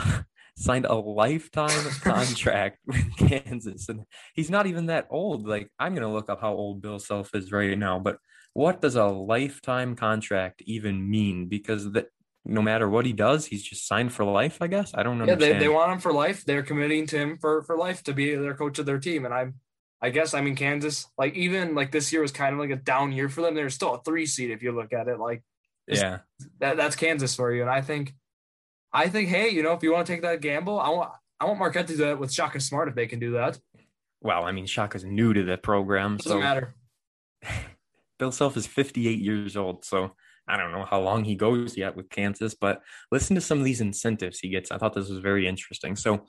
signed 0.57 0.87
a 0.87 0.95
lifetime 0.95 1.90
contract 2.01 2.79
with 2.87 3.16
Kansas. 3.16 3.88
And 3.88 4.05
he's 4.35 4.51
not 4.51 4.66
even 4.66 4.87
that 4.87 5.07
old. 5.11 5.47
Like, 5.47 5.71
I'm 5.79 5.95
going 5.95 6.07
to 6.07 6.12
look 6.12 6.31
up 6.31 6.40
how 6.40 6.55
old 6.55 6.83
Bill 6.83 6.99
Self 6.99 7.35
is 7.35 7.53
right 7.53 7.79
now. 7.79 7.99
But 7.99 8.19
what 8.53 8.81
does 8.81 8.97
a 8.97 9.05
lifetime 9.05 9.97
contract 9.97 10.62
even 10.66 11.09
mean? 11.09 11.49
Because 11.49 11.92
that 11.92 12.07
no 12.45 12.62
matter 12.62 12.88
what 12.88 13.05
he 13.05 13.12
does, 13.12 13.47
he's 13.47 13.62
just 13.62 13.87
signed 13.87 14.12
for 14.12 14.25
life, 14.25 14.59
I 14.61 14.69
guess. 14.69 14.92
I 14.95 15.03
don't 15.03 15.19
know. 15.19 15.27
Yeah, 15.27 15.35
they, 15.35 15.59
they 15.59 15.69
want 15.69 15.92
him 15.92 15.99
for 15.99 16.12
life. 16.12 16.45
They're 16.45 16.62
committing 16.62 17.07
to 17.09 17.19
him 17.19 17.38
for, 17.38 17.62
for 17.62 17.77
life 17.77 18.03
to 18.05 18.12
be 18.12 18.35
their 18.35 18.55
coach 18.55 18.79
of 18.79 18.87
their 18.87 18.99
team. 18.99 19.25
And 19.25 19.35
I'm 19.35 19.55
I 20.01 20.11
guess 20.11 20.35
I 20.35 20.40
mean 20.40 20.57
Kansas, 20.57 21.07
like 21.16 21.35
even 21.35 21.75
like 21.75 21.90
this 21.90 22.12
year 22.12 22.23
was 22.23 22.33
kind 22.33 22.53
of 22.53 22.61
like 22.61 22.71
a 22.71 22.77
down 22.77 23.12
year 23.12 23.29
for 23.29 23.40
them. 23.40 23.55
They're 23.55 23.71
still 23.71 23.95
a 23.95 24.03
three 24.03 24.27
seed 24.27 24.51
if 24.51 24.62
you 24.62 24.73
look 24.73 24.92
at 24.92 25.09
it. 25.09 25.19
Like 25.19 25.42
yeah, 25.87 26.19
that, 26.61 26.77
that's 26.77 26.97
Kansas 26.97 27.35
for 27.35 27.53
you. 27.53 27.62
And 27.62 27.71
I 27.71 27.81
think 27.81 28.14
I 28.97 29.11
think, 29.11 29.29
hey, 29.29 29.51
you 29.51 29.63
know, 29.63 29.75
if 29.75 29.83
you 29.83 29.93
want 29.93 30.07
to 30.07 30.13
take 30.15 30.23
that 30.23 30.41
gamble, 30.41 30.81
I 30.81 30.89
want 30.89 31.11
I 31.39 31.45
want 31.45 31.59
Marquette 31.59 31.87
to 31.89 31.93
do 31.93 32.05
that 32.05 32.19
with 32.19 32.33
Shaka 32.33 32.61
Smart 32.61 32.89
if 32.89 32.95
they 32.95 33.07
can 33.07 33.19
do 33.19 33.33
that. 33.33 33.59
Well, 34.23 34.45
I 34.45 34.53
mean, 34.53 34.65
Shaka's 34.65 35.05
new 35.05 35.35
to 35.35 35.45
the 35.45 35.59
program, 35.59 36.17
Doesn't 36.17 36.33
so 36.33 36.41
matter. 36.41 36.75
Bill 38.19 38.33
Self 38.33 38.57
is 38.57 38.67
58 38.67 39.19
years 39.19 39.55
old, 39.55 39.85
so 39.85 40.13
I 40.49 40.57
don't 40.57 40.73
know 40.73 40.87
how 40.87 40.99
long 41.03 41.25
he 41.25 41.35
goes 41.35 41.77
yet 41.77 41.95
with 41.95 42.09
Kansas, 42.09 42.55
but 42.59 42.81
listen 43.13 43.35
to 43.35 43.43
some 43.43 43.59
of 43.59 43.65
these 43.65 43.83
incentives 43.83 44.39
he 44.39 44.49
gets. 44.49 44.71
I 44.71 44.79
thought 44.79 44.95
this 44.95 45.11
was 45.11 45.19
very 45.19 45.47
interesting. 45.47 45.95
So, 45.95 46.27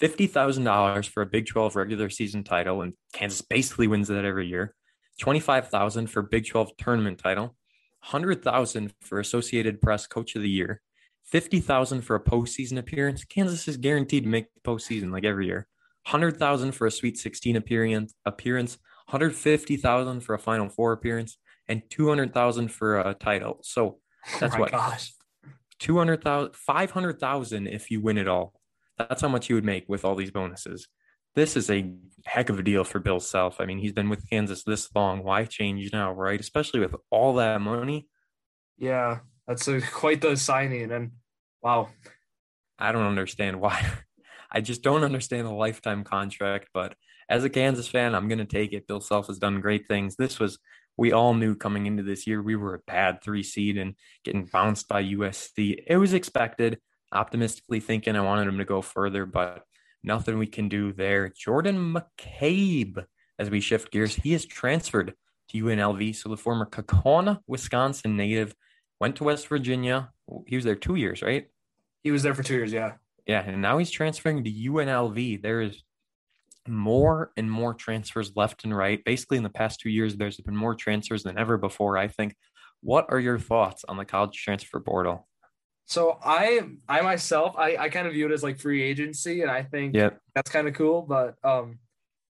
$50,000 0.00 1.08
for 1.08 1.22
a 1.22 1.26
Big 1.26 1.46
12 1.46 1.74
regular 1.74 2.08
season 2.08 2.44
title, 2.44 2.82
and 2.82 2.92
Kansas 3.14 3.40
basically 3.40 3.88
wins 3.88 4.06
that 4.06 4.24
every 4.24 4.46
year. 4.46 4.74
25,000 5.20 6.06
for 6.06 6.22
Big 6.22 6.46
12 6.46 6.76
tournament 6.76 7.18
title, 7.18 7.56
100,000 8.04 8.94
for 9.00 9.18
Associated 9.18 9.80
Press 9.80 10.06
Coach 10.06 10.36
of 10.36 10.42
the 10.42 10.50
Year, 10.50 10.82
50,000 11.26 12.02
for 12.02 12.16
a 12.16 12.22
postseason 12.22 12.78
appearance. 12.78 13.24
Kansas 13.24 13.66
is 13.68 13.76
guaranteed 13.76 14.24
to 14.24 14.28
make 14.28 14.46
the 14.54 14.60
postseason 14.60 15.12
like 15.12 15.24
every 15.24 15.46
year. 15.46 15.66
100,000 16.06 16.72
for 16.72 16.86
a 16.86 16.90
Sweet 16.90 17.18
16 17.18 17.56
appearance, 17.56 18.14
appearance, 18.24 18.78
150,000 19.08 20.20
for 20.20 20.34
a 20.34 20.38
Final 20.38 20.68
Four 20.68 20.92
appearance, 20.92 21.36
and 21.68 21.82
200,000 21.90 22.68
for 22.68 23.00
a 23.00 23.14
title. 23.14 23.58
So 23.62 23.98
oh 23.98 24.36
that's 24.38 24.54
oh 24.54 24.60
what 24.60 24.70
gosh. 24.70 25.12
200,000 25.80 26.54
500,000 26.54 27.66
if 27.66 27.90
you 27.90 28.00
win 28.00 28.18
it 28.18 28.28
all. 28.28 28.54
That's 28.96 29.20
how 29.20 29.28
much 29.28 29.48
you 29.48 29.56
would 29.56 29.64
make 29.64 29.88
with 29.88 30.04
all 30.04 30.14
these 30.14 30.30
bonuses. 30.30 30.88
This 31.34 31.56
is 31.56 31.68
a 31.70 31.92
heck 32.24 32.48
of 32.48 32.58
a 32.58 32.62
deal 32.62 32.82
for 32.82 32.98
Bill 32.98 33.20
Self. 33.20 33.60
I 33.60 33.66
mean, 33.66 33.78
he's 33.78 33.92
been 33.92 34.08
with 34.08 34.28
Kansas 34.30 34.64
this 34.64 34.88
long. 34.94 35.22
Why 35.22 35.44
change 35.44 35.92
now, 35.92 36.12
right? 36.12 36.40
Especially 36.40 36.80
with 36.80 36.94
all 37.10 37.34
that 37.34 37.60
money. 37.60 38.08
Yeah, 38.78 39.18
that's 39.46 39.68
uh, 39.68 39.74
a, 39.74 39.80
quite 39.92 40.20
the 40.20 40.36
signing. 40.36 40.92
And 40.92 41.12
wow. 41.62 41.88
I 42.78 42.92
don't 42.92 43.06
understand 43.06 43.60
why. 43.60 43.84
I 44.50 44.60
just 44.60 44.82
don't 44.82 45.04
understand 45.04 45.46
the 45.46 45.52
lifetime 45.52 46.04
contract. 46.04 46.68
But 46.72 46.94
as 47.28 47.44
a 47.44 47.50
Kansas 47.50 47.88
fan, 47.88 48.14
I'm 48.14 48.28
going 48.28 48.38
to 48.38 48.44
take 48.44 48.72
it. 48.72 48.86
Bill 48.86 49.00
Self 49.00 49.26
has 49.26 49.38
done 49.38 49.60
great 49.60 49.88
things. 49.88 50.16
This 50.16 50.38
was, 50.38 50.58
we 50.96 51.12
all 51.12 51.34
knew 51.34 51.54
coming 51.54 51.86
into 51.86 52.02
this 52.02 52.26
year, 52.26 52.42
we 52.42 52.56
were 52.56 52.74
a 52.74 52.82
bad 52.86 53.22
three 53.22 53.42
seed 53.42 53.76
and 53.76 53.94
getting 54.24 54.44
bounced 54.44 54.88
by 54.88 55.02
USC. 55.02 55.82
It 55.86 55.96
was 55.96 56.14
expected. 56.14 56.78
Optimistically 57.12 57.80
thinking 57.80 58.16
I 58.16 58.20
wanted 58.20 58.48
him 58.48 58.58
to 58.58 58.64
go 58.64 58.82
further, 58.82 59.26
but 59.26 59.62
nothing 60.02 60.38
we 60.38 60.46
can 60.46 60.68
do 60.68 60.92
there. 60.92 61.28
Jordan 61.28 61.94
McCabe, 61.94 63.04
as 63.38 63.48
we 63.48 63.60
shift 63.60 63.92
gears, 63.92 64.14
he 64.14 64.34
is 64.34 64.44
transferred 64.44 65.14
to 65.50 65.64
UNLV. 65.64 66.16
So 66.16 66.28
the 66.28 66.36
former 66.36 66.66
Kaukauna, 66.66 67.40
Wisconsin 67.46 68.16
native 68.16 68.54
went 69.00 69.16
to 69.16 69.24
West 69.24 69.48
Virginia. 69.48 70.10
He 70.46 70.56
was 70.56 70.64
there 70.64 70.74
two 70.74 70.94
years, 70.96 71.22
right? 71.22 71.46
He 72.02 72.10
was 72.10 72.22
there 72.22 72.34
for 72.34 72.42
two 72.42 72.54
years, 72.54 72.72
yeah. 72.72 72.94
Yeah, 73.26 73.42
and 73.44 73.60
now 73.60 73.78
he's 73.78 73.90
transferring 73.90 74.44
to 74.44 74.50
UNLV. 74.50 75.42
There 75.42 75.60
is 75.60 75.82
more 76.68 77.32
and 77.36 77.50
more 77.50 77.74
transfers 77.74 78.32
left 78.36 78.64
and 78.64 78.76
right. 78.76 79.02
Basically, 79.04 79.36
in 79.36 79.42
the 79.42 79.50
past 79.50 79.80
two 79.80 79.90
years, 79.90 80.16
there's 80.16 80.36
been 80.38 80.56
more 80.56 80.74
transfers 80.74 81.22
than 81.22 81.38
ever 81.38 81.58
before. 81.58 81.98
I 81.98 82.08
think. 82.08 82.34
What 82.82 83.06
are 83.08 83.18
your 83.18 83.38
thoughts 83.38 83.84
on 83.88 83.96
the 83.96 84.04
college 84.04 84.36
transfer 84.36 84.78
portal? 84.78 85.26
So 85.86 86.18
I, 86.22 86.60
I 86.88 87.00
myself, 87.00 87.56
I, 87.56 87.76
I 87.76 87.88
kind 87.88 88.06
of 88.06 88.12
view 88.12 88.26
it 88.26 88.32
as 88.32 88.42
like 88.42 88.58
free 88.60 88.82
agency, 88.82 89.42
and 89.42 89.50
I 89.50 89.62
think 89.62 89.94
Yep. 89.94 90.18
that's 90.34 90.50
kind 90.50 90.68
of 90.68 90.74
cool. 90.74 91.02
But 91.02 91.34
um, 91.42 91.78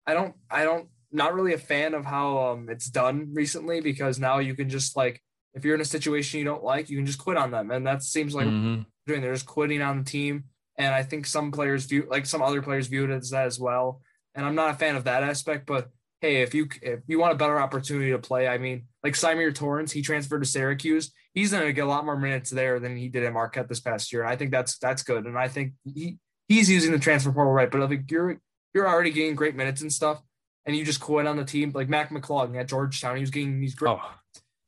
I 0.06 0.14
don't, 0.14 0.34
I 0.50 0.64
don't, 0.64 0.88
not 1.10 1.34
really 1.34 1.54
a 1.54 1.58
fan 1.58 1.94
of 1.94 2.04
how 2.04 2.38
um 2.38 2.68
it's 2.68 2.90
done 2.90 3.30
recently 3.32 3.80
because 3.80 4.18
now 4.18 4.38
you 4.38 4.54
can 4.54 4.68
just 4.68 4.96
like 4.96 5.22
if 5.54 5.64
you're 5.64 5.74
in 5.74 5.80
a 5.80 5.84
situation 5.84 6.38
you 6.38 6.44
don't 6.44 6.64
like, 6.64 6.90
you 6.90 6.96
can 6.96 7.06
just 7.06 7.18
quit 7.18 7.36
on 7.36 7.50
them, 7.50 7.70
and 7.70 7.86
that 7.86 8.02
seems 8.02 8.34
like 8.34 8.46
Mhm. 8.46 8.86
doing. 9.06 9.20
They're 9.22 9.32
just 9.34 9.46
quitting 9.46 9.82
on 9.82 9.98
the 9.98 10.04
team, 10.04 10.44
and 10.76 10.94
I 10.94 11.02
think 11.02 11.26
some 11.26 11.52
players 11.52 11.86
view 11.86 12.06
like 12.08 12.26
some 12.26 12.42
other 12.42 12.62
players 12.62 12.86
view 12.88 13.04
it 13.04 13.10
as 13.10 13.30
that 13.30 13.46
as 13.46 13.58
well. 13.58 14.00
And 14.34 14.44
I'm 14.44 14.54
not 14.56 14.70
a 14.70 14.74
fan 14.74 14.96
of 14.96 15.04
that 15.04 15.22
aspect, 15.22 15.66
but 15.66 15.90
hey, 16.20 16.42
if 16.42 16.54
you 16.54 16.66
if 16.82 17.00
you 17.06 17.18
want 17.18 17.32
a 17.32 17.36
better 17.36 17.60
opportunity 17.60 18.10
to 18.10 18.18
play, 18.18 18.48
I 18.48 18.58
mean, 18.58 18.86
like 19.02 19.14
Symir 19.14 19.54
Torrence, 19.54 19.92
he 19.92 20.02
transferred 20.02 20.40
to 20.42 20.48
Syracuse. 20.48 21.12
He's 21.34 21.50
going 21.52 21.66
to 21.66 21.72
get 21.72 21.84
a 21.84 21.88
lot 21.88 22.04
more 22.04 22.16
minutes 22.16 22.50
there 22.50 22.78
than 22.80 22.96
he 22.96 23.08
did 23.08 23.24
at 23.24 23.32
Marquette 23.32 23.68
this 23.68 23.80
past 23.80 24.12
year. 24.12 24.22
And 24.22 24.30
I 24.30 24.36
think 24.36 24.50
that's 24.50 24.78
that's 24.78 25.02
good, 25.02 25.26
and 25.26 25.38
I 25.38 25.48
think 25.48 25.74
he 25.84 26.18
he's 26.48 26.68
using 26.70 26.92
the 26.92 26.98
transfer 26.98 27.30
portal 27.32 27.52
right. 27.52 27.70
But 27.70 27.92
if 27.92 28.10
you're 28.10 28.40
you're 28.72 28.88
already 28.88 29.10
getting 29.10 29.34
great 29.36 29.54
minutes 29.54 29.82
and 29.82 29.92
stuff, 29.92 30.20
and 30.66 30.74
you 30.74 30.84
just 30.84 31.00
quit 31.00 31.26
on 31.26 31.36
the 31.36 31.44
team, 31.44 31.70
like 31.74 31.88
Mac 31.88 32.10
McClung 32.10 32.58
at 32.58 32.66
Georgetown, 32.68 33.16
he 33.16 33.20
was 33.20 33.30
getting 33.30 33.60
these 33.60 33.74
great 33.76 33.90
Oh, 33.92 34.00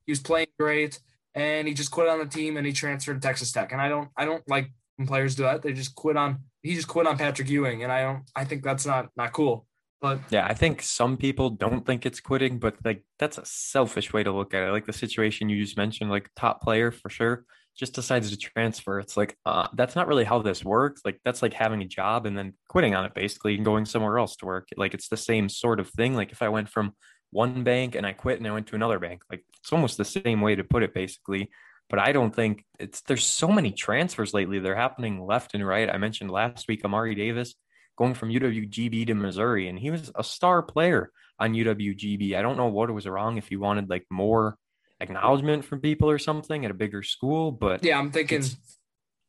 he 0.05 0.12
was 0.12 0.20
playing 0.20 0.45
great 0.59 0.99
and 1.35 1.69
he 1.69 1.75
just 1.75 1.90
quit 1.90 2.09
on 2.09 2.19
the 2.19 2.27
team 2.27 2.57
and 2.57 2.66
he 2.66 2.73
transferred 2.73 3.21
to 3.21 3.21
Texas 3.21 3.53
Tech. 3.53 3.73
And 3.73 3.81
I 3.81 3.88
don't 3.88 4.09
I 4.16 4.25
don't 4.25 4.47
like 4.49 4.71
when 4.97 5.07
players 5.07 5.35
do 5.35 5.45
that. 5.45 5.62
They 5.62 5.73
just 5.73 5.95
quit 5.95 6.16
on 6.16 6.40
he 6.62 6.75
just 6.75 6.88
quit 6.88 7.07
on 7.07 7.19
Patrick 7.19 7.49
Ewing 7.49 7.83
and 7.83 7.92
I 7.92 8.03
don't 8.03 8.23
I 8.35 8.45
think 8.45 8.64
that's 8.64 8.87
not 8.87 9.09
not 9.16 9.33
cool. 9.33 9.66
But 10.01 10.21
yeah. 10.31 10.47
I 10.47 10.55
think 10.55 10.83
some 10.83 11.16
people 11.16 11.51
don't 11.51 11.87
think 11.87 12.05
it's 12.05 12.21
quitting, 12.21 12.59
but 12.59 12.77
like 12.85 13.05
that's 13.19 13.38
a 13.38 13.47
selfish 13.47 14.12
way 14.12 14.23
to 14.23 14.33
look 14.33 14.55
at 14.55 14.62
it. 14.62 14.73
Like 14.73 14.87
the 14.87 14.92
situation 14.92 15.49
you 15.49 15.62
just 15.62 15.77
mentioned, 15.77 16.11
like 16.11 16.31
top 16.37 16.62
player 16.62 16.90
for 16.90 17.09
sure, 17.09 17.45
just 17.77 17.95
decides 17.95 18.31
to 18.31 18.37
transfer. 18.37 18.99
It's 18.99 19.16
like 19.16 19.37
uh, 19.47 19.69
that's 19.75 19.97
not 19.97 20.07
really 20.07 20.25
how 20.25 20.40
this 20.40 20.64
works. 20.64 21.03
Like 21.05 21.19
that's 21.25 21.42
like 21.42 21.55
having 21.55 21.83
a 21.83 21.87
job 21.87 22.27
and 22.27 22.37
then 22.37 22.55
quitting 22.69 22.95
on 22.95 23.05
it 23.05 23.14
basically 23.14 23.55
and 23.57 23.64
going 23.64 23.85
somewhere 23.87 24.19
else 24.19 24.37
to 24.37 24.47
work. 24.47 24.69
Like 24.77 24.95
it's 24.95 25.09
the 25.09 25.16
same 25.16 25.49
sort 25.49 25.81
of 25.81 25.88
thing. 25.90 26.14
Like 26.14 26.31
if 26.31 26.42
I 26.42 26.49
went 26.49 26.69
from 26.69 26.92
one 27.30 27.64
bank 27.64 27.94
and 27.94 28.06
I 28.06 28.12
quit 28.12 28.38
and 28.38 28.46
I 28.46 28.52
went 28.52 28.68
to 28.68 28.76
another 28.76 28.98
bank, 28.98 29.22
like 29.30 29.44
it's 29.60 29.72
almost 29.72 29.98
the 29.98 30.04
same 30.04 30.40
way 30.40 30.54
to 30.54 30.64
put 30.64 30.82
it 30.82 30.94
basically. 30.94 31.50
But 31.88 32.00
I 32.00 32.12
don't 32.12 32.34
think 32.34 32.64
it's 32.78 33.00
there's 33.02 33.26
so 33.26 33.48
many 33.48 33.70
transfers 33.70 34.34
lately. 34.34 34.58
They're 34.58 34.74
happening 34.74 35.24
left 35.24 35.54
and 35.54 35.66
right. 35.66 35.88
I 35.88 35.98
mentioned 35.98 36.30
last 36.30 36.66
week 36.68 36.84
Amari 36.84 37.14
Davis 37.14 37.54
going 37.96 38.14
from 38.14 38.30
UWGB 38.30 39.06
to 39.06 39.14
Missouri, 39.14 39.68
and 39.68 39.78
he 39.78 39.90
was 39.90 40.10
a 40.14 40.24
star 40.24 40.62
player 40.62 41.10
on 41.38 41.54
UWGB. 41.54 42.34
I 42.34 42.42
don't 42.42 42.56
know 42.56 42.66
what 42.66 42.90
was 42.90 43.06
wrong 43.06 43.38
if 43.38 43.48
he 43.48 43.56
wanted 43.56 43.88
like 43.88 44.04
more 44.10 44.56
acknowledgement 45.00 45.64
from 45.64 45.80
people 45.80 46.10
or 46.10 46.18
something 46.18 46.64
at 46.64 46.70
a 46.70 46.74
bigger 46.74 47.02
school, 47.02 47.52
but 47.52 47.84
yeah, 47.84 47.98
I'm 47.98 48.10
thinking 48.10 48.42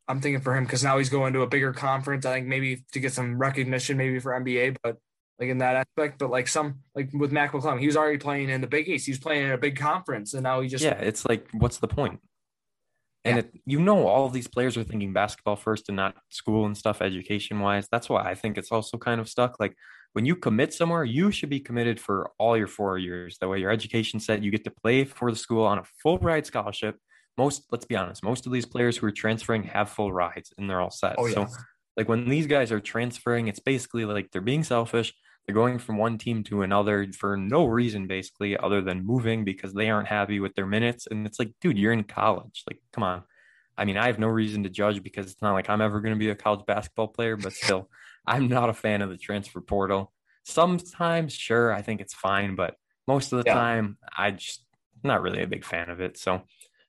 I'm 0.08 0.22
thinking 0.22 0.42
for 0.42 0.56
him 0.56 0.64
because 0.64 0.84
now 0.84 0.98
he's 0.98 1.10
going 1.10 1.34
to 1.34 1.42
a 1.42 1.48
bigger 1.48 1.74
conference. 1.74 2.26
I 2.26 2.34
think 2.34 2.48
maybe 2.48 2.86
to 2.94 3.00
get 3.00 3.14
some 3.14 3.38
recognition, 3.38 3.98
maybe 3.98 4.20
for 4.20 4.32
NBA, 4.32 4.78
but 4.82 4.98
like 5.40 5.50
in 5.50 5.60
that 5.60 5.76
aspect. 5.76 6.20
But 6.20 6.30
like 6.30 6.48
some 6.48 6.80
like 6.96 7.10
with 7.14 7.32
Mac 7.32 7.52
McClung, 7.52 7.80
he 7.80 7.88
was 7.88 7.98
already 7.98 8.18
playing 8.18 8.50
in 8.50 8.62
the 8.62 8.68
Big 8.68 8.88
East. 8.88 9.06
He 9.06 9.12
was 9.12 9.20
playing 9.20 9.46
in 9.46 9.52
a 9.52 9.58
big 9.58 9.78
conference, 9.78 10.34
and 10.34 10.44
now 10.44 10.62
he 10.62 10.68
just 10.68 10.84
yeah, 10.84 11.00
it's 11.00 11.26
like, 11.26 11.48
what's 11.54 11.78
the 11.78 11.88
point? 11.88 12.20
And 13.26 13.38
Yeah. 13.38 13.44
it, 13.44 13.62
you 13.66 13.80
know, 13.80 14.08
all 14.08 14.26
of 14.26 14.34
these 14.34 14.48
players 14.48 14.78
are 14.78 14.84
thinking 14.84 15.12
basketball 15.12 15.56
first 15.56 15.90
and 15.90 15.96
not 15.96 16.16
school 16.30 16.66
and 16.66 16.78
stuff, 16.78 17.02
education 17.02 17.60
wise. 17.60 17.88
That's 17.92 18.10
why 18.10 18.24
I 18.24 18.36
think 18.36 18.58
it's 18.58 18.72
also 18.72 18.98
kind 18.98 19.20
of 19.20 19.28
stuck. 19.28 19.60
Like 19.60 19.76
when 20.14 20.26
you 20.26 20.36
commit 20.36 20.74
somewhere, 20.74 21.04
you 21.04 21.32
should 21.32 21.50
be 21.50 21.60
committed 21.60 22.00
for 22.00 22.32
all 22.40 22.56
your 22.56 22.68
four 22.68 22.98
years. 22.98 23.38
That 23.40 23.50
way, 23.50 23.60
your 23.60 23.72
education 23.72 24.20
set, 24.20 24.44
you 24.44 24.52
get 24.52 24.64
to 24.64 24.72
play 24.72 25.04
for 25.04 25.30
the 25.32 25.38
school 25.38 25.66
on 25.66 25.80
a 25.80 25.84
full 26.02 26.20
ride 26.20 26.46
scholarship. 26.46 26.98
Most, 27.38 27.66
let's 27.72 27.86
be 27.86 27.96
honest, 27.96 28.24
most 28.24 28.48
of 28.48 28.52
these 28.52 28.66
players 28.66 28.98
who 28.98 29.06
are 29.08 29.12
transferring 29.12 29.64
have 29.64 29.90
full 29.90 30.12
rides 30.12 30.52
and 30.58 30.70
they're 30.70 30.82
all 30.82 30.90
set. 30.90 31.16
oh 31.20 31.28
So 31.30 31.48
like 31.98 32.08
when 32.08 32.30
these 32.30 32.48
guys 32.48 32.72
are 32.72 32.80
transferring, 32.80 33.48
it's 33.48 33.60
basically 33.60 34.06
like 34.06 34.32
they're 34.32 34.42
being 34.42 34.64
selfish. 34.64 35.14
They're 35.48 35.56
going 35.56 35.80
from 35.80 35.98
one 35.98 36.18
team 36.18 36.44
to 36.46 36.62
another 36.62 37.08
for 37.14 37.38
no 37.38 37.66
reason, 37.66 38.08
basically, 38.08 38.58
other 38.58 38.82
than 38.82 39.06
moving 39.06 39.46
because 39.46 39.74
they 39.74 39.90
aren't 39.90 40.10
happy 40.10 40.40
with 40.42 40.56
their 40.56 40.68
minutes. 40.68 41.08
And 41.08 41.26
it's 41.26 41.40
like, 41.40 41.54
dude, 41.62 41.78
you're 41.78 41.94
in 41.94 42.04
college. 42.04 42.64
Like, 42.70 42.82
come 42.92 43.04
on. 43.04 43.24
I 43.78 43.86
mean, 43.86 43.98
I 43.98 44.08
have 44.08 44.20
no 44.20 44.28
reason 44.28 44.64
to 44.64 44.70
judge 44.70 45.04
because 45.04 45.32
it's 45.32 45.42
not 45.42 45.54
like 45.54 45.70
I'm 45.70 45.82
ever 45.82 46.02
going 46.02 46.14
to 46.14 46.20
be 46.20 46.30
a 46.30 46.36
college 46.36 46.66
basketball 46.66 47.10
player, 47.10 47.38
but 47.38 47.56
still, 47.56 47.90
I'm 48.26 48.48
not 48.48 48.70
a 48.70 48.74
fan 48.74 49.02
of 49.02 49.10
the 49.10 49.18
transfer 49.18 49.62
portal. 49.62 50.14
Sometimes, 50.44 51.34
sure, 51.34 51.72
I 51.72 51.82
think 51.82 52.02
it's 52.02 52.14
fine, 52.14 52.56
but 52.56 52.76
most 53.08 53.32
of 53.32 53.38
the 53.38 53.44
Yeah. 53.46 53.54
time, 53.54 53.98
I 54.18 54.32
just 54.32 54.66
not 55.04 55.22
really 55.22 55.42
a 55.44 55.48
big 55.48 55.64
fan 55.64 55.90
of 55.90 56.02
it. 56.02 56.18
So, 56.18 56.44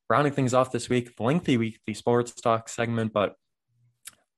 rounding 0.08 0.32
things 0.32 0.54
off 0.54 0.72
this 0.72 0.88
week, 0.88 1.20
lengthy 1.20 1.56
weekly 1.56 1.94
sports 1.94 2.32
talk 2.34 2.68
segment, 2.68 3.12
but 3.12 3.36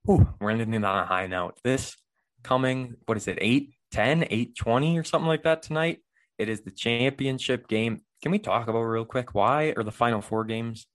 whew, 0.04 0.26
we're 0.40 0.50
ending 0.50 0.74
it 0.74 0.84
on 0.84 0.98
a 1.02 1.06
high 1.06 1.26
note. 1.26 1.58
This 1.64 1.96
coming, 2.42 2.96
what 3.06 3.16
is 3.16 3.28
it, 3.28 3.38
8 3.40 3.74
10, 3.92 4.26
8 4.30 4.56
20 4.56 4.98
or 4.98 5.04
something 5.04 5.28
like 5.28 5.42
that 5.44 5.62
tonight? 5.62 5.98
It 6.38 6.48
is 6.48 6.62
the 6.62 6.70
championship 6.70 7.68
game. 7.68 8.02
Can 8.22 8.32
we 8.32 8.38
talk 8.38 8.68
about 8.68 8.82
real 8.82 9.04
quick 9.04 9.34
why 9.34 9.74
are 9.76 9.82
the 9.82 9.92
final 9.92 10.20
four 10.20 10.44
games? 10.44 10.86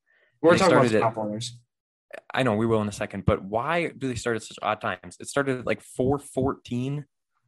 We're 0.42 0.54
They 0.54 0.60
talking 0.60 0.78
about 0.78 0.90
the 0.90 1.00
top 1.00 1.18
winners. 1.18 1.58
I 2.34 2.44
know 2.44 2.56
we 2.56 2.66
will 2.66 2.82
in 2.82 2.88
a 2.88 2.94
second, 2.94 3.26
but 3.26 3.44
why 3.44 3.90
do 3.90 4.08
they 4.08 4.16
start 4.16 4.38
at 4.38 4.44
such 4.44 4.60
odd 4.62 4.82
times? 4.82 5.18
It 5.20 5.28
started 5.28 5.60
at 5.60 5.66
like 5.66 5.82
414 5.82 7.06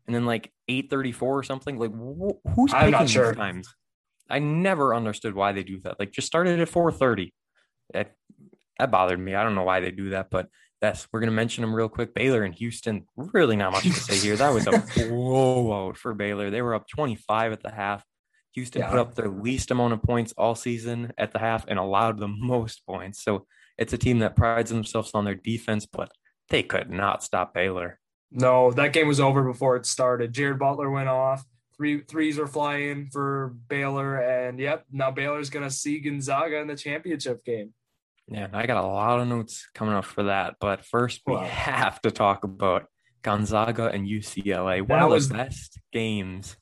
and 0.08 0.16
then 0.16 0.26
like 0.26 0.52
834 0.68 1.38
or 1.38 1.44
something. 1.44 1.78
Like 1.78 1.92
wh- 1.92 2.54
who's 2.56 2.74
I'm 2.74 2.80
picking 2.80 2.92
not 2.92 3.02
these 3.02 3.12
sure. 3.12 3.34
times? 3.34 3.74
I 4.30 4.40
never 4.40 4.94
understood 4.94 5.36
why 5.36 5.52
they 5.54 5.64
do 5.64 5.80
that. 5.82 6.00
Like 6.00 6.12
just 6.12 6.28
started 6.28 6.60
at 6.60 6.70
430. 6.70 7.34
At, 7.94 8.14
that 8.80 8.92
bothered 8.92 9.20
me. 9.20 9.36
I 9.36 9.44
don't 9.44 9.56
know 9.56 9.64
why 9.64 9.80
they 9.80 9.92
do 9.92 10.10
that, 10.10 10.30
but 10.30 10.50
that's 10.82 11.08
we're 11.12 11.20
gonna 11.20 11.32
mention 11.32 11.62
them 11.62 11.74
real 11.74 11.90
quick. 11.90 12.14
Baylor 12.14 12.44
and 12.44 12.54
Houston, 12.56 13.08
really 13.16 13.56
not 13.56 13.72
much 13.72 13.84
to 13.84 13.94
say 13.94 14.18
here. 14.18 14.36
That 14.36 14.54
was 14.54 14.68
a 14.68 14.72
blowout 15.10 15.98
for 15.98 16.14
Baylor. 16.14 16.50
They 16.50 16.62
were 16.62 16.76
up 16.76 16.88
25 16.88 17.54
at 17.54 17.64
the 17.64 17.72
half. 17.72 18.04
Houston 18.54 18.82
yeah. 18.82 18.90
put 18.90 19.00
up 19.00 19.16
their 19.16 19.30
least 19.30 19.72
amount 19.72 19.94
of 19.94 20.02
points 20.02 20.34
all 20.38 20.56
season 20.56 21.14
at 21.18 21.32
the 21.32 21.40
half 21.40 21.66
and 21.68 21.78
allowed 21.78 22.18
the 22.20 22.28
most 22.40 22.86
points. 22.86 23.24
So 23.24 23.46
it's 23.78 23.94
a 23.94 23.98
team 23.98 24.20
that 24.20 24.36
prides 24.36 24.72
themselves 24.72 25.12
on 25.14 25.26
their 25.26 25.36
defense, 25.36 25.86
but 25.86 26.12
they 26.50 26.64
could 26.64 26.90
not 26.90 27.24
stop 27.24 27.54
Baylor. 27.54 28.00
No, 28.32 28.72
that 28.72 28.94
game 28.94 29.08
was 29.08 29.20
over 29.20 29.44
before 29.44 29.76
it 29.76 29.86
started. 29.86 30.34
Jared 30.34 30.60
Butler 30.60 30.90
went 30.90 31.08
off. 31.08 31.46
Three 31.76 32.02
threes 32.02 32.40
are 32.40 32.48
flying 32.48 33.10
for 33.12 33.54
Baylor, 33.70 34.18
and 34.18 34.60
yep, 34.60 34.86
now 34.92 35.12
Baylor's 35.12 35.52
gonna 35.52 35.70
see 35.70 36.00
Gonzaga 36.00 36.58
in 36.58 36.68
the 36.68 36.76
championship 36.76 37.46
game. 37.46 37.74
Yeah, 38.30 38.48
I 38.52 38.66
got 38.66 38.84
a 38.84 38.88
lot 38.88 39.20
of 39.20 39.28
notes 39.28 39.68
coming 39.74 39.94
up 39.94 40.06
for 40.06 40.24
that, 40.24 40.56
but 40.60 40.84
first 40.84 41.22
we 41.26 41.34
wow. 41.34 41.46
have 41.46 42.02
to 42.02 42.12
talk 42.12 42.44
about 42.44 42.86
Gonzaga 43.22 43.88
and 43.88 44.06
UCLA. 44.08 44.82
One 44.82 45.00
that 45.00 45.06
of 45.06 45.12
was, 45.12 45.30
the 45.30 45.36
best 45.36 45.80
games, 45.94 46.58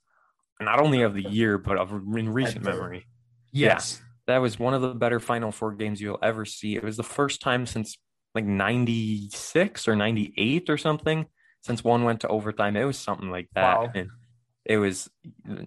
not 0.59 0.80
only 0.80 1.01
of 1.01 1.16
the 1.16 1.24
year, 1.24 1.57
but 1.57 1.78
of 1.78 1.91
in 1.91 2.30
recent 2.30 2.63
memory. 2.63 3.07
Yes. 3.51 3.99
Yeah, 3.99 4.34
that 4.34 4.41
was 4.41 4.59
one 4.59 4.74
of 4.74 4.82
the 4.82 4.93
better 4.93 5.20
Final 5.20 5.51
Four 5.51 5.74
games 5.74 5.99
you'll 5.99 6.20
ever 6.22 6.45
see. 6.45 6.76
It 6.76 6.84
was 6.84 6.97
the 6.97 7.03
first 7.03 7.41
time 7.41 7.66
since 7.66 7.97
like 8.36 8.45
96 8.45 9.88
or 9.88 9.95
98 9.95 10.70
or 10.70 10.78
something 10.78 11.26
since 11.61 11.84
one 11.84 12.03
went 12.03 12.22
to 12.22 12.28
overtime. 12.28 12.76
It 12.76 12.84
was 12.84 12.97
something 12.97 13.32
like 13.32 13.49
that. 13.55 13.80
Wow. 13.80 13.91
And 13.95 14.09
it 14.66 14.78
was, 14.78 15.09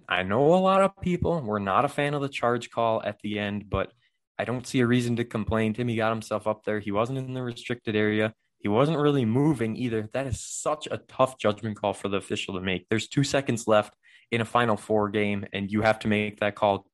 I 0.07 0.23
know 0.23 0.53
a 0.53 0.55
lot 0.55 0.81
of 0.81 0.91
people 1.01 1.41
were 1.41 1.59
not 1.59 1.83
a 1.85 1.89
fan 1.89 2.13
of 2.13 2.21
the 2.21 2.29
charge 2.29 2.69
call 2.69 3.01
at 3.03 3.19
the 3.21 3.39
end, 3.39 3.69
but 3.69 3.91
I 4.39 4.45
don't 4.45 4.65
see 4.65 4.79
a 4.79 4.87
reason 4.87 5.17
to 5.17 5.25
complain. 5.25 5.73
Timmy 5.73 5.97
got 5.97 6.11
himself 6.11 6.47
up 6.47 6.63
there. 6.63 6.79
He 6.79 6.91
wasn't 6.91 7.19
in 7.19 7.33
the 7.33 7.43
restricted 7.43 7.93
area. 7.93 8.33
He 8.59 8.69
wasn't 8.69 8.97
really 8.97 9.25
moving 9.25 9.75
either. 9.75 10.09
That 10.13 10.27
is 10.27 10.39
such 10.39 10.87
a 10.89 10.97
tough 10.97 11.37
judgment 11.37 11.77
call 11.77 11.93
for 11.93 12.07
the 12.07 12.17
official 12.17 12.55
to 12.55 12.61
make. 12.61 12.87
There's 12.89 13.09
two 13.09 13.25
seconds 13.25 13.67
left 13.67 13.93
in 14.31 14.39
a 14.39 14.45
Final 14.45 14.77
Four 14.77 15.09
game, 15.09 15.45
and 15.51 15.69
you 15.69 15.81
have 15.81 15.99
to 15.99 16.07
make 16.07 16.39
that 16.39 16.55
call 16.55 16.87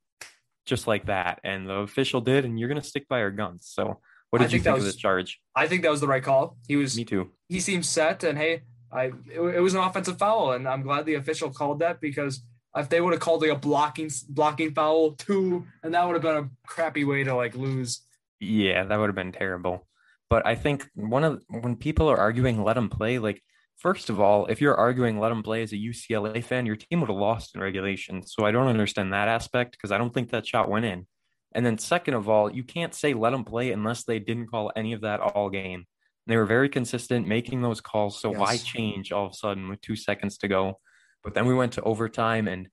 just 0.65 0.87
like 0.87 1.05
that. 1.05 1.39
And 1.43 1.69
the 1.69 1.75
official 1.75 2.19
did, 2.19 2.45
and 2.45 2.59
you're 2.59 2.67
going 2.69 2.81
to 2.81 2.87
stick 2.87 3.07
by 3.07 3.19
your 3.19 3.31
guns. 3.31 3.67
So, 3.71 3.99
what 4.31 4.41
did 4.41 4.51
you 4.51 4.59
think, 4.59 4.77
was, 4.77 4.87
of 4.87 4.93
the 4.93 4.97
charge? 4.97 5.39
I 5.55 5.67
think 5.67 5.83
that 5.83 5.91
was 5.91 6.01
the 6.01 6.07
right 6.07 6.23
call. 6.23 6.57
He 6.67 6.75
was. 6.75 6.97
Me 6.97 7.05
too. 7.05 7.31
He 7.47 7.59
seemed 7.59 7.85
set, 7.85 8.23
and 8.23 8.39
hey, 8.39 8.63
I 8.91 9.11
it, 9.31 9.39
it, 9.39 9.59
was 9.59 9.75
an 9.75 9.81
offensive 9.81 10.17
foul, 10.17 10.53
and 10.53 10.67
I'm 10.67 10.81
glad 10.81 11.05
the 11.05 11.13
official 11.13 11.51
called 11.51 11.79
that 11.79 12.01
because 12.01 12.43
if 12.75 12.89
they 12.89 13.01
would 13.01 13.13
have 13.13 13.21
called 13.21 13.41
like 13.41 13.51
a 13.51 13.55
blocking 13.55 14.09
blocking 14.29 14.73
foul 14.73 15.11
too, 15.13 15.65
and 15.83 15.93
that 15.93 16.05
would 16.05 16.13
have 16.13 16.21
been 16.21 16.43
a 16.43 16.49
crappy 16.67 17.03
way 17.03 17.23
to 17.23 17.35
like 17.35 17.55
lose. 17.55 18.01
Yeah, 18.39 18.83
that 18.83 18.97
would 18.97 19.07
have 19.07 19.15
been 19.15 19.31
terrible. 19.31 19.87
But 20.29 20.45
I 20.45 20.55
think 20.55 20.85
one 20.95 21.23
of 21.23 21.43
when 21.47 21.75
people 21.75 22.09
are 22.09 22.17
arguing 22.17 22.63
let 22.63 22.77
him 22.77 22.89
play, 22.89 23.19
like 23.19 23.41
first 23.77 24.09
of 24.09 24.19
all, 24.19 24.45
if 24.47 24.61
you're 24.61 24.75
arguing 24.75 25.19
let 25.19 25.31
him 25.31 25.43
play 25.43 25.61
as 25.63 25.71
a 25.71 25.77
UCLA 25.77 26.43
fan, 26.43 26.65
your 26.65 26.75
team 26.75 26.99
would 26.99 27.09
have 27.09 27.17
lost 27.17 27.55
in 27.55 27.61
regulation. 27.61 28.25
So 28.25 28.45
I 28.45 28.51
don't 28.51 28.67
understand 28.67 29.13
that 29.13 29.27
aspect 29.27 29.73
because 29.73 29.91
I 29.91 29.97
don't 29.97 30.13
think 30.13 30.31
that 30.31 30.47
shot 30.47 30.69
went 30.69 30.85
in. 30.85 31.07
And 31.53 31.65
then 31.65 31.77
second 31.77 32.15
of 32.15 32.27
all, 32.27 32.51
you 32.51 32.63
can't 32.63 32.93
say 32.93 33.13
let 33.13 33.29
them 33.29 33.45
play 33.45 33.71
unless 33.71 34.03
they 34.03 34.19
didn't 34.19 34.47
call 34.47 34.71
any 34.75 34.91
of 34.93 35.01
that 35.01 35.21
all 35.21 35.49
game. 35.49 35.85
They 36.27 36.35
were 36.37 36.45
very 36.45 36.69
consistent 36.69 37.27
making 37.27 37.61
those 37.61 37.79
calls. 37.79 38.19
So 38.19 38.31
yes. 38.31 38.39
why 38.39 38.57
change 38.57 39.11
all 39.11 39.27
of 39.27 39.31
a 39.31 39.35
sudden 39.35 39.69
with 39.69 39.79
two 39.79 39.95
seconds 39.95 40.37
to 40.39 40.47
go? 40.47 40.79
But 41.25 41.33
then 41.33 41.47
we 41.47 41.55
went 41.55 41.73
to 41.73 41.81
overtime 41.81 42.47
and 42.47 42.69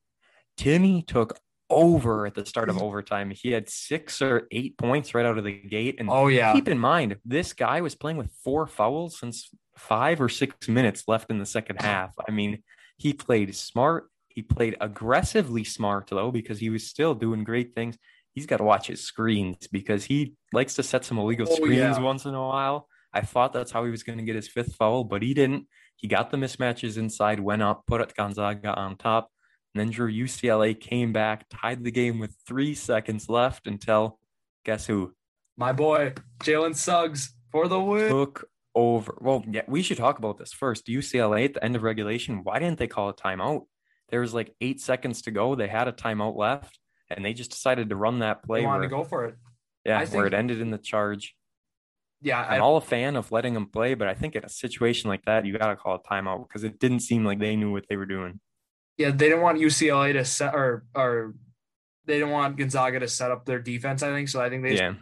Timmy 0.57 1.03
took 1.03 1.39
over 1.71 2.27
at 2.27 2.35
the 2.35 2.45
start 2.45 2.69
of 2.69 2.81
overtime. 2.81 3.31
He 3.31 3.51
had 3.51 3.71
six 3.71 4.21
or 4.21 4.47
eight 4.53 4.77
points 4.77 5.15
right 5.15 5.25
out 5.25 5.39
of 5.39 5.45
the 5.45 5.53
gate. 5.53 5.97
And 5.99 6.11
oh, 6.11 6.29
yeah. 6.29 6.53
Keep 6.53 6.69
in 6.69 6.79
mind, 6.79 7.17
this 7.25 7.55
guy 7.55 7.81
was 7.81 7.95
playing 7.95 8.19
with 8.19 8.31
four 8.45 8.67
fouls 8.67 9.19
since 9.19 9.49
five 9.77 10.21
or 10.21 10.29
six 10.29 10.69
minutes 10.69 11.05
left 11.09 11.31
in 11.31 11.39
the 11.39 11.47
second 11.47 11.81
half. 11.81 12.13
I 12.29 12.31
mean, 12.31 12.63
he 12.99 13.15
played 13.15 13.57
smart. 13.57 14.11
He 14.29 14.43
played 14.43 14.77
aggressively 14.81 15.65
smart, 15.65 16.09
though, 16.09 16.31
because 16.31 16.59
he 16.59 16.69
was 16.69 16.87
still 16.87 17.15
doing 17.15 17.45
great 17.45 17.75
things. 17.75 17.97
He's 18.35 18.47
got 18.47 18.59
to 18.59 18.65
watch 18.65 18.87
his 18.87 19.03
screens 19.03 19.67
because 19.67 20.05
he 20.05 20.35
likes 20.53 20.75
to 20.75 20.83
set 20.83 21.05
some 21.05 21.19
illegal 21.19 21.47
oh, 21.51 21.55
screens 21.55 21.79
yeah. 21.97 22.01
once 22.01 22.27
in 22.27 22.35
a 22.35 22.41
while. 22.41 22.87
I 23.13 23.23
thought 23.23 23.53
that's 23.53 23.71
how 23.71 23.85
he 23.85 23.91
was 23.91 24.03
going 24.03 24.19
to 24.19 24.25
get 24.25 24.37
his 24.37 24.49
fifth 24.49 24.75
foul, 24.75 25.05
but 25.05 25.23
he 25.23 25.35
didn't. 25.35 25.67
He 25.97 26.09
got 26.09 26.31
the 26.31 26.37
mismatches 26.37 26.97
inside, 26.97 27.41
went 27.41 27.63
up, 27.63 27.85
put 27.87 28.01
it 28.01 28.15
Gonzaga 28.17 28.75
on 28.75 28.97
top, 28.97 29.29
and 29.75 29.81
then 29.81 29.91
drew 29.91 30.13
UCLA 30.13 30.79
came 30.79 31.13
back, 31.13 31.47
tied 31.49 31.85
the 31.85 31.91
game 31.91 32.19
with 32.19 32.37
three 32.47 32.75
seconds 32.75 33.29
left 33.29 33.67
until 33.67 34.19
guess 34.65 34.87
who? 34.87 35.15
My 35.57 35.73
boy, 35.73 36.15
Jalen 36.41 36.75
Suggs 36.75 37.35
for 37.51 37.69
the 37.69 37.81
win. 37.81 38.09
Took 38.09 38.49
over. 38.75 39.19
Well, 39.21 39.45
yeah, 39.49 39.63
we 39.67 39.83
should 39.83 39.99
talk 39.99 40.19
about 40.19 40.39
this 40.39 40.53
first. 40.53 40.87
UCLA 40.87 41.45
at 41.45 41.55
the 41.55 41.65
end 41.65 41.77
of 41.77 41.83
regulation, 41.83 42.41
why 42.43 42.59
didn't 42.59 42.79
they 42.79 42.87
call 42.87 43.09
a 43.09 43.15
timeout? 43.15 43.63
There 44.09 44.21
was 44.21 44.35
like 44.35 44.55
eight 44.61 44.81
seconds 44.81 45.23
to 45.23 45.31
go. 45.31 45.55
They 45.55 45.69
had 45.69 45.89
a 45.89 45.93
timeout 45.93 46.37
left, 46.37 46.79
and 47.09 47.25
they 47.25 47.33
just 47.33 47.51
decided 47.51 47.91
to 47.91 47.97
run 47.97 48.21
that 48.21 48.43
play. 48.43 48.61
They 48.61 48.67
wanted 48.67 48.81
where, 48.81 48.89
to 48.89 48.95
go 48.97 49.05
for 49.05 49.25
it. 49.27 49.37
Yeah, 49.85 50.01
think, 50.01 50.15
where 50.15 50.27
it 50.27 50.35
ended 50.35 50.61
in 50.61 50.71
the 50.71 50.79
charge. 50.79 51.35
Yeah, 52.23 52.41
I'm 52.41 52.55
I, 52.55 52.59
all 52.59 52.77
a 52.77 52.81
fan 52.81 53.17
of 53.17 53.33
letting 53.33 53.55
them 53.55 53.67
play, 53.67 53.95
but 53.95 54.07
I 54.07 54.15
think 54.15 54.37
in 54.37 54.45
a 54.45 54.49
situation 54.49 55.11
like 55.11 55.25
that, 55.25 55.45
you 55.45 55.59
got 55.59 55.69
to 55.69 55.77
call 55.77 55.97
a 55.97 55.99
timeout 55.99 56.47
because 56.47 56.63
it 56.63 56.79
didn't 56.79 57.01
seem 57.01 57.25
like 57.25 57.41
they 57.41 57.57
knew 57.57 57.73
what 57.73 57.87
they 57.89 57.97
were 57.97 58.07
doing. 58.07 58.39
Yeah, 58.97 59.11
they 59.11 59.29
didn't 59.29 59.41
want 59.41 59.59
UCLA 59.59 60.13
to 60.13 60.25
set 60.25 60.55
or 60.55 60.85
or 60.95 61.35
they 62.07 62.15
didn't 62.15 62.31
want 62.31 62.57
Gonzaga 62.57 63.01
to 63.01 63.09
set 63.09 63.31
up 63.31 63.45
their 63.45 63.59
defense. 63.59 64.03
I 64.03 64.11
think 64.11 64.29
so. 64.29 64.41
I 64.41 64.49
think 64.49 64.63
they. 64.63 64.77
Yeah. 64.77 64.95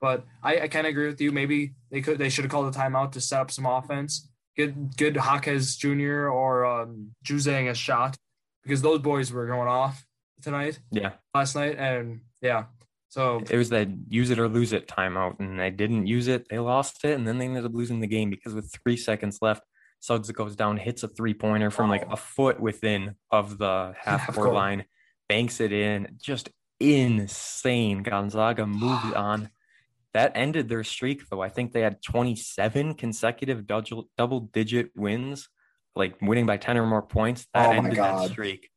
but 0.00 0.24
I, 0.42 0.60
I 0.60 0.68
kind 0.68 0.86
of 0.86 0.90
agree 0.90 1.06
with 1.06 1.20
you. 1.20 1.32
Maybe 1.32 1.74
they 1.90 2.00
could 2.00 2.18
they 2.18 2.28
should 2.28 2.44
have 2.44 2.50
called 2.50 2.74
a 2.74 2.78
timeout 2.78 3.12
to 3.12 3.20
set 3.20 3.40
up 3.40 3.50
some 3.50 3.66
offense. 3.66 4.28
Good 4.56 4.96
good 4.96 5.16
Jaquez 5.16 5.76
Jr. 5.76 6.28
or 6.28 6.64
um, 6.64 7.12
Juzang 7.24 7.70
a 7.70 7.74
shot 7.74 8.16
because 8.62 8.80
those 8.80 9.00
boys 9.00 9.30
were 9.30 9.46
going 9.46 9.68
off 9.68 10.06
tonight. 10.40 10.80
Yeah. 10.90 11.12
Last 11.34 11.54
night 11.54 11.76
and 11.78 12.20
yeah, 12.40 12.64
so 13.08 13.42
it 13.48 13.56
was 13.56 13.70
that 13.70 13.88
use 14.08 14.30
it 14.30 14.38
or 14.38 14.48
lose 14.48 14.72
it 14.72 14.88
timeout, 14.88 15.38
and 15.40 15.58
they 15.58 15.70
didn't 15.70 16.06
use 16.06 16.28
it. 16.28 16.48
They 16.48 16.58
lost 16.58 17.04
it, 17.04 17.14
and 17.16 17.26
then 17.26 17.38
they 17.38 17.46
ended 17.46 17.64
up 17.64 17.74
losing 17.74 18.00
the 18.00 18.06
game 18.06 18.30
because 18.30 18.54
with 18.54 18.72
three 18.82 18.96
seconds 18.96 19.38
left, 19.40 19.62
Suggs 20.00 20.30
goes 20.30 20.56
down, 20.56 20.76
hits 20.76 21.02
a 21.02 21.08
three 21.08 21.34
pointer 21.34 21.70
from 21.70 21.88
like 21.88 22.06
a 22.10 22.16
foot 22.16 22.60
within 22.60 23.14
of 23.30 23.58
the 23.58 23.94
half 24.00 24.34
court 24.34 24.52
line, 24.52 24.84
banks 25.28 25.60
it 25.60 25.72
in. 25.72 26.16
Just 26.20 26.50
insane. 26.80 28.02
Gonzaga 28.02 28.66
moved 28.66 29.14
on. 29.16 29.50
That 30.12 30.32
ended 30.34 30.68
their 30.68 30.84
streak, 30.84 31.28
though. 31.28 31.42
I 31.42 31.50
think 31.50 31.72
they 31.72 31.82
had 31.82 32.02
27 32.02 32.94
consecutive 32.94 33.66
double 33.66 34.40
digit 34.52 34.90
wins, 34.96 35.48
like 35.94 36.16
winning 36.22 36.46
by 36.46 36.56
10 36.56 36.78
or 36.78 36.86
more 36.86 37.02
points. 37.02 37.46
That 37.52 37.66
oh 37.66 37.72
ended 37.72 37.96
that 37.96 38.30
streak. 38.30 38.70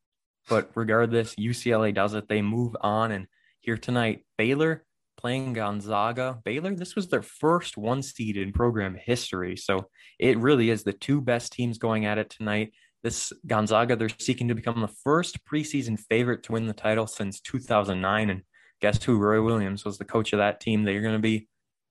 But 0.50 0.70
regardless, 0.74 1.34
UCLA 1.36 1.94
does 1.94 2.12
it. 2.12 2.28
They 2.28 2.42
move 2.42 2.76
on 2.80 3.12
and 3.12 3.26
here 3.70 3.78
tonight. 3.78 4.24
Baylor 4.36 4.84
playing 5.16 5.52
Gonzaga. 5.52 6.40
Baylor, 6.44 6.74
this 6.74 6.96
was 6.96 7.06
their 7.06 7.22
first 7.22 7.76
one 7.76 8.02
seed 8.02 8.36
in 8.36 8.52
program 8.52 8.96
history. 9.00 9.56
So 9.56 9.86
it 10.18 10.36
really 10.38 10.70
is 10.70 10.82
the 10.82 10.92
two 10.92 11.20
best 11.20 11.52
teams 11.52 11.78
going 11.78 12.04
at 12.04 12.18
it 12.18 12.30
tonight. 12.30 12.72
This 13.04 13.32
Gonzaga, 13.46 13.94
they're 13.94 14.08
seeking 14.08 14.48
to 14.48 14.56
become 14.56 14.80
the 14.80 14.92
first 15.04 15.38
preseason 15.46 16.00
favorite 16.00 16.42
to 16.44 16.52
win 16.52 16.66
the 16.66 16.72
title 16.72 17.06
since 17.06 17.40
2009. 17.42 18.30
And 18.30 18.42
guess 18.80 19.00
who? 19.04 19.18
Roy 19.18 19.40
Williams 19.40 19.84
was 19.84 19.98
the 19.98 20.04
coach 20.04 20.32
of 20.32 20.40
that 20.40 20.58
team. 20.58 20.82
They're 20.82 21.00
going 21.00 21.14
to 21.14 21.20
be, 21.20 21.46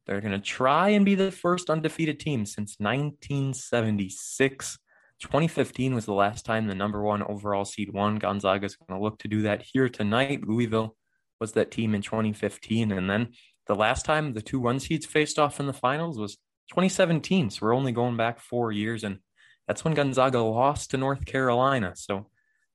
they're 0.05 0.19
going 0.19 0.33
to 0.33 0.39
try 0.39 0.89
and 0.89 1.05
be 1.05 1.15
the 1.15 1.31
first 1.31 1.69
undefeated 1.69 2.19
team 2.19 2.45
since 2.45 2.75
1976. 2.79 4.77
2015 5.21 5.95
was 5.95 6.05
the 6.05 6.13
last 6.13 6.43
time 6.43 6.67
the 6.67 6.75
number 6.75 7.01
one 7.01 7.23
overall 7.23 7.63
seed 7.63 7.93
won. 7.93 8.17
Gonzaga 8.17 8.65
is 8.65 8.75
going 8.75 8.99
to 8.99 9.03
look 9.03 9.19
to 9.19 9.29
do 9.29 9.43
that 9.43 9.61
here 9.61 9.87
tonight. 9.87 10.45
Louisville 10.45 10.97
was 11.39 11.53
that 11.53 11.71
team 11.71 11.95
in 11.95 12.01
2015. 12.01 12.91
And 12.91 13.09
then 13.09 13.29
the 13.67 13.75
last 13.75 14.05
time 14.05 14.33
the 14.33 14.41
two 14.41 14.59
one 14.59 14.79
seeds 14.79 15.05
faced 15.05 15.39
off 15.39 15.59
in 15.59 15.67
the 15.67 15.73
finals 15.73 16.17
was 16.17 16.35
2017. 16.71 17.49
So 17.49 17.59
we're 17.61 17.75
only 17.75 17.91
going 17.91 18.17
back 18.17 18.39
four 18.39 18.71
years. 18.71 19.03
And 19.03 19.19
that's 19.67 19.83
when 19.83 19.93
Gonzaga 19.93 20.39
lost 20.39 20.91
to 20.91 20.97
North 20.97 21.25
Carolina. 21.25 21.93
So 21.95 22.27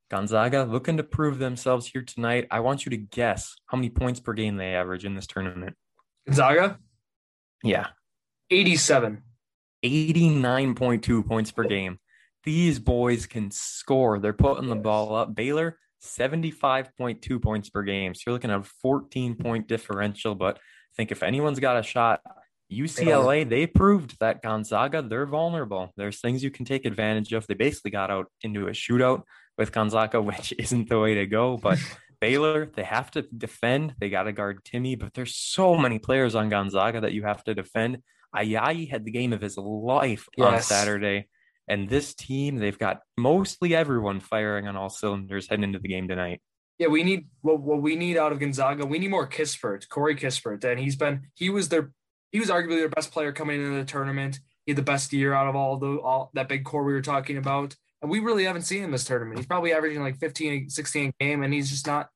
Gonzaga 0.09 0.63
looking 0.63 0.97
to 0.97 1.03
prove 1.03 1.39
themselves 1.39 1.87
here 1.87 2.03
tonight. 2.03 2.47
I 2.51 2.59
want 2.59 2.85
you 2.85 2.91
to 2.91 2.97
guess 2.97 3.55
how 3.67 3.77
many 3.77 3.89
points 3.89 4.19
per 4.19 4.33
game 4.33 4.57
they 4.57 4.75
average 4.75 5.05
in 5.05 5.15
this 5.15 5.27
tournament. 5.27 5.75
Gonzaga? 6.25 6.79
Yeah. 7.63 7.87
87. 8.51 9.23
89.2 9.83 11.27
points 11.27 11.51
per 11.51 11.63
game. 11.63 11.99
These 12.43 12.79
boys 12.79 13.25
can 13.25 13.49
score. 13.51 14.19
They're 14.19 14.33
putting 14.33 14.69
the 14.69 14.75
ball 14.75 15.15
up. 15.15 15.33
Baylor, 15.35 15.77
75.2 16.01 17.41
points 17.41 17.69
per 17.69 17.83
game. 17.83 18.13
So 18.13 18.23
you're 18.27 18.33
looking 18.33 18.51
at 18.51 18.59
a 18.59 18.69
14 18.81 19.35
point 19.35 19.67
differential. 19.67 20.35
But 20.35 20.57
I 20.57 20.95
think 20.95 21.11
if 21.11 21.23
anyone's 21.23 21.59
got 21.59 21.77
a 21.77 21.83
shot, 21.83 22.21
UCLA, 22.71 23.47
they 23.47 23.67
proved 23.67 24.19
that 24.19 24.41
Gonzaga, 24.41 25.01
they're 25.01 25.25
vulnerable. 25.25 25.91
There's 25.97 26.19
things 26.19 26.43
you 26.43 26.51
can 26.51 26.65
take 26.65 26.85
advantage 26.85 27.31
of. 27.33 27.45
They 27.47 27.53
basically 27.53 27.91
got 27.91 28.09
out 28.09 28.27
into 28.41 28.67
a 28.67 28.71
shootout 28.71 29.23
with 29.57 29.71
Gonzaga, 29.71 30.21
which 30.21 30.53
isn't 30.57 30.89
the 30.89 30.99
way 30.99 31.15
to 31.15 31.25
go. 31.25 31.57
But 31.57 31.79
Baylor, 32.21 32.71
they 32.75 32.83
have 32.83 33.11
to 33.11 33.23
defend. 33.23 33.95
They 33.99 34.09
got 34.09 34.23
to 34.23 34.31
guard 34.31 34.63
Timmy, 34.63 34.95
but 34.95 35.13
there's 35.13 35.35
so 35.35 35.75
many 35.75 35.99
players 35.99 36.33
on 36.33 36.49
Gonzaga 36.49 37.01
that 37.01 37.13
you 37.13 37.23
have 37.23 37.43
to 37.43 37.53
defend. 37.53 37.99
Ayayi 38.35 38.89
had 38.89 39.05
the 39.05 39.11
game 39.11 39.31
of 39.31 39.41
his 39.41 39.57
life 39.57 40.27
yes. 40.37 40.47
on 40.47 40.61
Saturday. 40.61 41.27
And 41.67 41.89
this 41.89 42.13
team, 42.13 42.57
they've 42.57 42.77
got 42.77 43.01
mostly 43.17 43.75
everyone 43.75 44.19
firing 44.19 44.67
on 44.67 44.75
all 44.75 44.89
cylinders 44.89 45.47
heading 45.49 45.63
into 45.63 45.79
the 45.79 45.87
game 45.87 46.07
tonight. 46.07 46.41
Yeah, 46.77 46.87
we 46.87 47.03
need 47.03 47.27
what, 47.41 47.59
what 47.61 47.81
we 47.81 47.95
need 47.95 48.17
out 48.17 48.31
of 48.31 48.39
Gonzaga. 48.39 48.85
We 48.85 48.99
need 48.99 49.09
more 49.09 49.27
Kispert, 49.27 49.87
Corey 49.89 50.15
Kispert, 50.15 50.63
and 50.63 50.79
he's 50.79 50.95
been 50.95 51.27
he 51.33 51.49
was 51.49 51.69
their 51.69 51.91
he 52.31 52.39
was 52.39 52.49
arguably 52.49 52.77
their 52.77 52.89
best 52.89 53.11
player 53.11 53.31
coming 53.31 53.63
into 53.63 53.77
the 53.77 53.85
tournament. 53.85 54.39
He 54.65 54.71
had 54.71 54.77
the 54.77 54.83
best 54.83 55.13
year 55.13 55.33
out 55.33 55.47
of 55.47 55.55
all 55.55 55.77
the 55.77 55.97
all 55.97 56.31
that 56.33 56.49
big 56.49 56.65
core 56.65 56.83
we 56.83 56.93
were 56.93 57.01
talking 57.01 57.37
about. 57.37 57.75
And 58.01 58.11
we 58.11 58.19
really 58.19 58.43
haven't 58.43 58.63
seen 58.63 58.83
him 58.83 58.91
this 58.91 59.05
tournament. 59.05 59.39
He's 59.39 59.47
probably 59.47 59.73
averaging 59.73 60.01
like 60.01 60.17
15, 60.17 60.69
16 60.69 61.13
game, 61.19 61.43
and 61.43 61.53
he's 61.53 61.69
just 61.69 61.87
not 61.87 62.09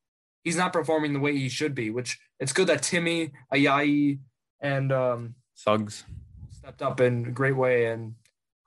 he's 0.44 0.58
not 0.58 0.74
performing 0.74 1.14
the 1.14 1.20
way 1.20 1.36
he 1.38 1.48
should 1.48 1.74
be, 1.74 1.90
which 1.90 2.20
it's 2.40 2.54
good 2.54 2.68
that 2.68 2.84
Timmy, 2.84 3.32
Ayayi, 3.54 4.20
and 4.60 4.92
um 4.92 5.36
Suggs 5.56 6.04
stepped 6.52 6.82
up 6.82 7.00
in 7.00 7.26
a 7.28 7.32
great 7.32 7.56
way. 7.56 7.86
And 7.86 8.16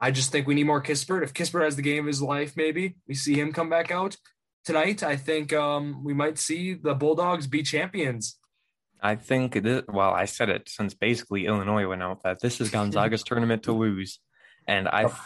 I 0.02 0.10
just 0.10 0.32
think 0.32 0.48
we 0.48 0.54
need 0.54 0.66
more 0.66 0.82
Kispert. 0.82 1.22
If 1.22 1.32
Kispert 1.32 1.62
has 1.62 1.76
the 1.76 1.82
game 1.82 2.00
of 2.00 2.08
his 2.08 2.20
life, 2.20 2.56
maybe 2.56 2.96
we 3.06 3.14
see 3.14 3.34
him 3.34 3.52
come 3.52 3.70
back 3.70 3.92
out 3.92 4.16
tonight. 4.64 5.04
I 5.04 5.14
think 5.14 5.52
um, 5.52 6.02
we 6.02 6.12
might 6.12 6.38
see 6.38 6.74
the 6.74 6.92
Bulldogs 6.92 7.46
be 7.46 7.62
champions. 7.62 8.36
I 9.00 9.14
think 9.14 9.62
this, 9.62 9.84
well, 9.86 10.10
I 10.10 10.24
said 10.24 10.48
it 10.48 10.68
since 10.68 10.92
basically 10.92 11.46
Illinois 11.46 11.86
went 11.86 12.02
out 12.02 12.24
that 12.24 12.40
this 12.40 12.60
is 12.60 12.68
Gonzaga's 12.68 13.22
tournament 13.26 13.62
to 13.64 13.72
lose. 13.72 14.18
And 14.66 14.88
I've 14.88 15.16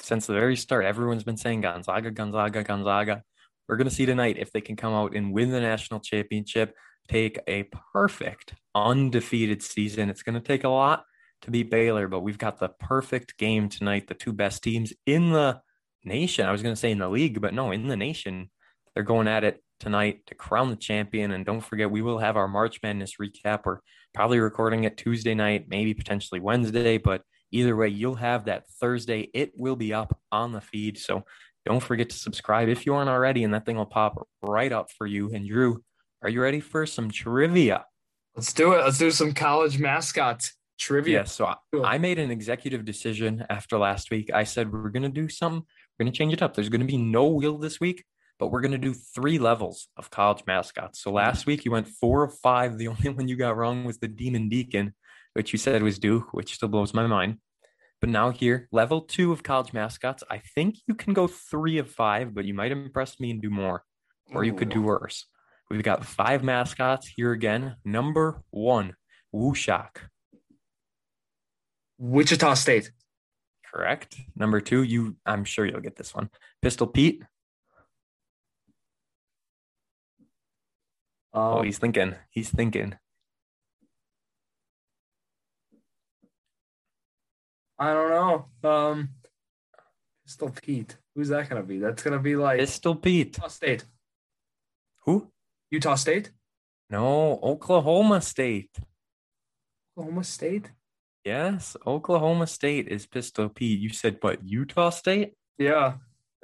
since 0.00 0.26
the 0.26 0.32
very 0.32 0.56
start, 0.56 0.86
everyone's 0.86 1.24
been 1.24 1.36
saying 1.36 1.60
Gonzaga, 1.60 2.10
Gonzaga, 2.10 2.64
Gonzaga. 2.64 3.22
We're 3.68 3.76
going 3.76 3.88
to 3.88 3.94
see 3.94 4.06
tonight 4.06 4.38
if 4.38 4.50
they 4.50 4.62
can 4.62 4.76
come 4.76 4.94
out 4.94 5.14
and 5.14 5.30
win 5.30 5.50
the 5.50 5.60
national 5.60 6.00
championship, 6.00 6.74
take 7.06 7.38
a 7.46 7.64
perfect 7.92 8.54
undefeated 8.74 9.62
season. 9.62 10.08
It's 10.08 10.22
going 10.22 10.40
to 10.40 10.40
take 10.40 10.64
a 10.64 10.70
lot 10.70 11.04
to 11.46 11.50
beat 11.50 11.70
Baylor, 11.70 12.08
but 12.08 12.20
we've 12.20 12.38
got 12.38 12.58
the 12.58 12.68
perfect 12.68 13.38
game 13.38 13.68
tonight. 13.68 14.08
The 14.08 14.14
two 14.14 14.32
best 14.32 14.62
teams 14.62 14.92
in 15.06 15.30
the 15.30 15.60
nation. 16.04 16.44
I 16.44 16.52
was 16.52 16.62
going 16.62 16.74
to 16.74 16.80
say 16.80 16.90
in 16.90 16.98
the 16.98 17.08
league, 17.08 17.40
but 17.40 17.54
no, 17.54 17.70
in 17.70 17.88
the 17.88 17.96
nation. 17.96 18.50
They're 18.94 19.04
going 19.04 19.28
at 19.28 19.44
it 19.44 19.62
tonight 19.78 20.26
to 20.26 20.34
crown 20.34 20.70
the 20.70 20.76
champion. 20.76 21.30
And 21.30 21.46
don't 21.46 21.60
forget, 21.60 21.90
we 21.90 22.02
will 22.02 22.18
have 22.18 22.36
our 22.36 22.48
March 22.48 22.80
Madness 22.82 23.14
recap. 23.20 23.60
We're 23.64 23.78
probably 24.12 24.40
recording 24.40 24.84
it 24.84 24.96
Tuesday 24.96 25.34
night, 25.34 25.66
maybe 25.68 25.94
potentially 25.94 26.40
Wednesday, 26.40 26.98
but 26.98 27.22
either 27.52 27.76
way, 27.76 27.88
you'll 27.88 28.16
have 28.16 28.46
that 28.46 28.68
Thursday. 28.80 29.30
It 29.32 29.52
will 29.56 29.76
be 29.76 29.94
up 29.94 30.18
on 30.32 30.52
the 30.52 30.60
feed. 30.60 30.98
So 30.98 31.24
don't 31.64 31.82
forget 31.82 32.10
to 32.10 32.16
subscribe 32.16 32.68
if 32.68 32.86
you 32.86 32.94
aren't 32.94 33.10
already, 33.10 33.44
and 33.44 33.54
that 33.54 33.66
thing 33.66 33.76
will 33.76 33.86
pop 33.86 34.26
right 34.42 34.72
up 34.72 34.90
for 34.90 35.06
you. 35.06 35.32
And 35.32 35.46
Drew, 35.46 35.82
are 36.22 36.28
you 36.28 36.42
ready 36.42 36.60
for 36.60 36.86
some 36.86 37.10
trivia? 37.10 37.84
Let's 38.34 38.52
do 38.52 38.72
it. 38.72 38.78
Let's 38.78 38.98
do 38.98 39.10
some 39.10 39.32
college 39.32 39.78
mascots 39.78 40.55
trivia. 40.78 41.20
Yeah, 41.20 41.24
so 41.24 41.54
I 41.84 41.98
made 41.98 42.18
an 42.18 42.30
executive 42.30 42.84
decision 42.84 43.44
after 43.48 43.78
last 43.78 44.10
week. 44.10 44.30
I 44.32 44.44
said 44.44 44.72
we're 44.72 44.90
going 44.90 45.02
to 45.02 45.08
do 45.08 45.28
something. 45.28 45.62
We're 45.98 46.04
going 46.04 46.12
to 46.12 46.18
change 46.18 46.32
it 46.32 46.42
up. 46.42 46.54
There's 46.54 46.68
going 46.68 46.80
to 46.80 46.86
be 46.86 46.98
no 46.98 47.28
wheel 47.28 47.58
this 47.58 47.80
week, 47.80 48.04
but 48.38 48.48
we're 48.48 48.60
going 48.60 48.72
to 48.72 48.78
do 48.78 48.94
three 48.94 49.38
levels 49.38 49.88
of 49.96 50.10
college 50.10 50.44
mascots. 50.46 51.00
So 51.00 51.10
last 51.10 51.46
week 51.46 51.64
you 51.64 51.70
went 51.70 51.88
four 51.88 52.24
of 52.24 52.38
five. 52.38 52.78
The 52.78 52.88
only 52.88 53.08
one 53.10 53.28
you 53.28 53.36
got 53.36 53.56
wrong 53.56 53.84
was 53.84 53.98
the 53.98 54.08
Demon 54.08 54.48
Deacon, 54.48 54.94
which 55.34 55.52
you 55.52 55.58
said 55.58 55.82
was 55.82 55.98
Duke, 55.98 56.32
which 56.32 56.54
still 56.54 56.68
blows 56.68 56.94
my 56.94 57.06
mind. 57.06 57.38
But 58.00 58.10
now 58.10 58.30
here, 58.30 58.68
level 58.72 59.00
two 59.00 59.32
of 59.32 59.42
college 59.42 59.72
mascots, 59.72 60.22
I 60.30 60.42
think 60.54 60.76
you 60.86 60.94
can 60.94 61.14
go 61.14 61.26
three 61.26 61.78
of 61.78 61.90
five, 61.90 62.34
but 62.34 62.44
you 62.44 62.52
might 62.52 62.72
impress 62.72 63.18
me 63.18 63.30
and 63.30 63.40
do 63.40 63.48
more, 63.48 63.84
or 64.32 64.44
you 64.44 64.52
could 64.52 64.68
do 64.68 64.82
worse. 64.82 65.24
We've 65.70 65.82
got 65.82 66.04
five 66.04 66.44
mascots 66.44 67.08
here 67.08 67.32
again. 67.32 67.76
Number 67.84 68.42
one, 68.50 68.94
WuShock. 69.34 69.96
Wichita 71.98 72.54
State. 72.54 72.92
Correct. 73.72 74.16
Number 74.34 74.60
two, 74.60 74.82
you 74.82 75.16
I'm 75.26 75.44
sure 75.44 75.66
you'll 75.66 75.80
get 75.80 75.96
this 75.96 76.14
one. 76.14 76.30
Pistol 76.62 76.86
Pete. 76.86 77.22
oh, 81.34 81.58
um, 81.58 81.64
he's 81.64 81.78
thinking. 81.78 82.14
He's 82.30 82.50
thinking. 82.50 82.94
I 87.78 87.92
don't 87.92 88.10
know. 88.10 88.68
Um 88.68 89.10
Pistol 90.24 90.50
Pete. 90.50 90.96
Who's 91.14 91.28
that 91.28 91.48
gonna 91.48 91.62
be? 91.62 91.78
That's 91.78 92.02
gonna 92.02 92.18
be 92.18 92.36
like 92.36 92.58
Pistol 92.58 92.96
Pete. 92.96 93.36
Utah 93.36 93.48
State. 93.48 93.84
Who? 95.04 95.30
Utah 95.70 95.94
State? 95.94 96.30
No, 96.88 97.38
Oklahoma 97.42 98.20
State. 98.20 98.70
Oklahoma 99.96 100.24
State? 100.24 100.70
Yes, 101.26 101.76
Oklahoma 101.84 102.46
State 102.46 102.86
is 102.86 103.04
Pistol 103.04 103.48
Pete. 103.48 103.80
You 103.80 103.88
said 103.88 104.18
what? 104.20 104.44
Utah 104.44 104.90
State? 104.90 105.32
Yeah. 105.58 105.94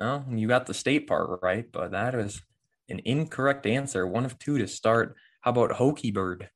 Oh, 0.00 0.24
you 0.28 0.48
got 0.48 0.66
the 0.66 0.74
state 0.74 1.06
part 1.06 1.38
right, 1.40 1.70
but 1.70 1.92
that 1.92 2.16
is 2.16 2.42
an 2.88 3.00
incorrect 3.04 3.64
answer. 3.64 4.04
One 4.08 4.24
of 4.24 4.40
two 4.40 4.58
to 4.58 4.66
start. 4.66 5.14
How 5.42 5.52
about 5.52 5.70
Hokie 5.70 6.12
Bird? 6.12 6.50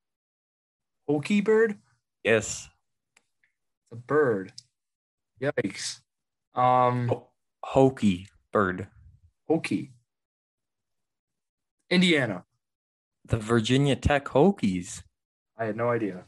Hokie 1.08 1.44
Bird? 1.44 1.76
Yes. 2.24 2.68
It's 3.84 3.92
a 3.92 3.94
bird. 3.94 4.52
Yikes. 5.40 6.00
Um 6.52 7.06
Ho- 7.06 7.28
Hokie 7.64 8.26
Bird. 8.52 8.88
Hokie. 9.48 9.90
Indiana. 11.90 12.42
The 13.24 13.36
Virginia 13.36 13.94
Tech 13.94 14.24
Hokies. 14.24 15.04
I 15.56 15.66
had 15.66 15.76
no 15.76 15.90
idea. 15.90 16.24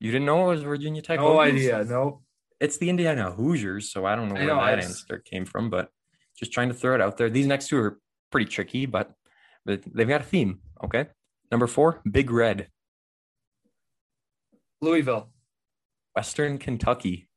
You 0.00 0.12
didn't 0.12 0.26
know 0.26 0.44
it 0.44 0.54
was 0.54 0.62
Virginia 0.62 1.02
Tech? 1.02 1.18
No 1.18 1.36
Hokies? 1.36 1.52
idea. 1.52 1.84
No. 1.84 2.22
It's 2.60 2.76
the 2.76 2.90
Indiana 2.90 3.30
Hoosiers, 3.30 3.90
so 3.90 4.04
I 4.04 4.16
don't 4.16 4.28
know 4.28 4.34
where 4.34 4.46
know, 4.46 4.64
that 4.64 4.82
answer 4.82 5.18
came 5.18 5.44
from, 5.44 5.70
but 5.70 5.90
just 6.36 6.52
trying 6.52 6.68
to 6.68 6.74
throw 6.74 6.94
it 6.94 7.00
out 7.00 7.16
there. 7.16 7.30
These 7.30 7.46
next 7.46 7.68
two 7.68 7.78
are 7.78 7.98
pretty 8.30 8.46
tricky, 8.46 8.86
but 8.86 9.12
they've 9.64 10.08
got 10.08 10.20
a 10.20 10.24
theme. 10.24 10.60
Okay. 10.84 11.06
Number 11.50 11.66
four, 11.66 12.00
Big 12.10 12.30
Red. 12.30 12.68
Louisville. 14.80 15.30
Western 16.14 16.58
Kentucky. 16.58 17.28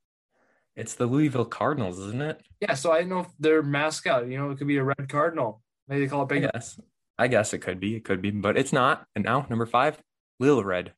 It's 0.75 0.93
the 0.95 1.05
Louisville 1.05 1.45
Cardinals, 1.45 1.99
isn't 1.99 2.21
it? 2.21 2.41
Yeah. 2.59 2.73
So 2.75 2.91
I 2.91 3.03
know 3.03 3.27
their 3.39 3.61
mascot. 3.61 4.27
You 4.27 4.37
know, 4.37 4.51
it 4.51 4.57
could 4.57 4.67
be 4.67 4.77
a 4.77 4.83
red 4.83 5.09
cardinal. 5.09 5.61
Maybe 5.87 6.01
they 6.05 6.09
call 6.09 6.23
it 6.23 6.29
Big. 6.29 6.43
Yes. 6.43 6.79
I 7.17 7.27
guess 7.27 7.53
it 7.53 7.59
could 7.59 7.79
be. 7.79 7.95
It 7.95 8.03
could 8.05 8.21
be, 8.21 8.31
but 8.31 8.57
it's 8.57 8.73
not. 8.73 9.05
And 9.15 9.23
now 9.23 9.45
number 9.49 9.65
five, 9.65 9.99
Lil 10.39 10.63
Red. 10.63 10.93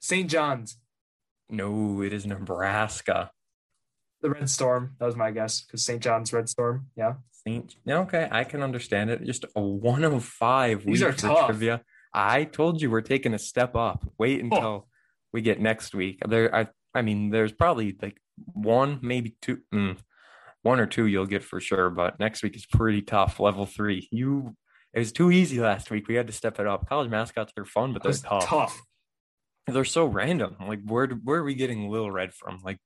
St. 0.00 0.30
John's. 0.30 0.78
No, 1.48 2.02
it 2.02 2.12
is 2.12 2.26
Nebraska. 2.26 3.30
The 4.22 4.30
Red 4.30 4.50
Storm. 4.50 4.96
That 4.98 5.06
was 5.06 5.16
my 5.16 5.30
guess 5.30 5.60
because 5.60 5.84
St. 5.84 6.02
John's 6.02 6.32
Red 6.32 6.48
Storm. 6.48 6.86
Yeah. 6.96 7.14
Saint. 7.46 7.76
Okay, 7.88 8.28
I 8.30 8.44
can 8.44 8.62
understand 8.62 9.10
it. 9.10 9.24
Just 9.24 9.44
a 9.54 9.60
one 9.60 10.04
of 10.04 10.24
five. 10.24 10.84
These 10.84 11.02
are 11.02 11.12
tough. 11.12 11.46
Trivia. 11.46 11.82
I 12.12 12.44
told 12.44 12.80
you 12.80 12.90
we're 12.90 13.02
taking 13.02 13.34
a 13.34 13.38
step 13.38 13.76
up. 13.76 14.04
Wait 14.18 14.42
until 14.42 14.64
oh. 14.64 14.86
we 15.32 15.42
get 15.42 15.60
next 15.60 15.94
week. 15.94 16.20
There, 16.26 16.54
I, 16.54 16.68
I 16.94 17.02
mean, 17.02 17.30
there's 17.30 17.52
probably 17.52 17.96
like 18.00 18.16
one, 18.52 18.98
maybe 19.02 19.36
two, 19.42 19.58
mm, 19.72 19.98
one 20.62 20.80
or 20.80 20.86
two 20.86 21.06
you'll 21.06 21.26
get 21.26 21.44
for 21.44 21.60
sure. 21.60 21.90
But 21.90 22.18
next 22.18 22.42
week 22.42 22.56
is 22.56 22.66
pretty 22.66 23.02
tough. 23.02 23.38
Level 23.38 23.66
three. 23.66 24.08
You, 24.10 24.56
it 24.94 25.00
was 25.00 25.12
too 25.12 25.30
easy 25.30 25.60
last 25.60 25.90
week. 25.90 26.08
We 26.08 26.14
had 26.14 26.26
to 26.26 26.32
step 26.32 26.58
it 26.58 26.66
up. 26.66 26.88
College 26.88 27.10
mascots 27.10 27.52
are 27.58 27.66
fun, 27.66 27.92
but 27.92 28.02
they're 28.02 28.12
tough. 28.12 28.46
Tough 28.46 28.82
they're 29.66 29.84
so 29.84 30.04
random. 30.06 30.56
Like 30.66 30.80
where 30.84 31.06
where 31.08 31.40
are 31.40 31.44
we 31.44 31.54
getting 31.54 31.90
Lil 31.90 32.10
Red 32.10 32.32
from? 32.32 32.60
Like 32.64 32.78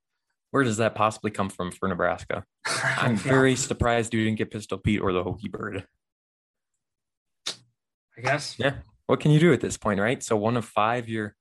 where 0.51 0.63
does 0.63 0.77
that 0.77 0.95
possibly 0.95 1.31
come 1.31 1.49
from 1.49 1.71
for 1.71 1.87
Nebraska? 1.87 2.43
I'm 2.97 3.15
very 3.15 3.55
surprised 3.55 4.13
you 4.13 4.23
didn't 4.23 4.37
get 4.37 4.51
Pistol 4.51 4.77
Pete 4.77 5.01
or 5.01 5.13
the 5.13 5.23
Hokie 5.23 5.51
Bird. 5.51 5.85
I 8.17 8.21
guess. 8.21 8.55
Yeah. 8.57 8.75
What 9.07 9.19
can 9.19 9.31
you 9.31 9.39
do 9.39 9.53
at 9.53 9.61
this 9.61 9.77
point, 9.77 9.99
right? 9.99 10.21
So 10.21 10.35
one 10.35 10.57
of 10.57 10.65
five, 10.65 11.07
your 11.07 11.35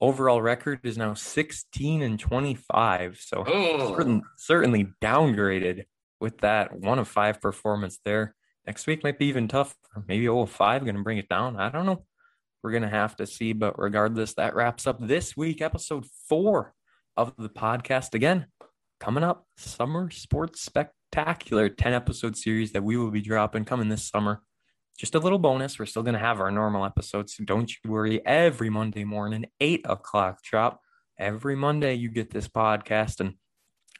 overall 0.00 0.42
record 0.42 0.80
is 0.82 0.98
now 0.98 1.14
16 1.14 2.02
and 2.02 2.18
25. 2.18 3.18
So 3.20 3.44
oh. 3.46 3.96
certain, 3.96 4.22
certainly 4.36 4.88
downgraded 5.02 5.84
with 6.20 6.38
that 6.38 6.78
one 6.78 6.98
of 6.98 7.08
five 7.08 7.40
performance 7.40 7.98
there. 8.04 8.34
Next 8.66 8.86
week 8.86 9.04
might 9.04 9.18
be 9.18 9.26
even 9.26 9.46
tough. 9.46 9.74
Maybe 10.08 10.24
0 10.24 10.46
5 10.46 10.84
going 10.84 10.96
to 10.96 11.02
bring 11.02 11.18
it 11.18 11.28
down. 11.28 11.56
I 11.56 11.68
don't 11.68 11.86
know 11.86 12.04
we're 12.64 12.70
going 12.70 12.82
to 12.82 12.88
have 12.88 13.14
to 13.16 13.26
see. 13.26 13.52
But 13.52 13.78
regardless, 13.78 14.32
that 14.34 14.56
wraps 14.56 14.86
up 14.86 14.98
this 14.98 15.36
week, 15.36 15.60
episode 15.60 16.06
four 16.28 16.72
of 17.14 17.34
the 17.36 17.50
podcast. 17.50 18.14
Again, 18.14 18.46
coming 18.98 19.22
up, 19.22 19.46
Summer 19.58 20.10
Sports 20.10 20.62
Spectacular 20.62 21.68
10 21.68 21.92
episode 21.92 22.38
series 22.38 22.72
that 22.72 22.82
we 22.82 22.96
will 22.96 23.10
be 23.10 23.20
dropping 23.20 23.66
coming 23.66 23.90
this 23.90 24.08
summer. 24.08 24.40
Just 24.98 25.14
a 25.14 25.18
little 25.18 25.38
bonus. 25.38 25.78
We're 25.78 25.84
still 25.84 26.02
going 26.02 26.14
to 26.14 26.20
have 26.20 26.40
our 26.40 26.50
normal 26.50 26.86
episodes. 26.86 27.36
So 27.36 27.44
don't 27.44 27.70
you 27.70 27.90
worry. 27.90 28.24
Every 28.24 28.70
Monday 28.70 29.04
morning, 29.04 29.44
8 29.60 29.82
o'clock 29.84 30.42
drop. 30.42 30.80
Every 31.18 31.54
Monday, 31.54 31.94
you 31.94 32.08
get 32.08 32.30
this 32.30 32.48
podcast. 32.48 33.20
And 33.20 33.34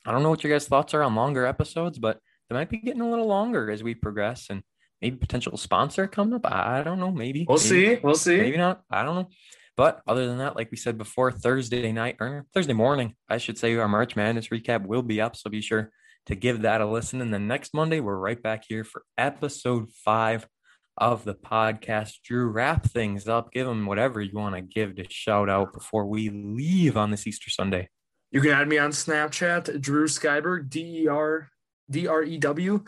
I 0.07 0.13
don't 0.13 0.23
know 0.23 0.31
what 0.31 0.43
your 0.43 0.53
guys' 0.53 0.67
thoughts 0.67 0.95
are 0.95 1.03
on 1.03 1.15
longer 1.15 1.45
episodes, 1.45 1.99
but 1.99 2.19
they 2.49 2.57
might 2.57 2.71
be 2.71 2.79
getting 2.79 3.03
a 3.03 3.11
little 3.11 3.27
longer 3.27 3.71
as 3.71 3.83
we 3.83 3.95
progress. 3.95 4.47
And 4.49 4.63
maybe 5.05 5.17
potential 5.19 5.59
sponsor 5.59 6.07
coming 6.07 6.33
up. 6.33 6.51
I 6.51 6.83
don't 6.83 6.99
know. 6.99 7.11
Maybe 7.11 7.45
we'll 7.47 7.59
maybe, 7.59 7.69
see. 7.69 8.01
We'll 8.03 8.15
see. 8.15 8.39
Maybe 8.39 8.57
not. 8.57 8.81
I 8.91 9.03
don't 9.03 9.17
know. 9.17 9.29
But 9.77 10.01
other 10.07 10.27
than 10.27 10.39
that, 10.39 10.57
like 10.57 10.71
we 10.71 10.79
said 10.79 10.97
before, 10.97 11.31
Thursday 11.31 11.93
night 11.93 12.17
or 12.21 12.47
Thursday 12.55 12.73
morning, 12.73 13.15
I 13.29 13.37
should 13.37 13.59
say, 13.59 13.77
our 13.77 13.87
March 13.87 14.17
Madness 14.17 14.49
recap 14.49 14.87
will 14.87 15.03
be 15.03 15.21
up. 15.21 15.37
So 15.37 15.51
be 15.51 15.61
sure 15.61 15.91
to 16.25 16.35
give 16.35 16.63
that 16.63 16.81
a 16.81 16.87
listen. 16.87 17.21
And 17.21 17.35
then 17.35 17.47
next 17.47 17.75
Monday, 17.75 18.01
we're 18.01 18.17
right 18.17 18.43
back 18.43 18.65
here 18.67 18.83
for 18.83 19.03
episode 19.19 19.91
five 19.93 20.49
of 20.97 21.25
the 21.25 21.35
podcast. 21.35 22.23
Drew, 22.25 22.47
wrap 22.47 22.87
things 22.87 23.29
up. 23.29 23.53
Give 23.53 23.67
them 23.67 23.85
whatever 23.85 24.23
you 24.23 24.39
want 24.39 24.55
to 24.55 24.63
give 24.63 24.97
to 24.97 25.05
shout 25.11 25.51
out 25.51 25.75
before 25.75 26.07
we 26.07 26.31
leave 26.31 26.97
on 26.97 27.11
this 27.11 27.27
Easter 27.27 27.51
Sunday. 27.51 27.91
You 28.31 28.41
can 28.41 28.53
add 28.53 28.69
me 28.69 28.79
on 28.79 28.91
Snapchat, 28.91 29.83
Drew 29.83 30.07
Skyberg, 30.07 30.71
D 30.71 31.03
E 31.03 31.09
R 31.09 31.51
D 31.91 32.07
R 32.07 32.23
E 32.23 32.39
W. 32.39 32.85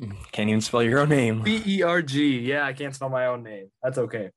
Mm, 0.00 0.14
can't 0.30 0.48
even 0.48 0.60
spell 0.60 0.82
your 0.82 1.00
own 1.00 1.08
name. 1.08 1.42
B 1.42 1.60
E 1.66 1.82
R 1.82 2.02
G. 2.02 2.38
Yeah, 2.38 2.64
I 2.64 2.72
can't 2.72 2.94
spell 2.94 3.08
my 3.08 3.26
own 3.26 3.42
name. 3.42 3.70
That's 3.82 3.98
okay. 3.98 4.30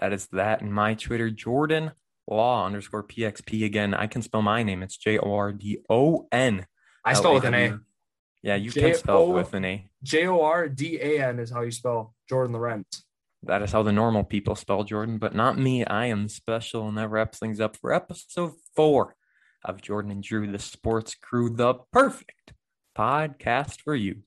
That 0.00 0.12
is 0.12 0.26
that. 0.32 0.62
And 0.62 0.72
my 0.72 0.94
Twitter, 0.94 1.30
Jordan 1.30 1.92
Law 2.26 2.66
underscore 2.66 3.04
PXP. 3.04 3.64
Again, 3.64 3.94
I 3.94 4.08
can 4.08 4.22
spell 4.22 4.42
my 4.42 4.62
name. 4.62 4.82
It's 4.82 4.96
J 4.96 5.18
O 5.18 5.34
R 5.34 5.52
D 5.52 5.78
O 5.88 6.26
N. 6.32 6.66
I 7.04 7.12
spell 7.14 7.34
with 7.34 7.44
an 7.44 7.54
A. 7.54 7.78
Yeah, 8.42 8.56
you 8.56 8.72
can 8.72 8.94
spell 8.94 9.30
it 9.30 9.34
with 9.34 9.54
an 9.54 9.64
A. 9.64 9.90
J 10.02 10.26
O 10.26 10.40
R 10.42 10.68
D 10.68 10.98
A 11.00 11.24
N 11.28 11.38
is 11.38 11.50
how 11.50 11.60
you 11.60 11.70
spell 11.70 12.14
Jordan 12.28 12.54
Lorenz. 12.54 13.04
That 13.42 13.62
is 13.62 13.72
how 13.72 13.82
the 13.82 13.92
normal 13.92 14.24
people 14.24 14.54
spell 14.54 14.84
Jordan, 14.84 15.18
but 15.18 15.34
not 15.34 15.58
me. 15.58 15.84
I 15.84 16.06
am 16.06 16.28
special, 16.28 16.88
and 16.88 16.98
that 16.98 17.08
wraps 17.08 17.38
things 17.38 17.58
up 17.58 17.76
for 17.76 17.92
episode 17.92 18.52
four 18.76 19.16
of 19.64 19.80
Jordan 19.80 20.10
and 20.10 20.22
Drew, 20.22 20.50
the 20.50 20.58
sports 20.58 21.14
crew, 21.14 21.48
the 21.50 21.74
perfect 21.92 22.52
podcast 22.96 23.80
for 23.82 23.94
you. 23.94 24.22